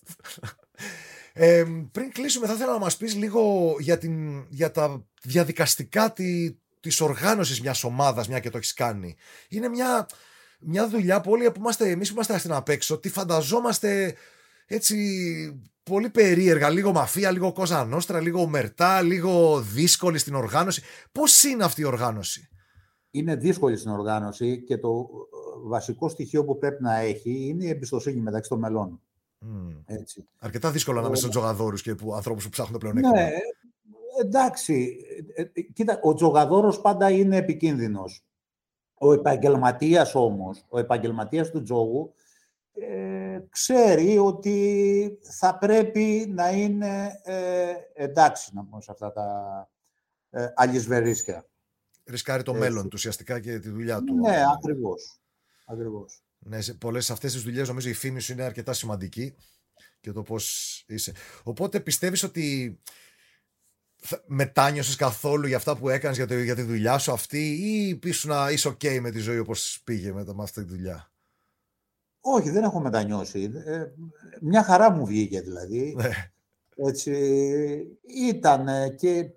Ε, 1.34 1.63
πριν 1.91 2.12
κλείσουμε, 2.12 2.47
θα 2.47 2.54
ήθελα 2.54 2.71
να 2.71 2.80
μας 2.80 2.97
πεις 2.97 3.15
λίγο 3.15 3.76
για, 3.80 3.97
την, 3.97 4.45
για 4.49 4.71
τα 4.71 5.06
διαδικαστικά 5.23 6.13
τη, 6.13 6.56
της 6.84 7.02
οργάνωσης 7.02 7.62
μιας 7.62 7.84
ομάδας, 7.84 8.28
μια 8.28 8.39
και 8.39 8.50
το 8.50 8.58
έχεις 8.58 8.74
κάνει. 8.74 9.15
Είναι 9.50 9.67
μια, 9.67 10.08
μια 10.60 10.89
δουλειά 10.89 11.22
που 11.22 11.32
όλοι 11.32 11.52
που 11.52 11.60
είμαστε, 11.60 11.89
εμείς 11.89 12.08
που 12.08 12.13
είμαστε 12.13 12.38
στην 12.38 12.52
απέξω, 12.52 12.98
τι 12.98 13.10
φανταζόμαστε 13.10 14.15
έτσι 14.65 14.96
πολύ 15.84 16.10
περίεργα, 16.10 16.69
λίγο 16.69 16.91
μαφία, 16.91 17.32
λίγο 17.32 17.52
κόζα 17.52 17.86
νόστρα, 17.86 18.19
λίγο 18.19 18.48
μερτά, 18.48 19.02
λίγο 19.02 19.62
δύσκολη 19.62 20.17
στην 20.17 20.36
οργάνωση. 20.36 20.82
Πώς 21.12 21.43
είναι 21.43 21.63
αυτή 21.63 21.82
η 21.82 21.86
οργάνωση; 21.86 22.50
Είναι 23.12 23.36
δύσκολη 23.36 23.78
στην 23.78 23.91
οργάνωση 23.91 24.63
και 24.63 24.78
το 24.78 25.10
ε, 25.10 25.67
βασικό 25.67 26.10
στοιχείο 26.10 26.46
που 26.46 26.58
πρέπει 26.58 26.84
να 26.84 27.00
έχει 27.00 27.48
είναι 27.48 27.65
η 27.65 27.69
εμπιστοσύνη 27.69 28.22
μεταξύ 28.22 28.50
των 28.50 28.60
μελών. 28.60 29.02
Mm. 29.41 29.84
Έτσι. 29.86 30.28
Αρκετά 30.38 30.72
δύσκολο 30.72 31.00
ανάμεσα 31.00 31.22
στου 31.22 31.30
τζογαδόρους 31.30 31.82
και 31.82 31.96
που, 31.96 32.15
ανθρώπους 32.15 32.43
που 32.43 32.50
ψάχνουν 32.50 32.80
πλέον 32.80 32.96
Ναι, 32.96 33.30
εντάξει. 34.21 34.97
Ε, 35.36 35.41
ε, 35.41 35.62
κοίτα, 35.62 35.99
ο 36.02 36.13
τζογαδόρος 36.13 36.82
πάντα 36.82 37.10
είναι 37.10 37.38
επικίνδυνος. 37.38 38.26
Ο 38.93 39.13
επαγγελματίας 39.13 40.15
όμως, 40.15 40.65
ο 40.69 40.80
επαγγελματίας 40.80 41.49
του 41.49 41.62
τζόγου, 41.62 42.13
ε, 42.73 43.39
ξέρει 43.49 44.17
ότι 44.17 45.19
θα 45.21 45.58
πρέπει 45.58 46.26
να 46.30 46.49
είναι 46.49 47.21
ε, 47.23 47.73
εντάξει 47.93 48.52
να 48.54 48.65
πούμε 48.65 48.82
σε 48.82 48.91
αυτά 48.91 49.12
τα 49.12 49.69
ε, 50.30 50.47
αλυσβερίσκια. 50.56 51.47
Ρισκάρει 52.06 52.43
το 52.43 52.54
μέλλον 52.54 52.84
του 52.84 52.93
ουσιαστικά 52.93 53.39
και 53.39 53.60
τη 53.60 53.69
δουλειά 53.69 54.04
του. 54.04 54.15
Ναι, 54.15 54.43
ακριβώς. 54.56 55.21
ακριβώς. 55.65 56.23
Ναι, 56.39 56.62
σε 56.62 56.73
πολλές 56.73 57.12
αυτές 57.12 57.34
τις 57.34 57.41
δουλειές 57.43 57.67
νομίζω 57.67 57.89
η 57.89 57.93
φήμη 57.93 58.19
σου 58.19 58.32
είναι 58.32 58.43
αρκετά 58.43 58.73
σημαντική 58.73 59.36
και 59.99 60.12
το 60.12 60.21
πώς 60.21 60.84
είσαι. 60.88 61.13
Οπότε 61.43 61.80
πιστεύεις 61.80 62.23
ότι 62.23 62.80
μετάνιωσες 64.25 64.95
καθόλου 64.95 65.47
για 65.47 65.57
αυτά 65.57 65.77
που 65.77 65.89
έκανες 65.89 66.17
για, 66.17 66.43
για 66.43 66.55
τη 66.55 66.61
δουλειά 66.61 66.97
σου 66.97 67.11
αυτή 67.11 67.51
ή 67.51 67.95
πίσω 67.95 68.27
να 68.27 68.51
είσαι 68.51 68.69
ok 68.69 68.99
με 68.99 69.11
τη 69.11 69.19
ζωή 69.19 69.37
όπως 69.37 69.81
πήγε 69.83 70.13
με, 70.13 70.23
με 70.23 70.43
αυτή 70.43 70.63
τη 70.63 70.69
δουλειά; 70.69 71.11
Όχι, 72.21 72.49
δεν 72.49 72.63
έχω 72.63 72.79
μετανιώσει. 72.79 73.51
Ε, 73.65 73.85
μια 74.41 74.63
χαρά 74.63 74.91
μου 74.91 75.05
βγήκε 75.05 75.41
δηλαδή. 75.41 75.95
Ναι. 75.97 76.31
Έτσι, 76.75 77.11
ήταν 78.27 78.67
και 78.95 79.29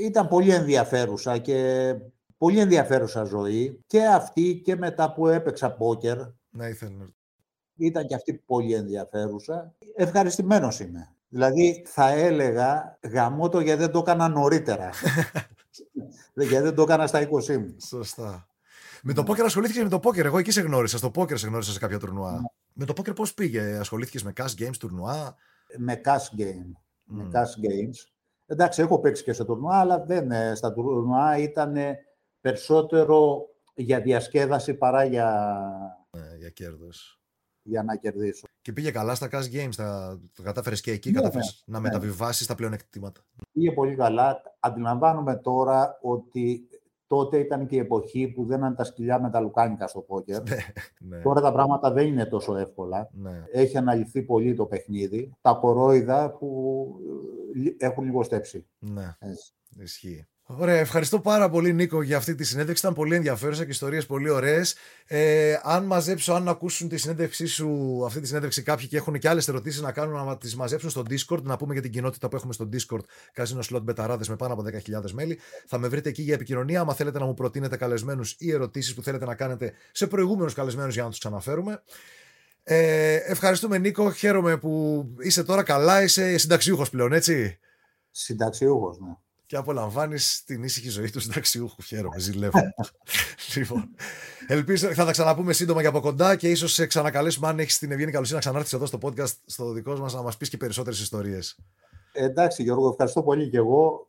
ήταν 0.00 0.28
πολύ 0.28 0.50
ενδιαφέρουσα 0.50 1.38
και 1.38 1.94
πολύ 2.36 2.58
ενδιαφέρουσα 2.60 3.24
ζωή 3.24 3.80
και 3.86 4.06
αυτή 4.06 4.60
και 4.64 4.76
μετά 4.76 5.12
που 5.12 5.28
έπαιξα 5.28 5.72
πόκερ. 5.72 6.18
Ναι, 6.50 6.66
ήθελα. 6.66 7.14
Ήταν 7.76 8.06
και 8.06 8.14
αυτή 8.14 8.34
πολύ 8.34 8.74
ενδιαφέρουσα. 8.74 9.74
Ευχαριστημένος 9.96 10.80
είμαι. 10.80 11.16
Δηλαδή 11.34 11.82
θα 11.86 12.08
έλεγα 12.08 12.98
γαμώ 13.02 13.48
το 13.48 13.60
γιατί 13.60 13.80
δεν 13.80 13.90
το 13.90 13.98
έκανα 13.98 14.28
νωρίτερα. 14.28 14.90
γιατί 16.34 16.64
δεν 16.64 16.74
το 16.74 16.82
έκανα 16.82 17.06
στα 17.06 17.28
20 17.28 17.56
μου. 17.56 17.76
Σωστά. 17.86 18.46
Με 19.02 19.12
το 19.12 19.22
πόκερ 19.22 19.44
ασχολήθηκες 19.44 19.82
με 19.82 19.88
το 19.88 20.00
πόκερ. 20.00 20.26
Εγώ 20.26 20.38
εκεί 20.38 20.50
σε 20.50 20.60
γνώρισα. 20.60 20.98
Στο 20.98 21.10
πόκερ 21.10 21.38
σε 21.38 21.46
γνώρισα 21.46 21.72
σε 21.72 21.78
κάποια 21.78 21.98
τουρνουά. 21.98 22.32
Ναι. 22.32 22.38
Με 22.72 22.84
το 22.84 22.92
πόκερ 22.92 23.12
πώς 23.12 23.34
πήγε, 23.34 23.76
ασχολήθηκες 23.76 24.22
με 24.22 24.32
cash 24.36 24.62
games 24.62 24.76
τουρνουά; 24.78 25.36
Με 25.78 26.00
cash 26.04 26.40
game. 26.40 26.72
Με 27.04 27.28
cash 27.32 27.66
games. 27.66 28.10
Εντάξει, 28.46 28.82
έχω 28.82 29.00
παίξει 29.00 29.22
και 29.24 29.32
σε 29.32 29.44
τουρνουά, 29.44 29.78
αλλά 29.78 30.04
δεν, 30.04 30.30
ε, 30.30 30.54
στα 30.54 30.72
τουρνουά 30.72 31.36
ήταν 31.38 31.76
περισσότερο 32.40 33.48
για 33.74 34.00
διασκέδαση 34.00 34.74
παρά 34.74 35.04
για. 35.04 35.58
Ναι, 36.10 36.36
για 36.38 36.50
κέρδος 36.50 37.21
για 37.62 37.82
να 37.82 37.96
κερδίσω. 37.96 38.46
Και 38.62 38.72
πήγε 38.72 38.90
καλά 38.90 39.14
στα 39.14 39.28
cash 39.32 39.54
games, 39.54 39.74
τα... 39.76 40.20
το 40.34 40.42
κατάφερες 40.42 40.80
και 40.80 40.90
εκεί, 40.90 41.10
ναι, 41.10 41.16
κατάφερες 41.16 41.62
να 41.66 41.80
ναι. 41.80 41.88
μεταβιβάσεις 41.88 42.46
τα 42.46 42.54
πλεονεκτήματα. 42.54 43.20
Πήγε 43.52 43.72
πολύ 43.72 43.94
καλά. 43.94 44.42
Αντιλαμβάνομαι 44.60 45.36
τώρα 45.36 45.98
ότι 46.02 46.66
τότε 47.06 47.38
ήταν 47.38 47.66
και 47.66 47.76
η 47.76 47.78
εποχή 47.78 48.28
που 48.28 48.44
δεν 48.44 48.58
ήταν 48.58 48.74
τα 48.74 48.84
σκυλιά 48.84 49.20
με 49.20 49.30
τα 49.30 49.40
λουκάνικα 49.40 49.86
στο 49.86 50.00
πόκερ. 50.00 50.42
Ναι, 50.48 50.56
ναι. 50.98 51.22
Τώρα 51.22 51.40
τα 51.40 51.52
πράγματα 51.52 51.92
δεν 51.92 52.06
είναι 52.06 52.26
τόσο 52.26 52.56
εύκολα. 52.56 53.08
Ναι. 53.12 53.44
Έχει 53.52 53.76
αναλυθεί 53.76 54.22
πολύ 54.22 54.54
το 54.54 54.66
παιχνίδι. 54.66 55.32
Τα 55.40 55.52
κορόιδα 55.52 56.30
που 56.30 56.86
έχουν 57.78 58.04
λιγοστέψει. 58.04 58.66
Ναι, 58.78 59.16
Έτσι. 59.18 59.52
ισχύει. 59.78 60.26
Ωραία, 60.58 60.78
ευχαριστώ 60.78 61.20
πάρα 61.20 61.48
πολύ 61.48 61.72
Νίκο 61.72 62.02
για 62.02 62.16
αυτή 62.16 62.34
τη 62.34 62.44
συνέντευξη. 62.44 62.82
Ήταν 62.82 62.96
πολύ 62.96 63.14
ενδιαφέρουσα 63.14 63.64
και 63.64 63.70
ιστορίες 63.70 64.06
πολύ 64.06 64.28
ωραίες. 64.30 64.74
Ε, 65.06 65.58
αν 65.62 65.84
μαζέψω, 65.84 66.32
αν 66.32 66.48
ακούσουν 66.48 66.88
τη 66.88 66.96
συνέντευξή 66.96 67.46
σου, 67.46 68.02
αυτή 68.06 68.20
τη 68.20 68.26
συνέντευξη 68.26 68.62
κάποιοι 68.62 68.86
και 68.86 68.96
έχουν 68.96 69.18
και 69.18 69.28
άλλες 69.28 69.48
ερωτήσεις 69.48 69.80
να 69.80 69.92
κάνουν, 69.92 70.24
να 70.26 70.38
τις 70.38 70.56
μαζέψουν 70.56 70.90
στο 70.90 71.02
Discord, 71.10 71.42
να 71.42 71.56
πούμε 71.56 71.72
για 71.72 71.82
την 71.82 71.90
κοινότητα 71.90 72.28
που 72.28 72.36
έχουμε 72.36 72.52
στο 72.52 72.68
Discord, 72.72 73.00
Casino 73.34 73.60
Slot 73.70 73.82
Μπεταράδες 73.82 74.28
με 74.28 74.36
πάνω 74.36 74.52
από 74.52 74.62
10.000 74.62 75.10
μέλη. 75.12 75.38
Θα 75.66 75.78
με 75.78 75.88
βρείτε 75.88 76.08
εκεί 76.08 76.22
για 76.22 76.34
επικοινωνία. 76.34 76.80
Αν 76.80 76.94
θέλετε 76.94 77.18
να 77.18 77.24
μου 77.24 77.34
προτείνετε 77.34 77.76
καλεσμένους 77.76 78.36
ή 78.38 78.52
ερωτήσεις 78.52 78.94
που 78.94 79.02
θέλετε 79.02 79.24
να 79.24 79.34
κάνετε 79.34 79.72
σε 79.92 80.06
προηγούμενους 80.06 80.54
καλεσμένους 80.54 80.94
για 80.94 81.02
να 81.02 81.08
τους 81.08 81.18
ξαναφέρουμε. 81.18 81.82
Ε, 82.62 83.14
ευχαριστούμε 83.14 83.78
Νίκο. 83.78 84.12
Χαίρομαι 84.12 84.56
που 84.56 85.04
είσαι 85.18 85.44
τώρα 85.44 85.62
καλά. 85.62 86.02
Είσαι 86.02 86.38
συνταξιούχος 86.38 86.90
πλέον, 86.90 87.12
έτσι; 87.12 87.58
Συνταξιούχος, 88.10 88.98
ναι 88.98 89.16
και 89.52 89.58
απολαμβάνεις 89.58 90.44
την 90.44 90.62
ήσυχη 90.62 90.88
ζωή 90.88 91.10
του 91.10 91.20
συνταξιούχου. 91.20 91.82
Χαίρομαι, 91.82 92.18
ζηλεύω. 92.18 92.60
λοιπόν, 93.56 93.94
ελπίζω 94.46 94.94
θα 94.94 95.04
τα 95.04 95.10
ξαναπούμε 95.10 95.52
σύντομα 95.52 95.80
και 95.80 95.86
από 95.86 96.00
κοντά 96.00 96.36
και 96.36 96.50
ίσως 96.50 96.72
σε 96.72 96.86
ξανακαλέσουμε 96.86 97.48
αν 97.48 97.58
έχεις 97.58 97.78
την 97.78 97.92
ευγενή 97.92 98.10
καλοσύνη 98.10 98.34
να 98.34 98.40
ξανάρθεις 98.40 98.72
εδώ 98.72 98.86
στο 98.86 98.98
podcast 99.02 99.34
στο 99.46 99.72
δικό 99.72 99.96
μας 99.96 100.14
να 100.14 100.22
μας 100.22 100.36
πεις 100.36 100.48
και 100.48 100.56
περισσότερες 100.56 101.00
ιστορίες. 101.00 101.58
Εντάξει, 102.12 102.62
Γιώργο, 102.62 102.88
ευχαριστώ 102.88 103.22
πολύ 103.22 103.48
και 103.48 103.56
εγώ 103.56 104.08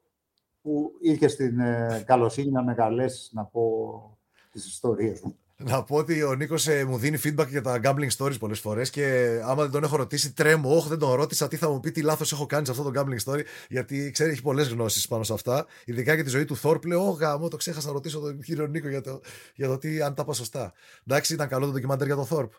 που 0.61 0.91
είχε 1.01 1.25
την 1.25 1.59
ε, 1.59 2.03
καλοσύνη 2.05 2.51
να 2.51 2.63
με 2.63 2.73
καλέσεις 2.73 3.29
να 3.33 3.43
πω 3.43 4.17
τις 4.51 4.65
ιστορίες 4.65 5.21
μου. 5.21 5.37
Να 5.65 5.83
πω 5.83 5.95
ότι 5.95 6.23
ο 6.23 6.35
Νίκος 6.35 6.67
ε, 6.67 6.85
μου 6.85 6.97
δίνει 6.97 7.19
feedback 7.23 7.47
για 7.47 7.61
τα 7.61 7.79
gambling 7.83 8.09
stories 8.17 8.39
πολλές 8.39 8.59
φορές 8.59 8.89
και 8.89 9.39
άμα 9.43 9.61
δεν 9.61 9.71
τον 9.71 9.83
έχω 9.83 9.95
ρωτήσει, 9.95 10.33
τρέμω. 10.33 10.75
Όχι, 10.75 10.89
δεν 10.89 10.97
τον 10.99 11.13
ρώτησα 11.13 11.47
τι 11.47 11.55
θα 11.55 11.69
μου 11.69 11.79
πει, 11.79 11.91
τι 11.91 12.01
λάθος 12.01 12.31
έχω 12.31 12.45
κάνει 12.45 12.65
σε 12.65 12.71
αυτό 12.71 12.83
το 12.83 13.01
gambling 13.01 13.31
story, 13.31 13.41
γιατί 13.69 14.11
ξέρει, 14.11 14.31
έχει 14.31 14.41
πολλές 14.41 14.67
γνώσεις 14.67 15.07
πάνω 15.07 15.23
σε 15.23 15.33
αυτά. 15.33 15.65
Ειδικά 15.85 16.13
για 16.13 16.23
τη 16.23 16.29
ζωή 16.29 16.45
του 16.45 16.55
Θόρπ. 16.55 16.85
Λέω, 16.85 17.01
γάμο, 17.01 17.47
το 17.47 17.57
ξέχασα 17.57 17.87
να 17.87 17.93
ρωτήσω 17.93 18.19
τον 18.19 18.41
κύριο 18.41 18.67
Νίκο 18.67 18.87
για 18.87 19.01
το, 19.01 19.21
για 19.55 19.67
το 19.67 19.77
τι, 19.77 20.01
αν 20.01 20.13
τα 20.13 20.21
είπα 20.25 20.33
σωστά. 20.33 20.73
Εντάξει, 21.07 21.33
ήταν 21.33 21.47
καλό 21.47 21.65
το 21.65 21.71
ντοκιμαντέρ 21.71 22.07
για 22.07 22.15
τον 22.15 22.25
Θόρπ. 22.25 22.51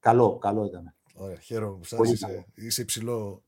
Καλό, 0.00 0.38
καλό 0.38 0.64
ήταν. 0.64 0.94
Ωραία, 1.14 1.38
χαίρομαι 1.40 1.78
που 1.88 2.04
είσαι, 2.04 2.46
είσαι 2.54 2.82
υψηλό 2.82 3.42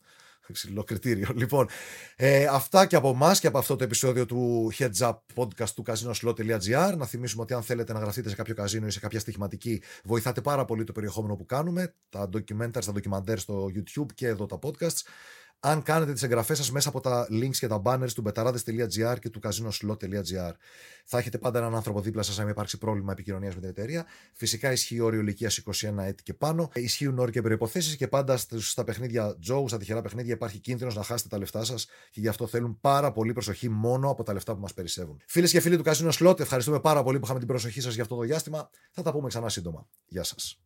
Υψηλό 0.49 0.85
κριτήριο. 0.85 1.29
Λοιπόν, 1.37 1.69
ε, 2.17 2.45
αυτά 2.45 2.87
και 2.87 2.97
από 2.97 3.09
εμάς 3.09 3.41
και 3.41 3.47
από 3.47 3.59
αυτό 3.59 3.77
το 3.77 3.85
επεισόδιο 3.85 4.27
του 4.27 4.73
Heads 4.79 4.99
Up 4.99 5.15
podcast 5.35 5.71
του 5.75 5.85
casinoslot.gr. 5.87 6.97
Να 6.97 7.07
θυμίσουμε 7.07 7.43
ότι 7.43 7.55
αν 7.55 7.63
θέλετε 7.63 7.93
να 7.93 7.99
γραφτείτε 7.99 8.29
σε 8.29 8.35
κάποιο 8.35 8.55
καζίνο 8.55 8.87
ή 8.87 8.91
σε 8.91 9.01
κάποια 9.01 9.21
στοιχηματική, 9.21 9.83
βοηθάτε 10.05 10.41
πάρα 10.41 10.65
πολύ 10.65 10.85
το 10.85 10.93
περιεχόμενο 10.93 11.37
που 11.37 11.47
κάνουμε. 11.47 11.95
Τα 12.09 12.29
documentaries, 12.33 12.85
τα 12.85 12.93
ντοκιμαντέρ 12.93 13.39
στο 13.39 13.71
YouTube 13.75 14.13
και 14.15 14.27
εδώ 14.27 14.47
τα 14.47 14.59
podcasts. 14.63 15.03
Αν 15.61 15.83
κάνετε 15.83 16.13
τις 16.13 16.23
εγγραφές 16.23 16.57
σας 16.57 16.71
μέσα 16.71 16.89
από 16.89 17.01
τα 17.01 17.27
links 17.31 17.57
και 17.57 17.67
τα 17.67 17.83
banners 17.85 18.11
του 18.15 18.23
betarades.gr 18.27 19.17
και 19.21 19.31
του 19.31 19.41
casinoslot.gr, 19.43 20.53
θα 21.05 21.19
έχετε 21.19 21.39
πάντα 21.39 21.59
έναν 21.59 21.75
άνθρωπο 21.75 22.01
δίπλα 22.01 22.23
σας 22.23 22.39
αν 22.39 22.49
υπάρξει 22.49 22.79
πρόβλημα 22.79 23.13
επικοινωνίας 23.13 23.55
με 23.55 23.61
την 23.61 23.69
εταιρεία. 23.69 24.07
Φυσικά 24.33 24.73
ισχύει 24.73 25.01
όριο 25.01 25.21
ηλικίας 25.21 25.63
21 25.65 25.99
έτη 25.99 26.23
και 26.23 26.35
πάνω. 26.35 26.71
Ισχύουν 26.75 27.19
όροι 27.19 27.33
και 27.33 27.43
προποθέσει 27.43 27.97
και 27.97 28.09
πάντα 28.09 28.37
στα 28.59 28.85
παιχνίδια 28.85 29.37
Joe, 29.51 29.65
στα 29.67 29.79
τυχερά 29.79 30.03
παιχνίδια, 30.03 30.35
υπάρχει 30.35 30.59
κίνδυνος 30.59 30.95
να 30.95 31.03
χάσετε 31.03 31.29
τα 31.29 31.39
λεφτά 31.39 31.65
σας 31.65 31.87
και 32.11 32.21
γι' 32.21 32.29
αυτό 32.29 32.47
θέλουν 32.47 32.81
πάρα 32.81 33.13
πολύ 33.13 33.33
προσοχή 33.33 33.69
μόνο 33.69 34.11
από 34.11 34.23
τα 34.23 34.33
λεφτά 34.33 34.55
που 34.55 34.61
μας 34.61 34.75
περισσεύουν. 34.75 35.21
Φίλες 35.27 35.51
και 35.51 35.61
φίλοι 35.61 35.77
του 35.77 35.85
Casino 35.87 36.11
Slot, 36.11 36.41
ευχαριστούμε 36.41 36.81
πάρα 36.81 37.03
πολύ 37.03 37.19
που 37.19 37.25
είχαμε 37.25 37.39
την 37.39 37.49
προσοχή 37.49 37.81
σας 37.81 37.95
για 37.95 38.03
αυτό 38.03 38.15
το 38.17 38.23
διάστημα. 38.23 38.71
Θα 38.91 39.03
τα 39.03 39.13
πούμε 39.13 39.29
ξανά 39.29 39.49
σύντομα. 39.49 39.89
Γεια 40.07 40.23
σας. 40.23 40.66